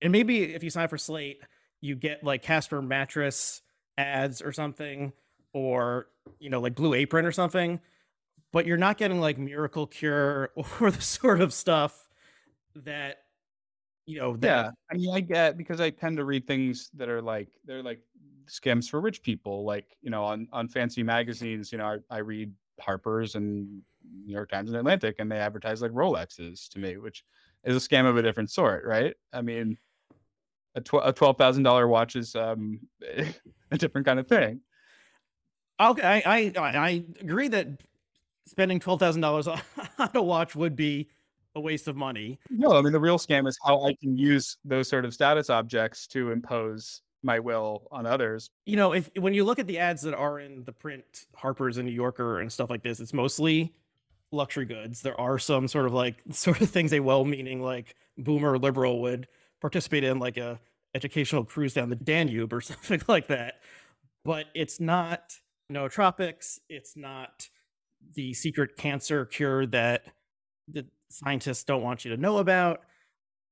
and 0.00 0.12
maybe 0.12 0.54
if 0.54 0.62
you 0.62 0.70
sign 0.70 0.88
for 0.88 0.98
Slate, 0.98 1.40
you 1.80 1.96
get 1.96 2.22
like 2.22 2.42
Casper 2.42 2.80
mattress 2.82 3.62
ads 3.96 4.40
or 4.40 4.52
something 4.52 5.12
or 5.58 6.08
you 6.38 6.50
know 6.50 6.60
like 6.60 6.74
Blue 6.74 6.94
Apron 6.94 7.24
or 7.24 7.32
something, 7.32 7.80
but 8.52 8.66
you're 8.66 8.76
not 8.76 8.98
getting 8.98 9.20
like 9.20 9.38
Miracle 9.38 9.86
Cure 9.86 10.50
or 10.80 10.90
the 10.90 11.02
sort 11.02 11.40
of 11.40 11.52
stuff 11.52 12.08
that 12.74 13.18
you 14.06 14.18
know. 14.18 14.36
That... 14.36 14.46
yeah, 14.46 14.70
I 14.90 14.96
mean, 14.96 15.14
I 15.14 15.20
get 15.20 15.56
because 15.56 15.80
I 15.80 15.90
tend 15.90 16.16
to 16.16 16.24
read 16.24 16.46
things 16.46 16.90
that 16.94 17.08
are 17.08 17.22
like 17.22 17.48
they're 17.64 17.82
like 17.82 18.00
scams 18.48 18.88
for 18.88 19.00
rich 19.00 19.22
people. 19.22 19.64
Like 19.64 19.96
you 20.02 20.10
know, 20.10 20.24
on 20.24 20.48
on 20.52 20.68
fancy 20.68 21.02
magazines, 21.02 21.72
you 21.72 21.78
know, 21.78 21.98
I, 22.10 22.16
I 22.16 22.18
read 22.18 22.52
Harper's 22.80 23.34
and 23.34 23.82
New 24.24 24.32
York 24.32 24.50
Times 24.50 24.70
and 24.70 24.78
Atlantic, 24.78 25.16
and 25.18 25.30
they 25.30 25.38
advertise 25.38 25.82
like 25.82 25.92
Rolexes 25.92 26.68
to 26.70 26.78
me, 26.78 26.96
which 26.96 27.24
is 27.64 27.76
a 27.76 27.88
scam 27.88 28.06
of 28.06 28.16
a 28.16 28.22
different 28.22 28.50
sort, 28.50 28.84
right? 28.84 29.14
I 29.32 29.42
mean, 29.42 29.76
a, 30.74 30.80
tw- 30.80 31.04
a 31.04 31.12
twelve 31.12 31.36
thousand 31.36 31.62
dollar 31.62 31.88
watch 31.88 32.16
is 32.16 32.34
um, 32.34 32.80
a 33.70 33.78
different 33.78 34.06
kind 34.06 34.18
of 34.18 34.26
thing. 34.26 34.60
Okay, 35.80 36.22
I 36.24 36.52
I, 36.56 36.60
I 36.60 37.04
agree 37.20 37.48
that 37.48 37.68
spending 38.46 38.80
twelve 38.80 39.00
thousand 39.00 39.20
dollars 39.22 39.46
on 39.48 39.60
a 40.14 40.22
watch 40.22 40.56
would 40.56 40.76
be 40.76 41.08
a 41.54 41.60
waste 41.60 41.88
of 41.88 41.96
money. 41.96 42.38
No, 42.50 42.76
I 42.76 42.82
mean 42.82 42.92
the 42.92 43.00
real 43.00 43.18
scam 43.18 43.48
is 43.48 43.58
how 43.64 43.84
I 43.84 43.94
can 43.94 44.16
use 44.16 44.56
those 44.64 44.88
sort 44.88 45.04
of 45.04 45.14
status 45.14 45.50
objects 45.50 46.06
to 46.08 46.30
impose 46.30 47.02
my 47.22 47.38
will 47.38 47.88
on 47.90 48.06
others. 48.06 48.50
You 48.66 48.76
know, 48.76 48.92
if 48.92 49.10
when 49.16 49.34
you 49.34 49.44
look 49.44 49.58
at 49.58 49.66
the 49.66 49.78
ads 49.78 50.02
that 50.02 50.14
are 50.14 50.38
in 50.38 50.64
the 50.64 50.72
print 50.72 51.26
Harper's 51.34 51.76
and 51.76 51.86
New 51.86 51.92
Yorker 51.92 52.40
and 52.40 52.52
stuff 52.52 52.70
like 52.70 52.82
this, 52.82 53.00
it's 53.00 53.12
mostly 53.12 53.74
luxury 54.30 54.64
goods. 54.64 55.02
There 55.02 55.18
are 55.20 55.38
some 55.38 55.68
sort 55.68 55.86
of 55.86 55.92
like 55.92 56.22
sort 56.30 56.60
of 56.60 56.70
things 56.70 56.92
a 56.92 57.00
well-meaning 57.00 57.62
like 57.62 57.94
boomer 58.16 58.58
liberal 58.58 59.00
would 59.02 59.28
participate 59.60 60.04
in, 60.04 60.18
like 60.18 60.36
a 60.36 60.60
educational 60.94 61.44
cruise 61.44 61.74
down 61.74 61.90
the 61.90 61.96
Danube 61.96 62.52
or 62.52 62.60
something 62.60 63.02
like 63.08 63.28
that. 63.28 63.60
But 64.24 64.46
it's 64.54 64.80
not 64.80 65.34
nootropics. 65.70 66.58
It's 66.68 66.96
not 66.96 67.48
the 68.14 68.34
secret 68.34 68.76
cancer 68.76 69.24
cure 69.24 69.66
that 69.66 70.04
the 70.68 70.86
scientists 71.08 71.64
don't 71.64 71.82
want 71.82 72.04
you 72.04 72.14
to 72.14 72.20
know 72.20 72.38
about. 72.38 72.82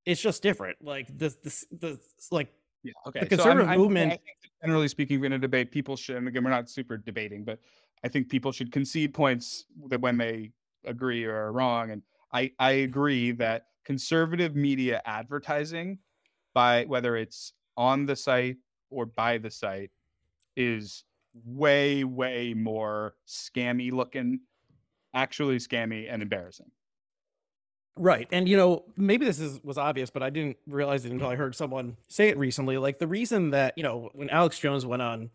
It's 0.05 0.21
just 0.21 0.43
different. 0.43 0.79
Like 0.83 1.07
the 1.09 1.35
the 1.43 1.65
the 1.81 2.01
like 2.31 2.53
yeah, 2.83 2.93
okay. 3.09 3.21
The 3.21 3.27
conservative 3.27 3.67
so 3.67 3.73
I'm, 3.73 3.79
movement. 3.79 4.13
I'm, 4.13 4.19
generally 4.63 4.89
speaking, 4.89 5.25
in 5.25 5.33
a 5.33 5.39
debate, 5.39 5.71
people 5.73 5.97
should. 5.97 6.17
And 6.17 6.29
again, 6.29 6.45
we're 6.45 6.51
not 6.51 6.71
super 6.71 6.97
debating, 6.97 7.45
but 7.45 7.59
I 8.05 8.09
think 8.09 8.29
people 8.29 8.53
should 8.53 8.71
concede 8.71 9.13
points 9.13 9.67
that 9.89 10.01
when 10.01 10.17
they 10.17 10.53
agree 10.85 11.25
or 11.25 11.35
are 11.35 11.53
wrong. 11.53 11.91
And 11.91 12.03
I 12.33 12.53
I 12.59 12.71
agree 12.73 13.33
that 13.33 13.67
conservative 13.85 14.55
media 14.55 15.03
advertising, 15.05 15.99
by 16.55 16.85
whether 16.85 17.17
it's 17.17 17.53
on 17.77 18.07
the 18.07 18.17
site 18.17 18.57
or 18.91 19.07
by 19.07 19.39
the 19.39 19.51
site, 19.51 19.91
is 20.57 21.05
way 21.45 22.05
way 22.05 22.55
more 22.55 23.15
scammy 23.27 23.93
looking, 23.93 24.41
actually 25.15 25.57
scammy 25.57 26.13
and 26.13 26.23
embarrassing. 26.23 26.71
Right. 27.99 28.29
And 28.31 28.49
you 28.49 28.57
know, 28.57 28.85
maybe 28.97 29.25
this 29.25 29.41
is 29.41 29.61
was 29.63 29.79
obvious, 29.79 30.11
but 30.11 30.23
I 30.23 30.31
didn't 30.31 30.59
realize 30.67 31.05
it 31.07 31.13
until 31.13 31.29
I 31.29 31.37
heard 31.37 31.55
someone 31.55 31.97
say 32.09 32.29
it 32.29 32.37
recently. 32.37 32.77
Like 32.77 32.99
the 32.99 33.07
reason 33.07 33.51
that, 33.51 33.73
you 33.77 33.83
know, 33.83 34.11
when 34.13 34.29
Alex 34.29 34.59
Jones 34.59 34.85
went 34.85 35.03
on 35.03 35.31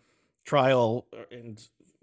trial 0.45 1.07
uh, 1.13 1.23
and 1.31 1.61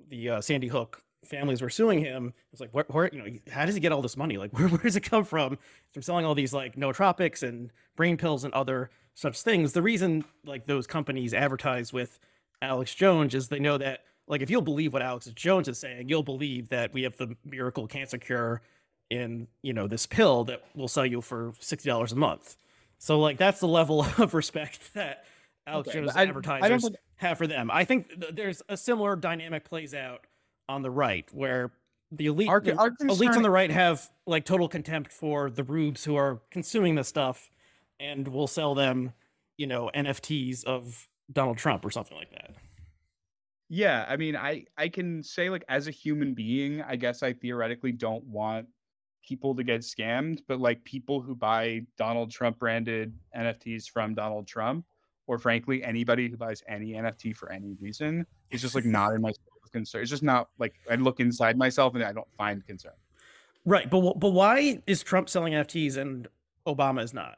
the 0.08 0.30
uh, 0.30 0.40
Sandy 0.40 0.66
Hook 0.66 1.02
families 1.24 1.62
were 1.62 1.70
suing 1.70 2.00
him, 2.00 2.32
it's 2.52 2.60
like, 2.60 2.70
where, 2.72 2.84
where, 2.88 3.08
you 3.12 3.18
know, 3.18 3.38
how 3.52 3.66
does 3.66 3.74
he 3.74 3.80
get 3.80 3.92
all 3.92 4.02
this 4.02 4.16
money? 4.16 4.36
Like, 4.36 4.52
where, 4.58 4.68
where 4.68 4.82
does 4.82 4.96
it 4.96 5.02
come 5.02 5.24
from? 5.24 5.58
From 5.92 6.02
selling 6.02 6.26
all 6.26 6.34
these 6.34 6.52
like 6.52 6.74
nootropics 6.74 7.46
and 7.46 7.70
brain 7.94 8.16
pills 8.16 8.42
and 8.42 8.52
other 8.52 8.90
such 9.14 9.40
things. 9.40 9.74
The 9.74 9.82
reason 9.82 10.24
like 10.44 10.66
those 10.66 10.88
companies 10.88 11.32
advertise 11.34 11.92
with 11.92 12.18
Alex 12.62 12.94
Jones 12.94 13.34
is 13.34 13.48
they 13.48 13.60
know 13.60 13.78
that 13.78 14.00
like 14.26 14.42
if 14.42 14.50
you'll 14.50 14.62
believe 14.62 14.92
what 14.92 15.02
Alex 15.02 15.26
Jones 15.26 15.68
is 15.68 15.78
saying, 15.78 16.08
you'll 16.08 16.22
believe 16.22 16.68
that 16.68 16.92
we 16.92 17.02
have 17.02 17.16
the 17.16 17.36
miracle 17.44 17.86
cancer 17.86 18.18
cure 18.18 18.62
in 19.10 19.48
you 19.62 19.72
know 19.72 19.86
this 19.86 20.06
pill 20.06 20.44
that 20.44 20.62
we'll 20.74 20.88
sell 20.88 21.06
you 21.06 21.20
for 21.20 21.52
sixty 21.60 21.88
dollars 21.88 22.12
a 22.12 22.16
month. 22.16 22.56
So 22.98 23.18
like 23.18 23.38
that's 23.38 23.60
the 23.60 23.68
level 23.68 24.06
of 24.18 24.34
respect 24.34 24.94
that 24.94 25.24
Alex 25.66 25.88
okay, 25.88 26.00
Jones 26.00 26.12
I, 26.14 26.22
advertisers 26.22 26.84
I 26.86 26.90
have 27.16 27.38
for 27.38 27.46
them. 27.46 27.70
I 27.70 27.84
think 27.84 28.20
th- 28.20 28.34
there's 28.34 28.62
a 28.68 28.76
similar 28.76 29.16
dynamic 29.16 29.64
plays 29.64 29.94
out 29.94 30.26
on 30.68 30.82
the 30.82 30.90
right 30.90 31.28
where 31.32 31.72
the 32.10 32.26
elite 32.26 32.48
our, 32.48 32.60
the 32.60 32.74
our 32.76 32.90
elites 32.90 33.36
on 33.36 33.42
the 33.42 33.50
right 33.50 33.70
have 33.70 34.08
like 34.26 34.44
total 34.44 34.68
contempt 34.68 35.12
for 35.12 35.50
the 35.50 35.62
rubes 35.62 36.04
who 36.04 36.16
are 36.16 36.40
consuming 36.50 36.94
this 36.94 37.08
stuff 37.08 37.50
and 38.00 38.28
will 38.28 38.46
sell 38.46 38.74
them, 38.74 39.12
you 39.56 39.66
know, 39.66 39.90
NFTs 39.94 40.64
of 40.64 41.08
Donald 41.32 41.58
Trump 41.58 41.84
or 41.84 41.90
something 41.90 42.16
like 42.16 42.30
that. 42.32 42.54
Yeah, 43.68 44.06
I 44.08 44.16
mean, 44.16 44.34
I 44.34 44.64
I 44.76 44.88
can 44.88 45.22
say 45.22 45.50
like 45.50 45.64
as 45.68 45.88
a 45.88 45.90
human 45.90 46.34
being, 46.34 46.82
I 46.82 46.96
guess 46.96 47.22
I 47.22 47.34
theoretically 47.34 47.92
don't 47.92 48.24
want 48.24 48.66
people 49.26 49.54
to 49.54 49.62
get 49.62 49.82
scammed, 49.82 50.40
but 50.48 50.58
like 50.58 50.82
people 50.84 51.20
who 51.20 51.34
buy 51.34 51.82
Donald 51.98 52.30
Trump 52.30 52.58
branded 52.58 53.12
NFTs 53.36 53.90
from 53.90 54.14
Donald 54.14 54.46
Trump, 54.46 54.86
or 55.26 55.38
frankly, 55.38 55.84
anybody 55.84 56.30
who 56.30 56.36
buys 56.38 56.62
any 56.66 56.92
NFT 56.92 57.36
for 57.36 57.52
any 57.52 57.76
reason 57.78 58.26
is 58.50 58.62
just 58.62 58.74
like 58.74 58.84
not 58.86 59.12
in 59.12 59.20
my 59.20 59.32
concern. 59.70 60.00
It's 60.00 60.10
just 60.10 60.22
not 60.22 60.48
like 60.58 60.74
I 60.90 60.94
look 60.94 61.20
inside 61.20 61.58
myself 61.58 61.94
and 61.94 62.02
I 62.02 62.12
don't 62.12 62.32
find 62.38 62.66
concern. 62.66 62.92
Right, 63.66 63.90
but 63.90 64.18
but 64.18 64.30
why 64.30 64.80
is 64.86 65.02
Trump 65.02 65.28
selling 65.28 65.52
NFTs 65.52 65.98
and 65.98 66.26
Obama 66.66 67.02
is 67.02 67.12
not? 67.12 67.36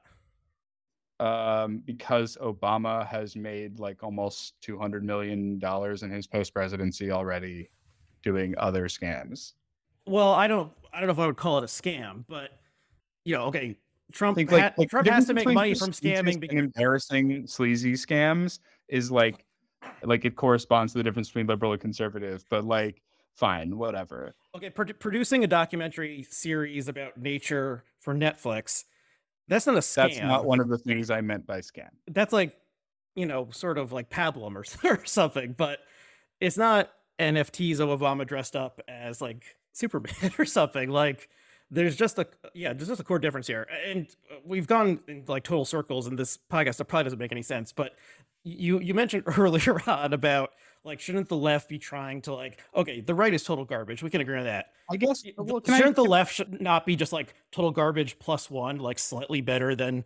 Um, 1.21 1.83
because 1.85 2.39
Obama 2.41 3.07
has 3.07 3.37
made 3.37 3.79
like 3.79 4.03
almost 4.03 4.55
two 4.63 4.79
hundred 4.79 5.05
million 5.05 5.59
dollars 5.59 6.03
in 6.03 6.11
his 6.11 6.27
post 6.27 6.55
presidency 6.55 7.11
already, 7.11 7.71
doing 8.23 8.55
other 8.57 8.89
scams 8.89 9.53
well, 10.11 10.33
I 10.33 10.47
don't 10.47 10.73
I 10.93 10.99
don't 10.99 11.07
know 11.07 11.13
if 11.13 11.19
I 11.19 11.27
would 11.27 11.37
call 11.37 11.59
it 11.59 11.65
a 11.65 11.69
scam, 11.69 12.25
but 12.29 12.51
you 13.25 13.37
know, 13.37 13.45
okay, 13.45 13.77
Trump 14.13 14.37
think, 14.37 14.51
like, 14.51 14.77
like, 14.77 14.91
Trump 14.91 15.07
has 15.09 15.27
to 15.27 15.35
make 15.35 15.47
money 15.47 15.75
from 15.75 15.93
scamming. 15.93 16.41
Because... 16.41 16.59
embarrassing, 16.59 17.47
sleazy 17.47 17.93
scams 17.93 18.59
is 18.89 19.11
like 19.11 19.45
like 20.03 20.25
it 20.25 20.37
corresponds 20.37 20.93
to 20.93 20.99
the 20.99 21.05
difference 21.05 21.29
between 21.29 21.47
liberal 21.47 21.73
and 21.73 21.81
conservative. 21.81 22.45
But 22.51 22.65
like, 22.65 23.03
fine, 23.35 23.79
whatever. 23.79 24.35
Okay, 24.55 24.71
pro- 24.71 24.87
producing 24.87 25.45
a 25.45 25.47
documentary 25.47 26.27
series 26.29 26.89
about 26.89 27.17
nature 27.17 27.85
for 28.01 28.15
Netflix. 28.15 28.85
That's 29.51 29.67
not 29.67 29.75
a 29.75 29.81
scam. 29.81 29.95
That's 29.95 30.21
not 30.21 30.45
one 30.45 30.61
of 30.61 30.69
the 30.69 30.79
things 30.79 31.11
I 31.11 31.21
meant 31.21 31.45
by 31.45 31.59
scam. 31.59 31.89
That's 32.09 32.33
like, 32.33 32.57
you 33.17 33.27
know, 33.27 33.49
sort 33.51 33.79
of 33.79 33.91
like 33.91 34.09
pablum 34.09 34.55
or, 34.55 34.65
or 34.89 35.05
something, 35.05 35.55
but 35.59 35.81
it's 36.41 36.57
not 36.57 36.91
NFTs 37.19 37.81
of 37.81 37.89
Obama 38.01 38.25
dressed 38.25 38.55
up 38.55 38.81
as 38.89 39.21
like 39.21 39.57
Superman 39.73 40.15
or 40.39 40.45
something. 40.45 40.89
Like 40.89 41.29
there's 41.69 41.97
just 41.97 42.17
a 42.21 42.29
yeah, 42.55 42.73
there's 42.73 42.89
just 42.89 43.01
a 43.01 43.05
core 43.05 43.19
difference 43.19 43.49
here. 43.49 43.67
And 43.87 44.07
we've 44.45 44.69
gone 44.69 45.01
in 45.09 45.25
like 45.27 45.43
total 45.43 45.65
circles 45.65 46.07
in 46.07 46.15
this 46.15 46.39
podcast 46.51 46.77
that 46.77 46.85
probably 46.85 47.05
doesn't 47.05 47.19
make 47.19 47.33
any 47.33 47.43
sense. 47.43 47.73
But 47.73 47.97
you 48.45 48.79
you 48.79 48.95
mentioned 48.95 49.25
earlier 49.37 49.81
on 49.89 50.13
about 50.13 50.51
like 50.85 51.01
shouldn't 51.01 51.29
the 51.29 51.37
left 51.37 51.69
be 51.69 51.79
trying 51.79 52.21
to 52.23 52.35
like 52.35 52.63
okay 52.75 53.01
the 53.01 53.15
right 53.15 53.35
is 53.35 53.43
total 53.43 53.65
garbage 53.65 54.03
we 54.03 54.11
can 54.11 54.21
agree 54.21 54.39
on 54.39 54.45
that 54.45 54.73
i 54.91 54.97
guess 54.97 55.23
uh, 55.27 55.43
well, 55.43 55.61
shouldn't 55.65 55.99
I, 55.99 56.03
the 56.03 56.05
left 56.05 56.35
should 56.35 56.61
not 56.61 56.87
be 56.87 56.97
just 56.97 57.13
like 57.13 57.35
total 57.53 57.71
garbage 57.71 58.19
plus 58.19 58.51
one 58.51 58.79
like 58.79 58.99
slightly 58.99 59.41
better 59.41 59.75
than 59.75 60.05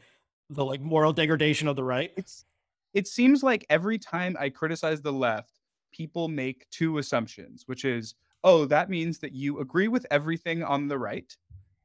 the 0.51 0.64
like 0.64 0.81
moral 0.81 1.12
degradation 1.12 1.68
of 1.68 1.77
the 1.77 1.85
right 1.85 2.12
it's 2.16 2.45
it 2.93 3.07
seems 3.07 3.43
like 3.43 3.64
every 3.70 3.99
time 3.99 4.37
i 4.39 4.49
criticize 4.49 5.01
the 5.01 5.12
left 5.12 5.61
people 5.93 6.29
make 6.29 6.68
two 6.70 6.99
assumptions 6.99 7.64
which 7.66 7.85
is 7.85 8.14
oh, 8.45 8.66
that 8.66 8.91
means 8.91 9.18
that 9.18 9.33
you 9.33 9.59
agree 9.59 9.89
with 9.89 10.07
everything 10.11 10.62
on 10.62 10.87
the 10.87 10.99
right 10.99 11.35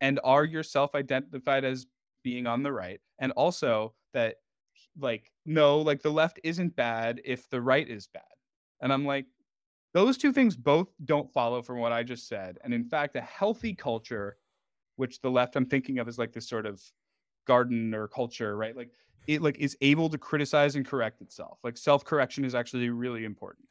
and 0.02 0.20
are 0.24 0.44
yourself 0.44 0.94
identified 0.94 1.64
as 1.64 1.88
being 2.22 2.46
on 2.46 2.62
the 2.62 2.72
right. 2.72 3.00
And 3.20 3.32
also 3.32 3.94
that, 4.14 4.36
like, 5.00 5.32
no, 5.46 5.80
like 5.80 6.02
the 6.02 6.12
left 6.12 6.40
isn't 6.44 6.76
bad 6.76 7.22
if 7.24 7.50
the 7.50 7.62
right 7.62 7.88
is 7.88 8.08
bad. 8.08 8.24
And 8.82 8.94
I'm 8.94 9.06
like, 9.06 9.26
those 9.94 10.18
two 10.18 10.32
things 10.32 10.56
both 10.56 10.88
don't 11.06 11.32
follow 11.32 11.62
from 11.62 11.80
what 11.80 11.92
I 11.92 12.04
just 12.04 12.28
said. 12.28 12.58
And 12.64 12.74
in 12.74 12.84
fact, 12.84 13.16
a 13.16 13.22
healthy 13.22 13.74
culture, 13.74 14.38
which 14.98 15.20
the 15.22 15.32
left 15.32 15.56
I'm 15.56 15.66
thinking 15.66 16.00
of 16.00 16.08
is 16.08 16.20
like 16.20 16.32
this 16.32 16.48
sort 16.48 16.66
of 16.66 16.82
garden 17.46 17.94
or 17.94 18.08
culture, 18.08 18.56
right? 18.56 18.76
Like 18.76 18.92
it 19.28 19.42
like 19.42 19.58
is 19.58 19.78
able 19.82 20.10
to 20.10 20.18
criticize 20.18 20.76
and 20.76 20.86
correct 20.86 21.22
itself. 21.22 21.60
Like 21.64 21.78
self-correction 21.78 22.46
is 22.46 22.56
actually 22.56 22.90
really 22.90 23.26
important. 23.26 23.68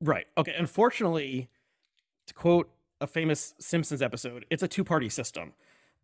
Right. 0.00 0.26
Okay. 0.36 0.54
Unfortunately, 0.56 1.48
to 2.26 2.34
quote 2.34 2.70
a 3.00 3.06
famous 3.06 3.54
Simpsons 3.58 4.02
episode, 4.02 4.46
it's 4.50 4.62
a 4.62 4.68
two 4.68 4.84
party 4.84 5.08
system. 5.08 5.52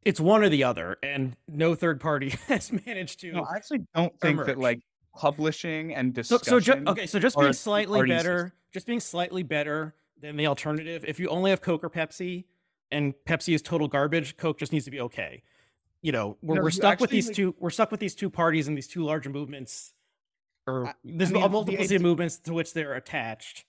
It's 0.04 0.20
one 0.20 0.44
or 0.44 0.48
the 0.48 0.62
other, 0.62 0.96
and 1.02 1.36
no 1.48 1.74
third 1.74 2.00
party 2.00 2.30
has 2.46 2.72
managed 2.86 3.20
to. 3.20 3.32
No, 3.32 3.42
I 3.42 3.56
actually 3.56 3.80
don't 3.94 4.18
think 4.20 4.44
that 4.46 4.58
like 4.58 4.80
publishing 5.18 5.94
and 5.94 6.14
discussion. 6.14 6.44
So, 6.44 6.60
so 6.60 6.60
ju- 6.60 6.84
okay, 6.86 7.06
so 7.06 7.18
just 7.18 7.36
being 7.36 7.52
slightly 7.52 8.06
better, 8.06 8.38
system. 8.38 8.52
just 8.72 8.86
being 8.86 9.00
slightly 9.00 9.42
better 9.42 9.94
than 10.20 10.36
the 10.36 10.46
alternative. 10.46 11.04
If 11.06 11.18
you 11.18 11.28
only 11.28 11.50
have 11.50 11.60
Coke 11.60 11.82
or 11.82 11.90
Pepsi, 11.90 12.44
and 12.92 13.14
Pepsi 13.26 13.54
is 13.54 13.60
total 13.60 13.88
garbage, 13.88 14.36
Coke 14.36 14.58
just 14.58 14.72
needs 14.72 14.84
to 14.84 14.90
be 14.92 15.00
okay. 15.00 15.42
You 16.02 16.12
know, 16.12 16.38
we're, 16.40 16.54
no, 16.54 16.62
we're 16.62 16.70
stuck 16.70 16.92
actually, 16.92 17.04
with 17.04 17.10
these 17.10 17.26
like, 17.26 17.36
two. 17.36 17.54
We're 17.58 17.70
stuck 17.70 17.90
with 17.90 17.98
these 17.98 18.14
two 18.14 18.30
parties 18.30 18.68
and 18.68 18.76
these 18.76 18.86
two 18.86 19.04
larger 19.04 19.28
movements, 19.30 19.94
or 20.68 20.94
there's 21.04 21.30
I 21.30 21.34
mean, 21.34 21.42
a 21.42 21.48
multiplicity 21.48 21.96
of 21.96 22.02
movements 22.02 22.38
to 22.38 22.54
which 22.54 22.72
they're 22.72 22.94
attached. 22.94 23.64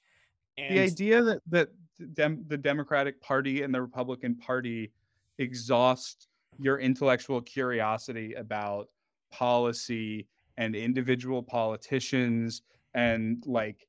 And 0.55 0.77
the 0.77 0.81
idea 0.81 1.23
that 1.23 1.41
that 1.47 1.69
dem- 2.13 2.45
the 2.47 2.57
Democratic 2.57 3.19
Party 3.21 3.63
and 3.63 3.73
the 3.73 3.81
Republican 3.81 4.35
Party 4.35 4.91
exhaust 5.39 6.27
your 6.59 6.79
intellectual 6.79 7.41
curiosity 7.41 8.35
about 8.35 8.89
policy 9.31 10.27
and 10.59 10.75
individual 10.75 11.41
politicians 11.41 12.61
and 12.93 13.43
like 13.47 13.87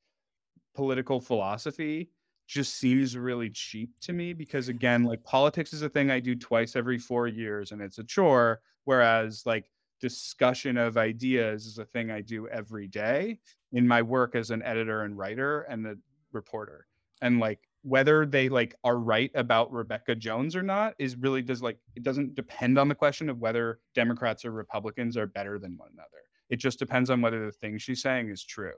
political 0.74 1.20
philosophy 1.20 2.08
just 2.46 2.76
seems 2.76 3.16
really 3.16 3.50
cheap 3.50 3.90
to 4.00 4.14
me 4.14 4.32
because 4.32 4.68
again 4.68 5.04
like 5.04 5.22
politics 5.22 5.72
is 5.72 5.82
a 5.82 5.88
thing 5.88 6.10
i 6.10 6.18
do 6.18 6.34
twice 6.34 6.74
every 6.74 6.98
four 6.98 7.26
years 7.28 7.72
and 7.72 7.82
it's 7.82 7.98
a 7.98 8.04
chore 8.04 8.60
whereas 8.84 9.42
like 9.46 9.70
discussion 10.00 10.76
of 10.76 10.96
ideas 10.96 11.66
is 11.66 11.78
a 11.78 11.84
thing 11.84 12.10
I 12.10 12.22
do 12.22 12.48
every 12.48 12.88
day 12.88 13.38
in 13.72 13.86
my 13.86 14.02
work 14.02 14.34
as 14.34 14.50
an 14.50 14.62
editor 14.62 15.02
and 15.02 15.16
writer 15.16 15.62
and 15.62 15.86
a 15.86 15.94
reporter. 16.32 16.86
And 17.22 17.38
like 17.38 17.60
whether 17.82 18.26
they 18.26 18.48
like 18.48 18.74
are 18.82 18.98
right 18.98 19.30
about 19.34 19.72
Rebecca 19.72 20.14
Jones 20.14 20.56
or 20.56 20.62
not 20.62 20.94
is 20.98 21.16
really 21.16 21.42
does 21.42 21.62
like 21.62 21.78
it 21.94 22.02
doesn't 22.02 22.34
depend 22.34 22.78
on 22.78 22.88
the 22.88 22.94
question 22.94 23.28
of 23.28 23.38
whether 23.38 23.78
Democrats 23.94 24.44
or 24.44 24.52
Republicans 24.52 25.16
are 25.16 25.26
better 25.26 25.58
than 25.58 25.76
one 25.76 25.90
another. 25.92 26.08
It 26.50 26.56
just 26.56 26.78
depends 26.78 27.10
on 27.10 27.22
whether 27.22 27.44
the 27.46 27.52
thing 27.52 27.78
she's 27.78 28.02
saying 28.02 28.28
is 28.28 28.44
true. 28.44 28.74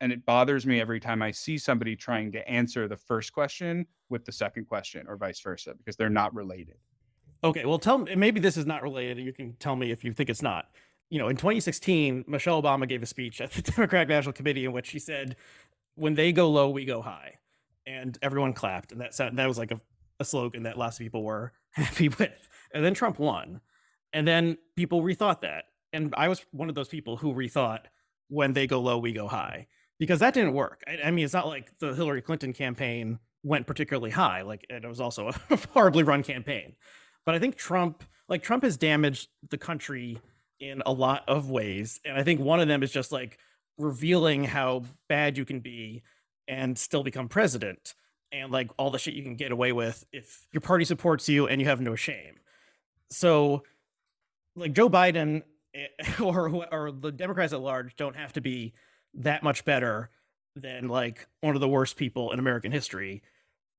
And 0.00 0.12
it 0.12 0.26
bothers 0.26 0.66
me 0.66 0.80
every 0.80 1.00
time 1.00 1.22
I 1.22 1.30
see 1.30 1.58
somebody 1.58 1.96
trying 1.96 2.30
to 2.32 2.48
answer 2.48 2.86
the 2.86 2.96
first 2.96 3.32
question 3.32 3.86
with 4.10 4.24
the 4.24 4.32
second 4.32 4.66
question 4.66 5.06
or 5.08 5.16
vice 5.16 5.40
versa 5.40 5.74
because 5.76 5.96
they're 5.96 6.10
not 6.10 6.34
related. 6.34 6.76
Okay, 7.42 7.64
well, 7.64 7.78
tell 7.78 7.98
me 7.98 8.14
maybe 8.16 8.40
this 8.40 8.56
is 8.56 8.66
not 8.66 8.82
related. 8.82 9.18
You 9.18 9.32
can 9.32 9.54
tell 9.54 9.76
me 9.76 9.90
if 9.90 10.04
you 10.04 10.12
think 10.12 10.28
it's 10.28 10.42
not. 10.42 10.68
You 11.10 11.18
know, 11.18 11.28
in 11.28 11.36
2016, 11.36 12.24
Michelle 12.26 12.60
Obama 12.60 12.86
gave 12.88 13.02
a 13.02 13.06
speech 13.06 13.40
at 13.40 13.52
the 13.52 13.62
Democratic 13.72 14.08
National 14.08 14.32
Committee 14.32 14.64
in 14.64 14.72
which 14.72 14.86
she 14.86 14.98
said, 14.98 15.36
"When 15.94 16.14
they 16.14 16.32
go 16.32 16.50
low, 16.50 16.68
we 16.68 16.84
go 16.84 17.00
high," 17.00 17.34
and 17.86 18.18
everyone 18.22 18.52
clapped, 18.52 18.92
and 18.92 19.00
that 19.00 19.16
that 19.16 19.46
was 19.46 19.56
like 19.56 19.70
a, 19.70 19.80
a 20.18 20.24
slogan 20.24 20.64
that 20.64 20.76
lots 20.76 20.98
of 20.98 21.04
people 21.04 21.22
were 21.22 21.52
happy 21.70 22.08
with. 22.08 22.48
And 22.74 22.84
then 22.84 22.92
Trump 22.92 23.18
won, 23.18 23.60
and 24.12 24.26
then 24.26 24.58
people 24.76 25.02
rethought 25.02 25.40
that, 25.40 25.66
and 25.92 26.14
I 26.16 26.28
was 26.28 26.44
one 26.52 26.68
of 26.68 26.74
those 26.74 26.88
people 26.88 27.16
who 27.16 27.34
rethought, 27.34 27.86
"When 28.28 28.52
they 28.52 28.66
go 28.66 28.80
low, 28.80 28.98
we 28.98 29.12
go 29.12 29.28
high," 29.28 29.66
because 29.98 30.20
that 30.20 30.34
didn't 30.34 30.54
work. 30.54 30.82
I, 30.86 30.98
I 31.06 31.10
mean, 31.10 31.24
it's 31.24 31.34
not 31.34 31.46
like 31.46 31.78
the 31.78 31.94
Hillary 31.94 32.22
Clinton 32.22 32.52
campaign 32.52 33.18
went 33.42 33.66
particularly 33.66 34.10
high. 34.10 34.42
Like 34.42 34.66
it 34.68 34.86
was 34.86 35.00
also 35.00 35.28
a 35.28 35.56
horribly 35.72 36.02
run 36.02 36.22
campaign. 36.22 36.74
But 37.24 37.34
I 37.34 37.38
think 37.38 37.56
Trump, 37.56 38.04
like 38.28 38.42
Trump 38.42 38.64
has 38.64 38.76
damaged 38.76 39.28
the 39.50 39.58
country 39.58 40.18
in 40.60 40.82
a 40.86 40.92
lot 40.92 41.24
of 41.28 41.50
ways. 41.50 42.00
And 42.04 42.16
I 42.16 42.22
think 42.22 42.40
one 42.40 42.60
of 42.60 42.68
them 42.68 42.82
is 42.82 42.90
just 42.90 43.12
like 43.12 43.38
revealing 43.76 44.44
how 44.44 44.84
bad 45.08 45.36
you 45.36 45.44
can 45.44 45.60
be 45.60 46.02
and 46.48 46.76
still 46.76 47.02
become 47.02 47.28
president 47.28 47.94
and 48.32 48.50
like 48.50 48.70
all 48.76 48.90
the 48.90 48.98
shit 48.98 49.14
you 49.14 49.22
can 49.22 49.36
get 49.36 49.52
away 49.52 49.72
with 49.72 50.04
if 50.12 50.46
your 50.52 50.60
party 50.60 50.84
supports 50.84 51.28
you 51.28 51.46
and 51.46 51.60
you 51.60 51.68
have 51.68 51.80
no 51.80 51.94
shame. 51.94 52.36
So 53.10 53.62
like 54.56 54.72
Joe 54.72 54.90
Biden 54.90 55.42
or 56.20 56.66
or 56.72 56.92
the 56.92 57.12
Democrats 57.12 57.52
at 57.52 57.60
large 57.60 57.96
don't 57.96 58.16
have 58.16 58.32
to 58.34 58.40
be 58.40 58.72
that 59.14 59.42
much 59.42 59.64
better 59.64 60.10
than 60.54 60.88
like 60.88 61.28
one 61.40 61.54
of 61.54 61.60
the 61.60 61.68
worst 61.68 61.96
people 61.96 62.32
in 62.32 62.38
American 62.38 62.72
history 62.72 63.22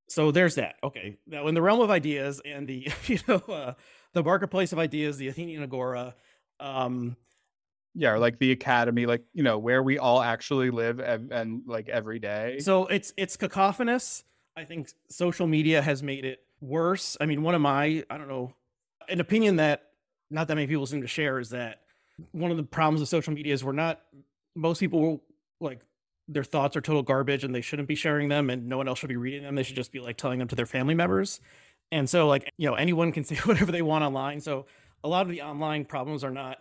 so 0.09 0.31
there's 0.31 0.55
that. 0.55 0.75
Okay. 0.83 1.17
Now, 1.27 1.47
in 1.47 1.53
the 1.53 1.61
realm 1.61 1.81
of 1.81 1.89
ideas 1.89 2.41
and 2.43 2.67
the 2.67 2.87
you 3.05 3.19
know 3.27 3.41
uh, 3.47 3.73
the 4.13 4.23
marketplace 4.23 4.73
of 4.73 4.79
ideas, 4.79 5.17
the 5.17 5.27
Athenian 5.27 5.63
Agora, 5.63 6.15
um, 6.59 7.15
yeah, 7.95 8.11
or 8.11 8.19
like 8.19 8.39
the 8.39 8.51
academy, 8.51 9.05
like 9.05 9.23
you 9.33 9.43
know 9.43 9.57
where 9.57 9.81
we 9.81 9.97
all 9.97 10.21
actually 10.21 10.71
live 10.71 10.99
and, 10.99 11.31
and 11.31 11.61
like 11.65 11.89
every 11.89 12.19
day. 12.19 12.59
So 12.59 12.87
it's 12.87 13.13
it's 13.17 13.37
cacophonous. 13.37 14.23
I 14.57 14.65
think 14.65 14.91
social 15.09 15.47
media 15.47 15.81
has 15.81 16.03
made 16.03 16.25
it 16.25 16.39
worse. 16.59 17.15
I 17.21 17.25
mean, 17.25 17.43
one 17.43 17.55
of 17.55 17.61
my 17.61 18.03
I 18.09 18.17
don't 18.17 18.27
know 18.27 18.53
an 19.07 19.19
opinion 19.19 19.57
that 19.57 19.83
not 20.29 20.47
that 20.47 20.55
many 20.55 20.67
people 20.67 20.85
seem 20.85 21.01
to 21.01 21.07
share 21.07 21.39
is 21.39 21.49
that 21.49 21.81
one 22.31 22.51
of 22.51 22.57
the 22.57 22.63
problems 22.63 23.01
of 23.01 23.07
social 23.07 23.33
media 23.33 23.53
is 23.53 23.63
we're 23.63 23.71
not 23.71 24.01
most 24.55 24.79
people 24.79 25.23
like 25.59 25.81
their 26.27 26.43
thoughts 26.43 26.77
are 26.77 26.81
total 26.81 27.01
garbage 27.01 27.43
and 27.43 27.53
they 27.53 27.61
shouldn't 27.61 27.87
be 27.87 27.95
sharing 27.95 28.29
them 28.29 28.49
and 28.49 28.67
no 28.67 28.77
one 28.77 28.87
else 28.87 28.99
should 28.99 29.09
be 29.09 29.17
reading 29.17 29.43
them. 29.43 29.55
They 29.55 29.63
should 29.63 29.75
just 29.75 29.91
be 29.91 29.99
like 29.99 30.15
telling 30.15 30.39
them 30.39 30.47
to 30.49 30.55
their 30.55 30.67
family 30.67 30.93
members. 30.93 31.41
And 31.91 32.07
so 32.09 32.27
like, 32.27 32.49
you 32.57 32.69
know, 32.69 32.75
anyone 32.75 33.11
can 33.11 33.23
say 33.25 33.35
whatever 33.37 33.71
they 33.71 33.81
want 33.81 34.03
online. 34.03 34.39
So 34.41 34.67
a 35.03 35.07
lot 35.07 35.23
of 35.23 35.29
the 35.29 35.41
online 35.41 35.85
problems 35.85 36.23
are 36.23 36.31
not 36.31 36.59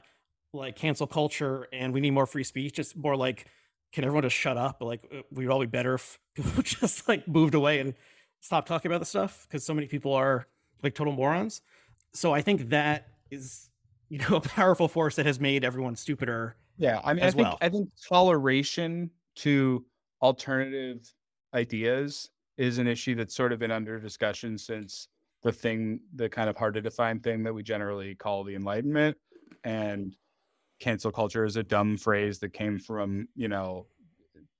like 0.53 0.77
cancel 0.77 1.07
culture 1.07 1.69
and 1.73 1.93
we 1.93 2.01
need 2.01 2.13
more 2.13 2.27
free 2.27 2.45
speech. 2.45 2.79
It's 2.79 2.97
more 2.97 3.17
like, 3.17 3.47
can 3.93 4.05
everyone 4.05 4.23
just 4.23 4.37
shut 4.37 4.57
up? 4.57 4.79
Like 4.81 5.03
uh, 5.13 5.23
we'd 5.31 5.49
all 5.49 5.61
be 5.61 5.67
better 5.67 5.95
if 5.95 6.19
people 6.35 6.63
just 6.63 7.07
like 7.07 7.29
moved 7.29 7.55
away 7.55 7.81
and 7.81 7.95
stopped 8.41 8.69
talking 8.69 8.91
about 8.91 9.01
the 9.01 9.07
stuff 9.07 9.47
because 9.49 9.65
so 9.65 9.75
many 9.75 9.87
people 9.87 10.15
are 10.15 10.47
like 10.83 10.95
total 10.95 11.13
morons. 11.13 11.61
So 12.15 12.33
I 12.33 12.41
think 12.41 12.71
that 12.71 13.09
is, 13.31 13.69
you 14.09 14.19
know, 14.19 14.37
a 14.37 14.41
powerful 14.41 14.89
force 14.89 15.17
that 15.17 15.27
has 15.27 15.41
made 15.41 15.65
everyone 15.65 15.97
stupider. 15.97 16.57
Yeah, 16.77 17.01
I 17.05 17.15
mean, 17.15 17.25
I 17.25 17.31
think 17.31 17.47
well. 17.47 17.59
I 17.61 17.69
think 17.69 17.91
toleration 18.09 19.11
to 19.37 19.85
alternative 20.23 21.13
ideas 21.55 22.31
is 22.57 22.79
an 22.79 22.87
issue 22.87 23.15
that's 23.15 23.35
sort 23.35 23.53
of 23.53 23.59
been 23.59 23.71
under 23.71 23.99
discussion 23.99 24.59
since 24.59 25.09
the 25.43 25.53
thing, 25.53 26.01
the 26.15 26.29
kind 26.29 26.51
of 26.51 26.57
hard 26.57 26.75
to 26.75 26.81
define 26.81 27.21
thing 27.21 27.43
that 27.45 27.55
we 27.55 27.63
generally 27.63 28.15
call 28.15 28.45
the 28.45 28.55
Enlightenment. 28.55 29.17
And 29.65 30.17
cancel 30.81 31.13
culture 31.13 31.45
is 31.45 31.57
a 31.57 31.63
dumb 31.63 31.97
phrase 31.97 32.39
that 32.41 32.53
came 32.53 32.79
from, 32.79 33.29
you 33.35 33.49
know, 33.49 33.87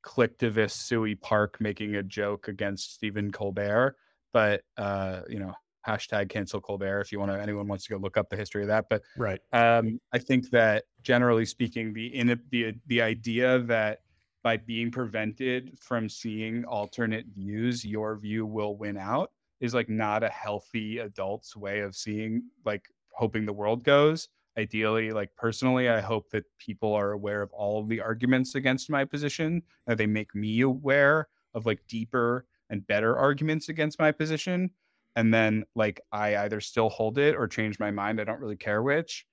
collectivist 0.03 0.87
Suey 0.87 1.17
Park 1.17 1.61
making 1.61 1.97
a 1.97 2.03
joke 2.03 2.49
against 2.49 2.95
Stephen 2.95 3.33
Colbert. 3.33 3.97
But, 4.33 4.63
uh, 4.77 5.23
you 5.29 5.41
know, 5.41 5.55
hashtag 5.87 6.29
cancel 6.29 6.61
Colbert 6.61 7.01
if 7.01 7.13
you 7.13 7.19
want 7.19 7.31
to, 7.31 7.41
anyone 7.41 7.69
wants 7.69 7.85
to 7.85 7.91
go 7.91 7.99
look 7.99 8.17
up 8.17 8.29
the 8.29 8.37
history 8.37 8.63
of 8.63 8.69
that. 8.69 8.87
But, 8.89 9.03
right. 9.17 9.41
Um, 9.53 10.01
I 10.13 10.19
think 10.19 10.51
that 10.51 10.85
generally 11.03 11.47
speaking, 11.47 11.93
the, 11.93 12.15
in 12.15 12.27
the, 12.51 12.75
the 12.87 13.03
idea 13.03 13.61
that 13.61 14.01
by 14.43 14.57
being 14.57 14.91
prevented 14.91 15.79
from 15.81 16.09
seeing 16.09 16.65
alternate 16.65 17.27
views, 17.35 17.85
your 17.85 18.17
view 18.17 18.47
will 18.47 18.77
win 18.77 18.97
out 18.97 19.31
is 19.61 19.75
like 19.75 19.89
not 19.89 20.23
a 20.23 20.29
healthy 20.29 20.99
adult's 20.99 21.57
way 21.57 21.81
of 21.81 21.97
seeing 21.97 22.43
like 22.65 22.87
hoping 23.13 23.45
the 23.45 23.53
world 23.53 23.83
goes. 23.83 24.29
Ideally, 24.57 25.13
like 25.13 25.31
personally, 25.37 25.89
I 25.89 26.01
hope 26.01 26.31
that 26.31 26.45
people 26.59 26.93
are 26.95 27.13
aware 27.13 27.43
of 27.43 27.53
all 27.53 27.81
of 27.81 27.89
the 27.89 28.01
arguments 28.01 28.55
against 28.55 28.91
my 28.91 29.05
position, 29.05 29.63
that 29.87 29.99
they 29.99 30.07
make 30.07 30.35
me 30.35 30.63
aware 30.63 31.29
of 31.55 31.67
like 31.67 31.81
deeper 31.89 32.47
and 32.71 32.87
better 32.87 33.17
arguments 33.17 33.69
against 33.69 33.99
my 33.99 34.13
position. 34.13 34.71
And 35.19 35.35
then 35.35 35.65
like 35.75 36.01
I 36.13 36.37
either 36.37 36.61
still 36.61 36.89
hold 36.89 37.19
it 37.19 37.35
or 37.35 37.49
change 37.49 37.81
my 37.81 37.91
mind. 37.91 38.21
I 38.21 38.25
don't 38.25 38.39
really 38.39 38.57
care 38.57 38.83
which. 38.85 39.27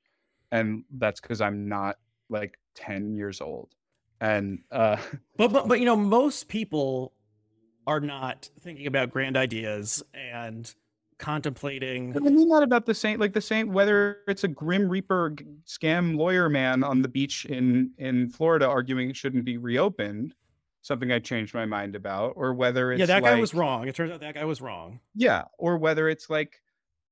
And 0.52 0.84
that's 0.98 1.22
because 1.22 1.42
I'm 1.42 1.70
not 1.70 1.98
like 2.28 2.58
10 2.74 3.14
years 3.14 3.40
old 3.40 3.70
and 4.22 4.60
uh 4.72 4.98
but 5.38 5.52
but 5.52 5.68
but 5.68 5.80
you 5.80 5.86
know 5.86 5.96
most 5.96 6.48
people 6.48 7.14
are 7.86 8.00
not 8.00 8.50
thinking 8.62 8.88
about 8.88 9.12
grand 9.12 9.38
ideas 9.38 10.02
and 10.14 10.74
contemplating 11.18 12.16
I 12.16 12.20
mean 12.20 12.50
not 12.50 12.64
about 12.64 12.86
the 12.86 12.96
same 12.96 13.20
like 13.20 13.34
the 13.34 13.42
same 13.42 13.72
whether 13.72 14.18
it's 14.28 14.44
a 14.44 14.48
grim 14.48 14.90
reaper 14.90 15.36
scam 15.66 16.18
lawyer 16.18 16.50
man 16.50 16.84
on 16.84 17.02
the 17.02 17.08
beach 17.08 17.46
in 17.46 17.92
in 17.98 18.30
Florida 18.30 18.68
arguing 18.68 19.12
it 19.12 19.16
shouldn't 19.16 19.46
be 19.46 19.58
reopened 19.58 20.34
something 20.86 21.12
I 21.12 21.18
changed 21.18 21.56
my 21.56 21.66
mind 21.66 21.96
about 21.96 22.34
or 22.36 22.54
whether 22.54 22.92
it's 22.92 23.00
Yeah, 23.00 23.08
that 23.08 23.24
like, 23.24 23.34
guy 23.34 23.40
was 23.40 23.56
wrong. 23.56 23.88
It 23.88 23.96
turns 23.96 24.12
out 24.12 24.20
that 24.20 24.36
guy 24.36 24.46
was 24.46 24.62
wrong. 24.62 25.00
Yeah, 25.16 25.46
or 25.58 25.78
whether 25.78 26.08
it's 26.08 26.30
like 26.30 26.62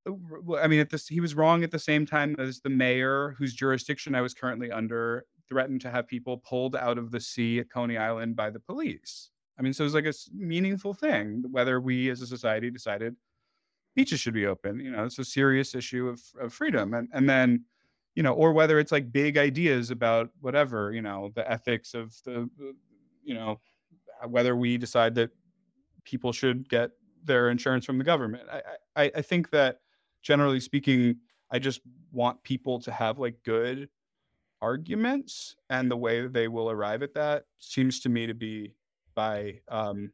uh, 0.08 0.14
I 0.62 0.68
mean, 0.68 0.80
at 0.80 0.92
this, 0.92 1.08
he 1.08 1.20
was 1.20 1.34
wrong 1.34 1.64
at 1.64 1.72
the 1.72 1.80
same 1.80 2.06
time 2.06 2.36
as 2.38 2.60
the 2.60 2.70
mayor, 2.70 3.36
whose 3.40 3.54
jurisdiction 3.56 4.14
I 4.14 4.22
was 4.22 4.36
currently 4.36 4.70
under, 4.72 5.26
threatened 5.50 5.82
to 5.82 5.90
have 5.90 6.08
people 6.08 6.38
pulled 6.38 6.76
out 6.76 7.00
of 7.00 7.10
the 7.10 7.20
sea 7.20 7.60
at 7.60 7.72
Coney 7.72 7.98
Island 7.98 8.36
by 8.36 8.52
the 8.52 8.60
police. 8.60 9.32
I 9.58 9.64
mean, 9.64 9.74
so 9.74 9.86
it's 9.86 9.96
like 9.96 10.06
a 10.06 10.14
meaningful 10.34 10.94
thing 10.94 11.44
whether 11.50 11.82
we 11.82 12.10
as 12.10 12.22
a 12.22 12.28
society 12.28 12.70
decided 12.70 13.16
beaches 13.96 14.20
should 14.20 14.34
be 14.36 14.46
open. 14.46 14.80
You 14.80 14.92
know, 14.92 15.04
it's 15.04 15.20
a 15.20 15.26
serious 15.26 15.74
issue 15.74 16.10
of, 16.10 16.22
of 16.40 16.54
freedom. 16.54 16.94
And, 16.94 17.10
and 17.12 17.28
then, 17.28 17.66
you 18.16 18.24
know, 18.24 18.34
or 18.34 18.54
whether 18.54 18.80
it's 18.80 18.92
like 18.92 19.12
big 19.12 19.38
ideas 19.38 19.90
about 19.90 20.30
whatever, 20.42 20.92
you 20.92 21.02
know, 21.02 21.32
the 21.36 21.50
ethics 21.50 21.94
of 21.94 22.16
the, 22.24 22.50
uh, 22.62 22.74
you 23.24 23.34
know, 23.34 23.60
whether 24.28 24.56
we 24.56 24.78
decide 24.78 25.16
that 25.16 25.32
people 26.04 26.32
should 26.32 26.68
get 26.70 26.92
their 27.24 27.50
insurance 27.50 27.86
from 27.86 27.98
the 27.98 28.04
government. 28.04 28.44
I, 28.52 28.62
I, 28.96 29.12
I 29.16 29.22
think 29.22 29.50
that 29.52 29.80
generally 30.22 30.60
speaking, 30.60 31.18
I 31.52 31.60
just 31.60 31.82
want 32.12 32.44
people 32.44 32.80
to 32.82 32.92
have 32.92 33.20
like 33.20 33.44
good 33.44 33.90
arguments 34.62 35.56
and 35.70 35.92
the 35.92 35.98
way 35.98 36.26
they 36.26 36.48
will 36.48 36.70
arrive 36.70 37.04
at 37.04 37.14
that 37.14 37.46
seems 37.60 38.00
to 38.00 38.10
me 38.10 38.26
to 38.26 38.34
be 38.34 38.74
by 39.14 39.60
um, 39.68 40.12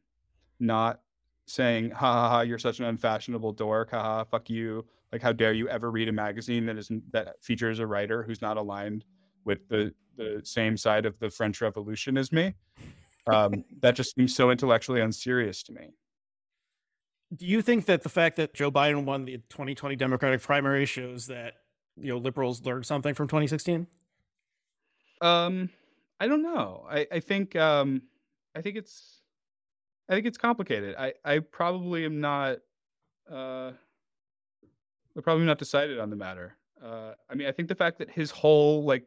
not 0.58 1.00
saying 1.46 1.90
ha 1.90 2.12
ha 2.12 2.28
ha 2.28 2.40
you're 2.42 2.58
such 2.58 2.78
an 2.78 2.84
unfashionable 2.86 3.52
dork 3.52 3.90
ha 3.90 4.02
ha 4.02 4.24
fuck 4.24 4.50
you 4.50 4.84
like 5.12 5.22
how 5.22 5.32
dare 5.32 5.52
you 5.52 5.68
ever 5.68 5.90
read 5.90 6.08
a 6.08 6.12
magazine 6.12 6.66
that 6.66 6.76
isn't 6.76 7.02
that 7.12 7.42
features 7.42 7.78
a 7.80 7.86
writer 7.86 8.22
who's 8.22 8.40
not 8.40 8.56
aligned 8.56 9.04
with 9.44 9.68
the 9.68 9.92
the 10.16 10.40
same 10.44 10.76
side 10.76 11.06
of 11.06 11.18
the 11.18 11.30
french 11.30 11.60
revolution 11.60 12.16
as 12.16 12.30
me 12.30 12.54
um, 13.26 13.64
that 13.80 13.94
just 13.94 14.14
seems 14.14 14.34
so 14.34 14.50
intellectually 14.50 15.00
unserious 15.00 15.62
to 15.62 15.72
me 15.72 15.90
do 17.36 17.46
you 17.46 17.62
think 17.62 17.86
that 17.86 18.02
the 18.02 18.08
fact 18.08 18.36
that 18.36 18.54
joe 18.54 18.70
biden 18.70 19.04
won 19.04 19.24
the 19.24 19.38
2020 19.50 19.96
democratic 19.96 20.40
primary 20.40 20.86
shows 20.86 21.26
that 21.26 21.54
you 21.96 22.08
know 22.08 22.18
liberals 22.18 22.64
learned 22.64 22.86
something 22.86 23.14
from 23.14 23.28
2016 23.28 23.86
um, 25.20 25.70
I 26.18 26.26
don't 26.26 26.42
know. 26.42 26.86
I 26.88 27.06
I 27.10 27.20
think 27.20 27.56
um, 27.56 28.02
I 28.54 28.60
think 28.60 28.76
it's 28.76 29.20
I 30.08 30.14
think 30.14 30.26
it's 30.26 30.38
complicated. 30.38 30.94
I 30.98 31.14
I 31.24 31.38
probably 31.40 32.04
am 32.04 32.20
not 32.20 32.58
uh, 33.30 33.72
I'm 35.16 35.22
probably 35.22 35.44
not 35.44 35.58
decided 35.58 35.98
on 35.98 36.10
the 36.10 36.16
matter. 36.16 36.56
Uh, 36.82 37.12
I 37.28 37.34
mean, 37.34 37.46
I 37.46 37.52
think 37.52 37.68
the 37.68 37.74
fact 37.74 37.98
that 37.98 38.10
his 38.10 38.30
whole 38.30 38.84
like 38.84 39.04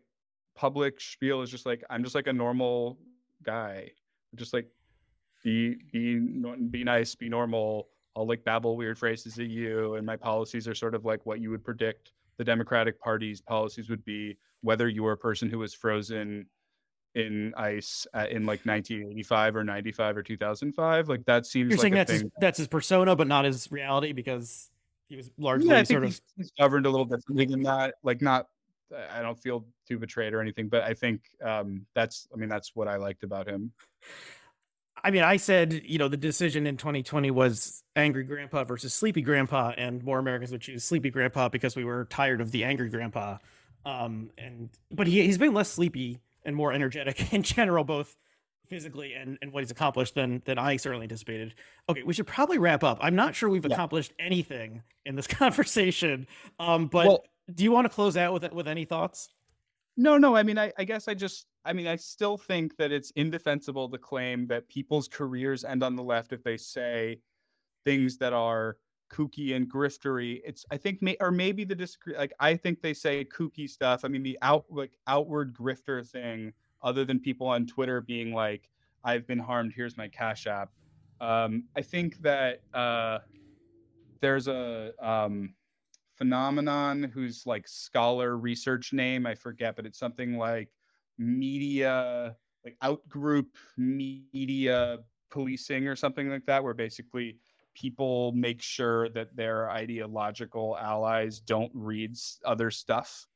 public 0.55 1.01
spiel 1.01 1.41
is 1.41 1.49
just 1.49 1.66
like 1.66 1.84
I'm 1.89 2.03
just 2.03 2.16
like 2.16 2.28
a 2.28 2.34
normal 2.34 2.99
guy, 3.43 3.91
just 4.36 4.53
like 4.53 4.67
be 5.43 5.75
be 5.91 6.19
be 6.69 6.84
nice, 6.84 7.15
be 7.15 7.29
normal. 7.29 7.88
I'll 8.15 8.27
like 8.27 8.43
babble 8.43 8.77
weird 8.77 8.97
phrases 8.97 9.39
at 9.39 9.47
you, 9.47 9.95
and 9.95 10.05
my 10.05 10.15
policies 10.15 10.67
are 10.67 10.75
sort 10.75 10.95
of 10.95 11.05
like 11.05 11.25
what 11.25 11.39
you 11.39 11.49
would 11.49 11.63
predict 11.63 12.11
the 12.38 12.43
Democratic 12.43 12.99
Party's 12.99 13.41
policies 13.41 13.89
would 13.89 14.03
be, 14.05 14.38
whether 14.61 14.88
you 14.88 15.03
were 15.03 15.13
a 15.13 15.17
person 15.17 15.49
who 15.49 15.59
was 15.59 15.73
frozen 15.73 16.45
in 17.15 17.53
ice 17.55 18.07
in 18.31 18.45
like 18.45 18.65
1985 18.65 19.55
or 19.55 19.63
95 19.63 20.17
or 20.17 20.23
2005. 20.23 21.09
Like 21.09 21.25
that 21.25 21.45
seems. 21.45 21.69
You're 21.69 21.77
like 21.77 21.81
saying 21.81 21.93
that's 21.93 22.11
his, 22.11 22.25
that's 22.39 22.57
his 22.57 22.67
persona, 22.67 23.15
but 23.15 23.27
not 23.27 23.45
his 23.45 23.71
reality 23.71 24.13
because 24.13 24.71
he 25.09 25.15
was 25.15 25.29
largely 25.38 25.69
yeah, 25.69 25.84
sort 25.84 26.03
of 26.03 26.19
he's 26.36 26.51
governed 26.59 26.86
a 26.86 26.89
little 26.89 27.05
differently 27.05 27.45
than 27.45 27.63
that. 27.63 27.95
Like 28.03 28.21
not. 28.21 28.47
I 29.11 29.21
don't 29.21 29.39
feel 29.39 29.65
too 29.87 29.97
betrayed 29.99 30.33
or 30.33 30.41
anything, 30.41 30.67
but 30.67 30.83
I 30.83 30.93
think 30.93 31.21
um, 31.43 31.85
that's. 31.95 32.27
I 32.33 32.37
mean, 32.37 32.49
that's 32.49 32.71
what 32.75 32.87
I 32.87 32.97
liked 32.97 33.23
about 33.23 33.47
him. 33.47 33.71
I 35.03 35.11
mean, 35.11 35.23
I 35.23 35.35
said, 35.37 35.81
you 35.85 35.97
know, 35.97 36.07
the 36.07 36.17
decision 36.17 36.65
in 36.65 36.77
2020 36.77 37.29
was 37.31 37.83
angry 37.95 38.23
grandpa 38.23 38.63
versus 38.63 38.93
sleepy 38.93 39.21
grandpa, 39.21 39.73
and 39.77 40.01
more 40.03 40.17
Americans 40.17 40.51
would 40.51 40.61
choose 40.61 40.83
sleepy 40.83 41.09
grandpa 41.09 41.49
because 41.49 41.75
we 41.75 41.83
were 41.83 42.05
tired 42.05 42.39
of 42.39 42.51
the 42.51 42.63
angry 42.63 42.89
grandpa. 42.89 43.37
Um, 43.85 44.31
and 44.37 44.69
but 44.91 45.07
he 45.07 45.23
he's 45.23 45.37
been 45.37 45.53
less 45.53 45.69
sleepy 45.69 46.19
and 46.45 46.55
more 46.55 46.71
energetic 46.71 47.33
in 47.33 47.43
general, 47.43 47.83
both 47.83 48.15
physically 48.67 49.13
and, 49.13 49.37
and 49.41 49.51
what 49.51 49.61
he's 49.61 49.71
accomplished 49.71 50.15
than 50.15 50.41
than 50.45 50.57
I 50.57 50.77
certainly 50.77 51.03
anticipated. 51.03 51.53
Okay, 51.89 52.03
we 52.03 52.13
should 52.13 52.27
probably 52.27 52.57
wrap 52.57 52.83
up. 52.83 52.97
I'm 53.01 53.15
not 53.15 53.35
sure 53.35 53.49
we've 53.49 53.65
yeah. 53.65 53.73
accomplished 53.73 54.13
anything 54.19 54.83
in 55.05 55.15
this 55.15 55.27
conversation. 55.41 56.27
Um, 56.59 56.87
but 56.87 57.07
well, 57.07 57.23
do 57.53 57.63
you 57.63 57.71
want 57.71 57.85
to 57.85 57.89
close 57.89 58.17
out 58.17 58.33
with 58.33 58.51
with 58.51 58.67
any 58.67 58.85
thoughts? 58.85 59.29
No, 59.95 60.17
no. 60.17 60.35
I 60.35 60.43
mean, 60.43 60.57
I, 60.57 60.71
I 60.77 60.83
guess 60.83 61.07
I 61.07 61.13
just 61.13 61.47
I 61.65 61.73
mean, 61.73 61.87
I 61.87 61.95
still 61.95 62.37
think 62.37 62.75
that 62.77 62.91
it's 62.91 63.11
indefensible 63.11 63.89
to 63.89 63.97
claim 63.97 64.47
that 64.47 64.67
people's 64.67 65.07
careers 65.07 65.63
end 65.63 65.83
on 65.83 65.95
the 65.95 66.03
left 66.03 66.33
if 66.33 66.43
they 66.43 66.57
say 66.57 67.19
things 67.85 68.17
that 68.17 68.33
are 68.33 68.77
kooky 69.11 69.55
and 69.55 69.71
griftery. 69.71 70.41
It's 70.43 70.65
I 70.71 70.77
think 70.77 71.01
may 71.01 71.15
or 71.19 71.31
maybe 71.31 71.63
the 71.63 71.75
disagree 71.75 72.17
like 72.17 72.33
I 72.39 72.55
think 72.55 72.81
they 72.81 72.93
say 72.93 73.25
kooky 73.25 73.69
stuff. 73.69 74.03
I 74.03 74.07
mean 74.07 74.23
the 74.23 74.37
out 74.41 74.65
like 74.69 74.97
outward 75.07 75.53
grifter 75.53 76.05
thing, 76.07 76.53
other 76.81 77.05
than 77.05 77.19
people 77.19 77.47
on 77.47 77.65
Twitter 77.65 78.01
being 78.01 78.33
like, 78.33 78.69
I've 79.03 79.27
been 79.27 79.39
harmed, 79.39 79.73
here's 79.75 79.97
my 79.97 80.07
cash 80.07 80.47
app. 80.47 80.71
Um, 81.21 81.65
I 81.75 81.81
think 81.81 82.21
that 82.21 82.61
uh, 82.73 83.19
there's 84.19 84.47
a 84.47 84.91
um, 85.01 85.53
phenomenon 86.16 87.03
whose 87.03 87.45
like 87.45 87.68
scholar 87.68 88.38
research 88.38 88.93
name 88.93 89.26
I 89.26 89.36
forget, 89.36 89.76
but 89.76 89.86
it's 89.86 89.99
something 89.99 90.38
like 90.38 90.70
media 91.18 92.36
like 92.66 92.78
outgroup 92.84 93.47
media 93.78 94.99
policing 95.30 95.88
or 95.88 95.95
something 95.95 96.30
like 96.30 96.45
that, 96.45 96.64
where 96.64 96.74
basically 96.74 97.38
people 97.76 98.32
make 98.34 98.61
sure 98.61 99.09
that 99.09 99.36
their 99.36 99.70
ideological 99.70 100.78
allies 100.78 101.39
don't 101.39 101.72
read 101.74 102.16
other 102.45 102.72
stuff. 102.72 103.28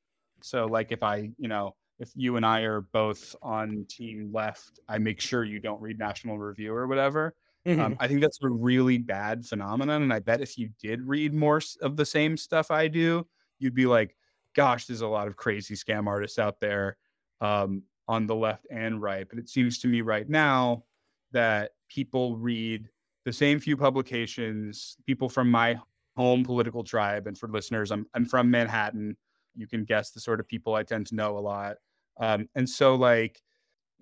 So, 0.42 0.66
like, 0.66 0.92
if 0.92 1.02
I, 1.04 1.32
you 1.38 1.48
know, 1.48 1.76
if 2.00 2.12
you 2.16 2.36
and 2.36 2.46
I 2.46 2.62
are 2.62 2.82
both 2.82 3.36
on 3.42 3.86
team 3.90 4.30
left, 4.32 4.80
I 4.88 5.00
make 5.00 5.20
sure 5.20 5.44
you 5.44 5.60
don't 5.60 5.82
read 5.82 5.98
National 5.98 6.38
Review 6.38 6.74
or 6.74 6.88
whatever. 6.88 7.36
Um, 7.68 7.74
mm-hmm. 7.74 7.82
Um, 7.82 7.98
I 8.00 8.08
think 8.08 8.22
that's 8.22 8.42
a 8.42 8.50
really 8.50 8.98
bad 8.98 9.46
phenomenon. 9.46 10.02
And 10.04 10.14
I 10.14 10.20
bet 10.20 10.42
if 10.42 10.58
you 10.58 10.70
did 10.82 11.02
read 11.02 11.34
more 11.34 11.62
of 11.82 11.98
the 11.98 12.06
same 12.06 12.38
stuff 12.38 12.72
I 12.72 12.88
do, 12.88 13.28
you'd 13.60 13.76
be 13.76 13.86
like, 13.86 14.16
gosh, 14.56 14.86
there's 14.86 15.02
a 15.02 15.08
lot 15.08 15.28
of 15.28 15.36
crazy 15.36 15.76
scam 15.76 16.08
artists 16.08 16.40
out 16.40 16.60
there 16.60 16.98
um, 17.42 17.84
on 18.08 18.26
the 18.26 18.36
left 18.36 18.66
and 18.72 19.02
right. 19.02 19.28
But 19.30 19.40
it 19.40 19.50
seems 19.50 19.80
to 19.80 19.88
me 19.88 20.02
right 20.02 20.28
now 20.30 20.84
that 21.32 21.72
people 21.90 22.38
read 22.38 22.90
the 23.26 23.34
same 23.34 23.60
few 23.60 23.76
publications, 23.76 24.96
people 25.06 25.28
from 25.28 25.52
my 25.52 25.78
home 26.16 26.44
political 26.44 26.84
tribe. 26.84 27.28
And 27.28 27.38
for 27.38 27.50
listeners, 27.50 27.92
I'm, 27.92 28.06
I'm 28.14 28.26
from 28.26 28.50
Manhattan. 28.50 29.18
You 29.56 29.68
can 29.68 29.84
guess 29.84 30.12
the 30.12 30.20
sort 30.20 30.40
of 30.40 30.48
people 30.48 30.74
I 30.74 30.84
tend 30.84 31.08
to 31.08 31.16
know 31.16 31.38
a 31.38 31.40
lot. 31.40 31.76
Um, 32.20 32.48
and 32.56 32.68
so, 32.68 32.96
like, 32.96 33.42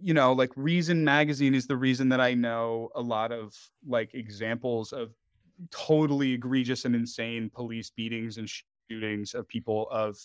you 0.01 0.13
know, 0.13 0.33
like 0.33 0.51
Reason 0.55 1.03
Magazine 1.03 1.53
is 1.53 1.67
the 1.67 1.77
reason 1.77 2.09
that 2.09 2.21
I 2.21 2.33
know 2.33 2.89
a 2.95 3.01
lot 3.01 3.31
of 3.31 3.55
like 3.87 4.13
examples 4.13 4.91
of 4.93 5.13
totally 5.71 6.33
egregious 6.33 6.85
and 6.85 6.95
insane 6.95 7.49
police 7.49 7.89
beatings 7.89 8.37
and 8.37 8.49
shootings 8.89 9.33
of 9.33 9.47
people 9.47 9.87
of 9.89 10.17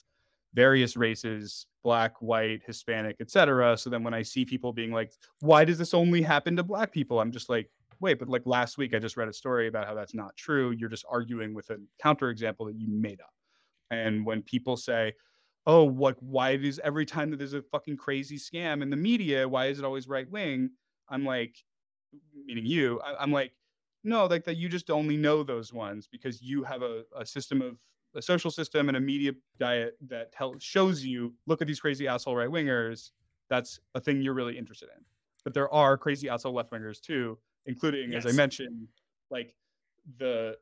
various 0.55 0.97
races 0.97 1.67
black 1.85 2.21
white 2.21 2.61
hispanic 2.67 3.15
etc 3.21 3.79
so 3.79 3.89
then 3.89 4.03
when 4.03 4.13
i 4.13 4.21
see 4.21 4.45
people 4.45 4.73
being 4.73 4.91
like 4.91 5.13
why 5.39 5.65
does 5.65 5.79
this 5.79 5.95
only 5.95 6.21
happen 6.21 6.57
to 6.57 6.63
black 6.65 6.91
people 6.91 7.21
i'm 7.21 7.31
just 7.31 7.49
like 7.49 7.71
wait, 8.01 8.19
but 8.19 8.29
like 8.29 8.43
last 8.47 8.79
week 8.79 8.95
I 8.95 8.99
just 8.99 9.17
read 9.17 9.29
a 9.29 9.33
story 9.33 9.69
about 9.69 9.87
how 9.87 9.95
that's 9.95 10.15
not 10.15 10.37
true. 10.37 10.71
You're 10.71 10.89
just 10.89 11.05
arguing 11.09 11.55
with 11.55 11.71
a 11.71 11.77
counterexample 12.03 12.67
that 12.67 12.75
you 12.77 12.89
made 12.89 13.21
up. 13.21 13.33
And 13.91 14.25
when 14.25 14.43
people 14.43 14.77
say, 14.77 15.13
oh, 15.71 15.85
what 15.85 16.21
why 16.23 16.57
does 16.57 16.81
every 16.81 17.07
time 17.07 17.31
that 17.31 17.37
there's 17.37 17.55
a 17.55 17.63
fucking 17.63 17.97
crazy 17.97 18.37
scam 18.37 18.83
in 18.83 18.91
the 18.91 18.97
media, 18.97 19.49
why 19.49 19.67
is 19.67 19.79
it 19.79 19.85
always 19.85 20.09
right 20.09 20.29
wing? 20.31 20.71
I'm 21.09 21.25
like, 21.25 21.57
meaning 22.45 22.67
you, 22.67 23.01
I, 23.01 23.23
am 23.23 23.31
like, 23.33 23.53
no, 24.03 24.27
like 24.27 24.45
that 24.45 24.57
you 24.57 24.69
just 24.69 24.91
only 24.91 25.17
know 25.17 25.43
those 25.43 25.73
ones 25.73 26.09
because 26.11 26.43
you 26.43 26.65
have 26.65 26.83
a, 26.83 27.05
a 27.17 27.25
system 27.25 27.63
of 27.63 27.77
a 28.17 28.23
social 28.23 28.51
system 28.51 28.89
and 28.89 28.97
a 28.97 29.01
media 29.01 29.33
diet 29.59 29.97
that 30.09 30.33
tells 30.33 30.63
shows 30.63 31.05
you, 31.05 31.35
look 31.47 31.61
at 31.61 31.69
these 31.69 31.81
crazy 31.81 32.09
asshole 32.09 32.35
right 32.35 32.49
wingers. 32.49 33.11
That's 33.49 33.79
a 33.95 34.01
thing 34.01 34.23
you're 34.23 34.35
really 34.35 34.59
interested 34.59 34.89
in. 34.97 35.05
But 35.45 35.55
there 35.55 35.73
are 35.73 35.97
crazy 35.97 36.29
asshole 36.29 36.55
left 36.55 36.73
wingers 36.73 37.01
too 37.01 37.39
including 37.67 38.13
yes. 38.13 38.25
as 38.25 38.33
I 38.33 38.37
mentioned, 38.37 38.89
like 39.31 39.55
the 40.19 40.57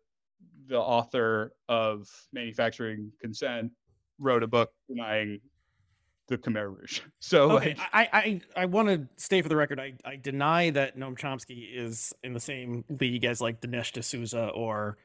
the 0.66 0.78
author 0.78 1.54
of 1.68 2.08
Manufacturing 2.32 3.12
Consent 3.20 3.72
wrote 4.18 4.42
a 4.42 4.46
book 4.46 4.72
denying 4.88 5.40
the 6.28 6.38
Khmer 6.38 6.76
Rouge. 6.76 7.00
So 7.20 7.52
okay, 7.52 7.74
like, 7.74 7.88
I 7.92 8.08
I, 8.12 8.40
I 8.62 8.64
want 8.66 8.88
to 8.88 9.08
stay 9.16 9.42
for 9.42 9.48
the 9.48 9.56
record. 9.56 9.80
I, 9.80 9.94
I 10.04 10.16
deny 10.16 10.70
that 10.70 10.96
Noam 10.96 11.18
Chomsky 11.18 11.68
is 11.74 12.12
in 12.22 12.32
the 12.32 12.40
same 12.40 12.84
league 12.88 13.24
as 13.24 13.40
like 13.40 13.60
Dinesh 13.60 13.92
D'Souza 13.92 14.48
or 14.48 14.98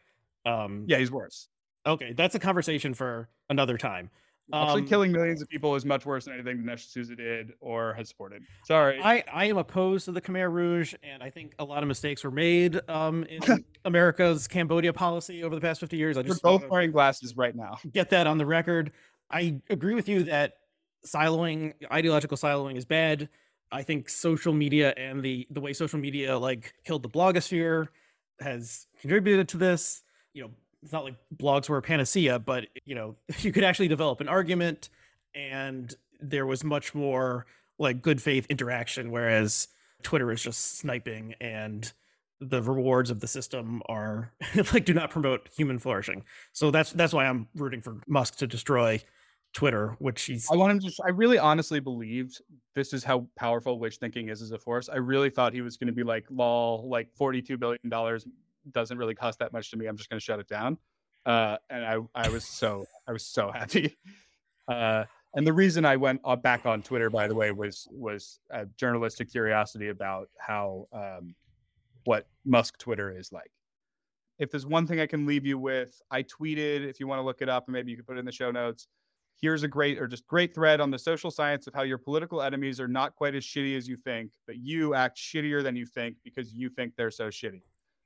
um 0.46 0.86
yeah 0.88 0.98
he's 0.98 1.12
worse. 1.12 1.48
Okay, 1.86 2.14
that's 2.14 2.36
a 2.36 2.40
conversation 2.40 2.94
for 2.94 3.30
another 3.50 3.78
time. 3.78 4.10
Actually, 4.52 4.82
um, 4.82 4.88
killing 4.88 5.12
millions 5.12 5.42
of 5.42 5.48
people 5.48 5.74
is 5.76 5.86
much 5.86 6.06
worse 6.06 6.26
than 6.26 6.34
anything 6.34 6.58
Dinesh 6.58 6.88
D'Souza 6.88 7.16
did 7.16 7.54
or 7.62 7.94
has 7.94 8.10
supported. 8.10 8.44
Sorry. 8.66 9.00
I, 9.02 9.24
I 9.32 9.46
am 9.46 9.58
opposed 9.58 10.06
to 10.06 10.12
the 10.12 10.20
Khmer 10.20 10.52
Rouge, 10.52 10.94
and 11.02 11.24
I 11.24 11.30
think 11.30 11.56
a 11.60 11.64
lot 11.64 11.82
of 11.82 11.88
mistakes 11.88 12.24
were 12.24 12.32
made 12.32 12.80
um, 12.90 13.24
in 13.24 13.64
America's 13.86 14.48
Cambodia 14.48 14.92
policy 14.92 15.44
over 15.44 15.56
the 15.56 15.62
past 15.62 15.80
50 15.80 15.96
years. 15.96 16.18
I 16.18 16.24
just 16.24 16.44
We're 16.44 16.58
both 16.60 16.70
wearing 16.70 16.92
glasses 16.92 17.38
right 17.38 17.56
now. 17.56 17.78
Get 17.92 18.10
that 18.10 18.28
on 18.28 18.38
the 18.38 18.46
record. 18.46 18.92
I 19.32 19.62
agree 19.70 19.96
with 19.96 20.10
you 20.10 20.24
that 20.24 20.58
siloing, 21.06 21.74
ideological 21.92 22.38
siloing 22.38 22.76
is 22.76 22.86
bad. 22.86 23.30
I 23.72 23.82
think 23.82 24.08
social 24.10 24.54
media 24.54 24.94
and 24.98 25.24
the 25.24 25.48
the 25.50 25.60
way 25.60 25.74
social 25.74 25.98
media 25.98 26.38
like 26.38 26.76
killed 26.86 27.02
the 27.02 27.10
blogosphere 27.10 27.88
has 28.40 28.86
contributed 29.02 29.48
to 29.50 29.58
this. 29.58 30.04
You 30.34 30.44
know, 30.44 30.52
it's 30.84 30.92
not 30.92 31.04
like 31.04 31.16
blogs 31.36 31.70
were 31.70 31.78
a 31.78 31.82
panacea, 31.82 32.40
but 32.40 32.68
you 32.86 32.96
know, 32.96 33.16
you 33.40 33.52
could 33.52 33.64
actually 33.64 33.88
develop 33.88 34.22
an 34.22 34.28
argument 34.28 34.90
and 35.34 35.96
there 36.20 36.46
was 36.46 36.64
much 36.64 36.94
more 36.94 37.46
like 37.80 38.02
good 38.02 38.22
faith 38.22 38.46
interaction, 38.50 39.12
whereas 39.12 39.68
Twitter 40.04 40.32
is 40.32 40.42
just 40.42 40.78
sniping 40.78 41.34
and 41.42 41.92
the 42.40 42.62
rewards 42.62 43.10
of 43.10 43.22
the 43.22 43.28
system 43.28 43.82
are 43.88 44.34
like 44.74 44.86
do 44.86 44.94
not 44.94 45.10
promote 45.10 45.50
human 45.56 45.80
flourishing. 45.80 46.24
So 46.52 46.72
that's 46.72 46.92
that's 46.92 47.14
why 47.14 47.26
I'm 47.26 47.48
rooting 47.56 47.82
for 47.82 47.98
Musk 48.08 48.38
to 48.38 48.48
destroy 48.48 49.02
Twitter, 49.54 49.96
which 50.00 50.24
he's. 50.24 50.50
I 50.52 50.56
want 50.56 50.72
him 50.72 50.80
to. 50.92 51.04
I 51.06 51.10
really 51.10 51.38
honestly 51.38 51.80
believed 51.80 52.42
this 52.76 52.92
is 52.92 53.04
how 53.04 53.28
powerful 53.38 53.80
witch 53.80 53.98
thinking 53.98 54.30
is 54.30 54.42
as 54.42 54.52
a 54.52 54.60
force. 54.60 54.90
I 54.90 54.98
really 54.98 55.30
thought 55.30 55.54
he 55.54 55.62
was 55.62 55.78
going 55.78 55.88
to 55.88 55.94
be 55.94 56.04
like, 56.04 56.26
lol, 56.30 56.90
like 56.90 57.10
$42 57.20 57.60
billion 57.60 58.20
doesn't 58.72 58.98
really 58.98 59.16
cost 59.16 59.40
that 59.40 59.54
much 59.54 59.72
to 59.72 59.78
me. 59.78 59.88
I'm 59.88 59.98
just 59.98 60.10
going 60.10 60.20
to 60.20 60.24
shut 60.24 60.40
it 60.40 60.48
down. 60.48 60.78
Uh, 61.26 61.58
and 61.70 61.86
I, 61.86 61.98
I 62.16 62.30
was 62.30 62.46
so, 62.46 62.86
I 63.08 63.12
was 63.12 63.26
so 63.26 63.52
happy. 63.54 63.98
Uh, 64.68 65.06
and 65.36 65.48
the 65.48 65.54
reason 65.54 65.86
I 65.86 65.96
went 65.98 66.22
uh, 66.24 66.36
back 66.36 66.66
on 66.66 66.82
Twitter, 66.82 67.10
by 67.10 67.28
the 67.28 67.36
way, 67.36 67.52
was 67.52 67.88
was 67.92 68.40
a 68.52 68.66
journalistic 68.78 69.32
curiosity 69.32 69.90
about 69.90 70.30
how 70.38 70.88
um, 70.94 71.34
what 72.04 72.28
Musk 72.46 72.78
Twitter 72.78 73.16
is 73.18 73.32
like. 73.32 73.52
If 74.38 74.52
there's 74.52 74.66
one 74.66 74.86
thing 74.86 75.00
I 75.00 75.08
can 75.08 75.26
leave 75.26 75.46
you 75.46 75.58
with, 75.58 76.00
I 76.12 76.24
tweeted. 76.24 76.88
If 76.88 77.00
you 77.00 77.08
want 77.08 77.20
to 77.20 77.24
look 77.24 77.42
it 77.42 77.50
up, 77.50 77.66
and 77.68 77.74
maybe 77.74 77.90
you 77.92 77.98
can 77.98 78.06
put 78.06 78.18
it 78.18 78.20
in 78.20 78.26
the 78.26 78.32
show 78.32 78.52
notes. 78.52 78.88
Here's 79.42 79.64
a 79.64 79.68
great 79.68 80.00
or 80.00 80.08
just 80.08 80.26
great 80.28 80.54
thread 80.54 80.80
on 80.80 80.92
the 80.92 81.00
social 81.00 81.32
science 81.32 81.66
of 81.68 81.74
how 81.74 81.82
your 81.82 81.98
political 81.98 82.42
enemies 82.42 82.80
are 82.80 82.88
not 82.88 83.16
quite 83.16 83.36
as 83.36 83.44
shitty 83.44 83.76
as 83.76 83.88
you 83.88 83.98
think, 83.98 84.32
but 84.46 84.58
you 84.58 84.94
act 84.94 85.18
shittier 85.18 85.64
than 85.64 85.76
you 85.76 85.86
think 85.86 86.16
because 86.24 86.54
you 86.54 86.70
think 86.70 86.94
they're 86.96 87.12
so 87.12 87.28
shitty 87.28 87.64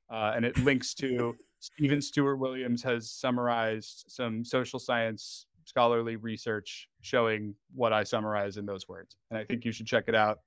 uh, 0.10 0.34
and 0.36 0.46
it 0.46 0.58
links 0.60 0.94
to 0.96 1.36
Stephen 1.60 2.02
Stewart 2.02 2.40
Williams 2.40 2.84
has 2.84 3.10
summarized 3.10 4.06
some 4.08 4.44
social 4.44 4.80
science 4.80 5.48
scholarly 5.66 6.16
research 6.16 6.88
showing 7.02 7.54
what 7.76 7.92
I 7.92 8.04
summarize 8.04 8.58
in 8.58 8.66
those 8.66 8.88
words. 8.88 9.18
And 9.30 9.38
I 9.38 9.44
think 9.44 9.66
you 9.66 9.72
should 9.72 9.86
check 9.86 10.06
it 10.08 10.16
out. 10.16 10.40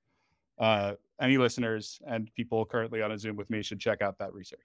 Uh, 0.59 0.93
any 1.21 1.37
listeners 1.37 1.99
and 2.07 2.33
people 2.35 2.65
currently 2.65 3.01
on 3.01 3.11
a 3.11 3.17
Zoom 3.17 3.35
with 3.35 3.49
me 3.49 3.61
should 3.61 3.79
check 3.79 4.01
out 4.01 4.17
that 4.19 4.33
research. 4.33 4.59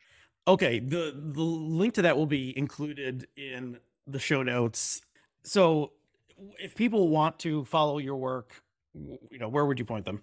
Okay, 0.48 0.78
the 0.78 1.12
the 1.16 1.42
link 1.42 1.94
to 1.94 2.02
that 2.02 2.16
will 2.16 2.26
be 2.26 2.56
included 2.56 3.26
in 3.36 3.78
the 4.06 4.18
show 4.18 4.42
notes. 4.42 5.02
So, 5.42 5.92
if 6.58 6.74
people 6.74 7.08
want 7.08 7.38
to 7.40 7.64
follow 7.64 7.98
your 7.98 8.16
work, 8.16 8.62
you 8.94 9.38
know, 9.38 9.48
where 9.48 9.66
would 9.66 9.78
you 9.78 9.84
point 9.84 10.04
them? 10.04 10.22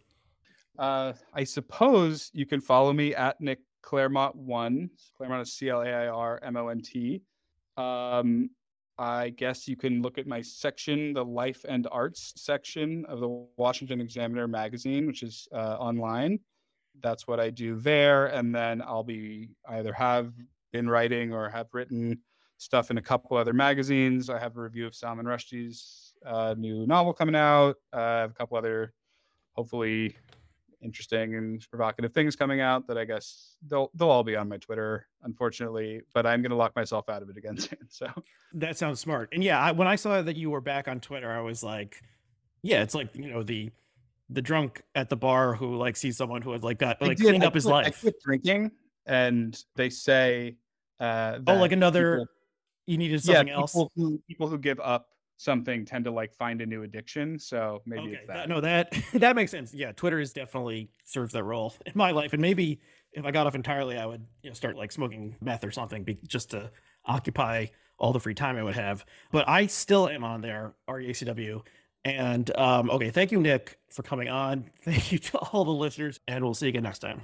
Uh, 0.79 1.13
I 1.33 1.43
suppose 1.43 2.31
you 2.33 2.45
can 2.45 2.61
follow 2.61 2.93
me 2.93 3.13
at 3.13 3.39
Nick 3.41 3.59
Clairmont 3.83 4.35
one. 4.35 4.89
Clairmont 5.15 5.43
is 5.43 5.53
C 5.53 5.69
L 5.69 5.81
A 5.81 5.87
I 5.87 6.07
R 6.07 6.39
M 6.41 6.57
O 6.57 6.69
N 6.69 6.81
T. 6.81 7.21
Um, 7.77 8.49
I 8.97 9.29
guess 9.29 9.67
you 9.67 9.75
can 9.75 10.01
look 10.01 10.17
at 10.17 10.27
my 10.27 10.41
section, 10.41 11.13
the 11.13 11.25
Life 11.25 11.65
and 11.67 11.87
Arts 11.91 12.33
section 12.35 13.05
of 13.05 13.19
the 13.19 13.45
Washington 13.57 14.01
Examiner 14.01 14.47
magazine, 14.47 15.07
which 15.07 15.23
is 15.23 15.47
uh, 15.51 15.77
online. 15.79 16.39
That's 17.01 17.27
what 17.27 17.39
I 17.39 17.49
do 17.49 17.75
there, 17.75 18.27
and 18.27 18.53
then 18.53 18.81
I'll 18.81 19.03
be 19.03 19.49
either 19.67 19.93
have 19.93 20.31
been 20.71 20.87
writing 20.87 21.33
or 21.33 21.49
have 21.49 21.67
written 21.73 22.19
stuff 22.57 22.91
in 22.91 22.97
a 22.97 23.01
couple 23.01 23.35
other 23.35 23.53
magazines. 23.53 24.29
I 24.29 24.39
have 24.39 24.55
a 24.57 24.61
review 24.61 24.85
of 24.85 24.95
Salman 24.95 25.25
Rushdie's 25.25 26.13
uh, 26.25 26.53
new 26.57 26.85
novel 26.85 27.13
coming 27.13 27.35
out. 27.35 27.77
Uh, 27.91 27.97
I 27.97 28.19
have 28.21 28.31
a 28.31 28.33
couple 28.35 28.57
other, 28.57 28.93
hopefully, 29.53 30.15
interesting 30.83 31.35
and 31.35 31.65
provocative 31.69 32.13
things 32.13 32.35
coming 32.35 32.61
out 32.61 32.87
that 32.87 32.97
I 32.97 33.05
guess 33.05 33.55
they'll 33.67 33.89
they'll 33.95 34.09
all 34.09 34.23
be 34.23 34.35
on 34.35 34.49
my 34.49 34.57
Twitter, 34.57 35.07
unfortunately. 35.23 36.01
But 36.13 36.25
I'm 36.25 36.41
gonna 36.41 36.55
lock 36.55 36.75
myself 36.75 37.09
out 37.09 37.21
of 37.21 37.29
it 37.29 37.37
again 37.37 37.57
soon. 37.57 37.79
So 37.89 38.07
that 38.53 38.77
sounds 38.77 38.99
smart. 38.99 39.29
And 39.33 39.43
yeah, 39.43 39.59
I, 39.59 39.71
when 39.71 39.87
I 39.87 39.95
saw 39.95 40.21
that 40.21 40.35
you 40.35 40.49
were 40.49 40.61
back 40.61 40.87
on 40.87 40.99
Twitter, 40.99 41.31
I 41.31 41.41
was 41.41 41.63
like, 41.63 42.01
yeah, 42.61 42.81
it's 42.83 42.95
like 42.95 43.15
you 43.15 43.31
know 43.31 43.43
the 43.43 43.71
the 44.29 44.41
drunk 44.41 44.81
at 44.95 45.09
the 45.09 45.17
bar 45.17 45.53
who 45.53 45.75
like 45.75 45.95
sees 45.95 46.17
someone 46.17 46.41
who 46.41 46.51
has 46.51 46.63
like 46.63 46.79
got 46.79 47.01
like 47.01 47.17
cleaned 47.17 47.43
up 47.43 47.53
his 47.53 47.65
life. 47.65 47.87
I 47.87 47.91
quit 47.91 48.15
drinking, 48.23 48.71
and 49.05 49.57
they 49.75 49.89
say, 49.89 50.57
uh, 50.99 51.39
oh, 51.47 51.55
like 51.55 51.71
another. 51.71 52.19
People, 52.19 52.27
you 52.85 52.97
needed 52.97 53.23
something 53.23 53.47
yeah, 53.47 53.53
people 53.61 53.81
else. 53.81 53.91
Who, 53.95 54.21
people 54.27 54.49
who 54.49 54.57
give 54.57 54.79
up 54.81 55.07
something 55.37 55.85
tend 55.85 56.05
to 56.05 56.11
like 56.11 56.33
find 56.33 56.61
a 56.61 56.65
new 56.65 56.83
addiction. 56.83 57.39
So 57.39 57.81
maybe 57.85 58.09
okay. 58.09 58.13
it's 58.17 58.27
that. 58.27 58.49
No, 58.49 58.61
that 58.61 58.93
that 59.13 59.35
makes 59.35 59.51
sense. 59.51 59.73
Yeah, 59.73 59.91
Twitter 59.91 60.19
is 60.19 60.33
definitely 60.33 60.89
serves 61.05 61.33
that 61.33 61.43
role 61.43 61.73
in 61.85 61.93
my 61.95 62.11
life, 62.11 62.33
and 62.33 62.41
maybe 62.41 62.79
if 63.13 63.25
I 63.25 63.31
got 63.31 63.47
off 63.47 63.55
entirely, 63.55 63.97
I 63.97 64.05
would 64.05 64.25
you 64.41 64.49
know 64.49 64.53
start 64.53 64.75
like 64.75 64.91
smoking 64.91 65.35
meth 65.41 65.63
or 65.63 65.71
something, 65.71 66.03
be, 66.03 66.17
just 66.27 66.51
to 66.51 66.71
occupy 67.05 67.67
all 67.99 68.11
the 68.11 68.19
free 68.19 68.33
time 68.33 68.57
I 68.57 68.63
would 68.63 68.75
have. 68.75 69.05
But 69.31 69.47
I 69.47 69.67
still 69.67 70.09
am 70.09 70.23
on 70.23 70.41
there, 70.41 70.73
REACW. 70.89 71.61
And 72.05 72.55
um, 72.57 72.89
okay, 72.89 73.11
thank 73.11 73.31
you, 73.31 73.39
Nick, 73.39 73.77
for 73.89 74.03
coming 74.03 74.27
on. 74.27 74.65
Thank 74.83 75.13
you 75.13 75.19
to 75.19 75.37
all 75.37 75.63
the 75.63 75.71
listeners, 75.71 76.19
and 76.27 76.43
we'll 76.43 76.53
see 76.53 76.65
you 76.65 76.69
again 76.71 76.83
next 76.83 76.99
time. 76.99 77.21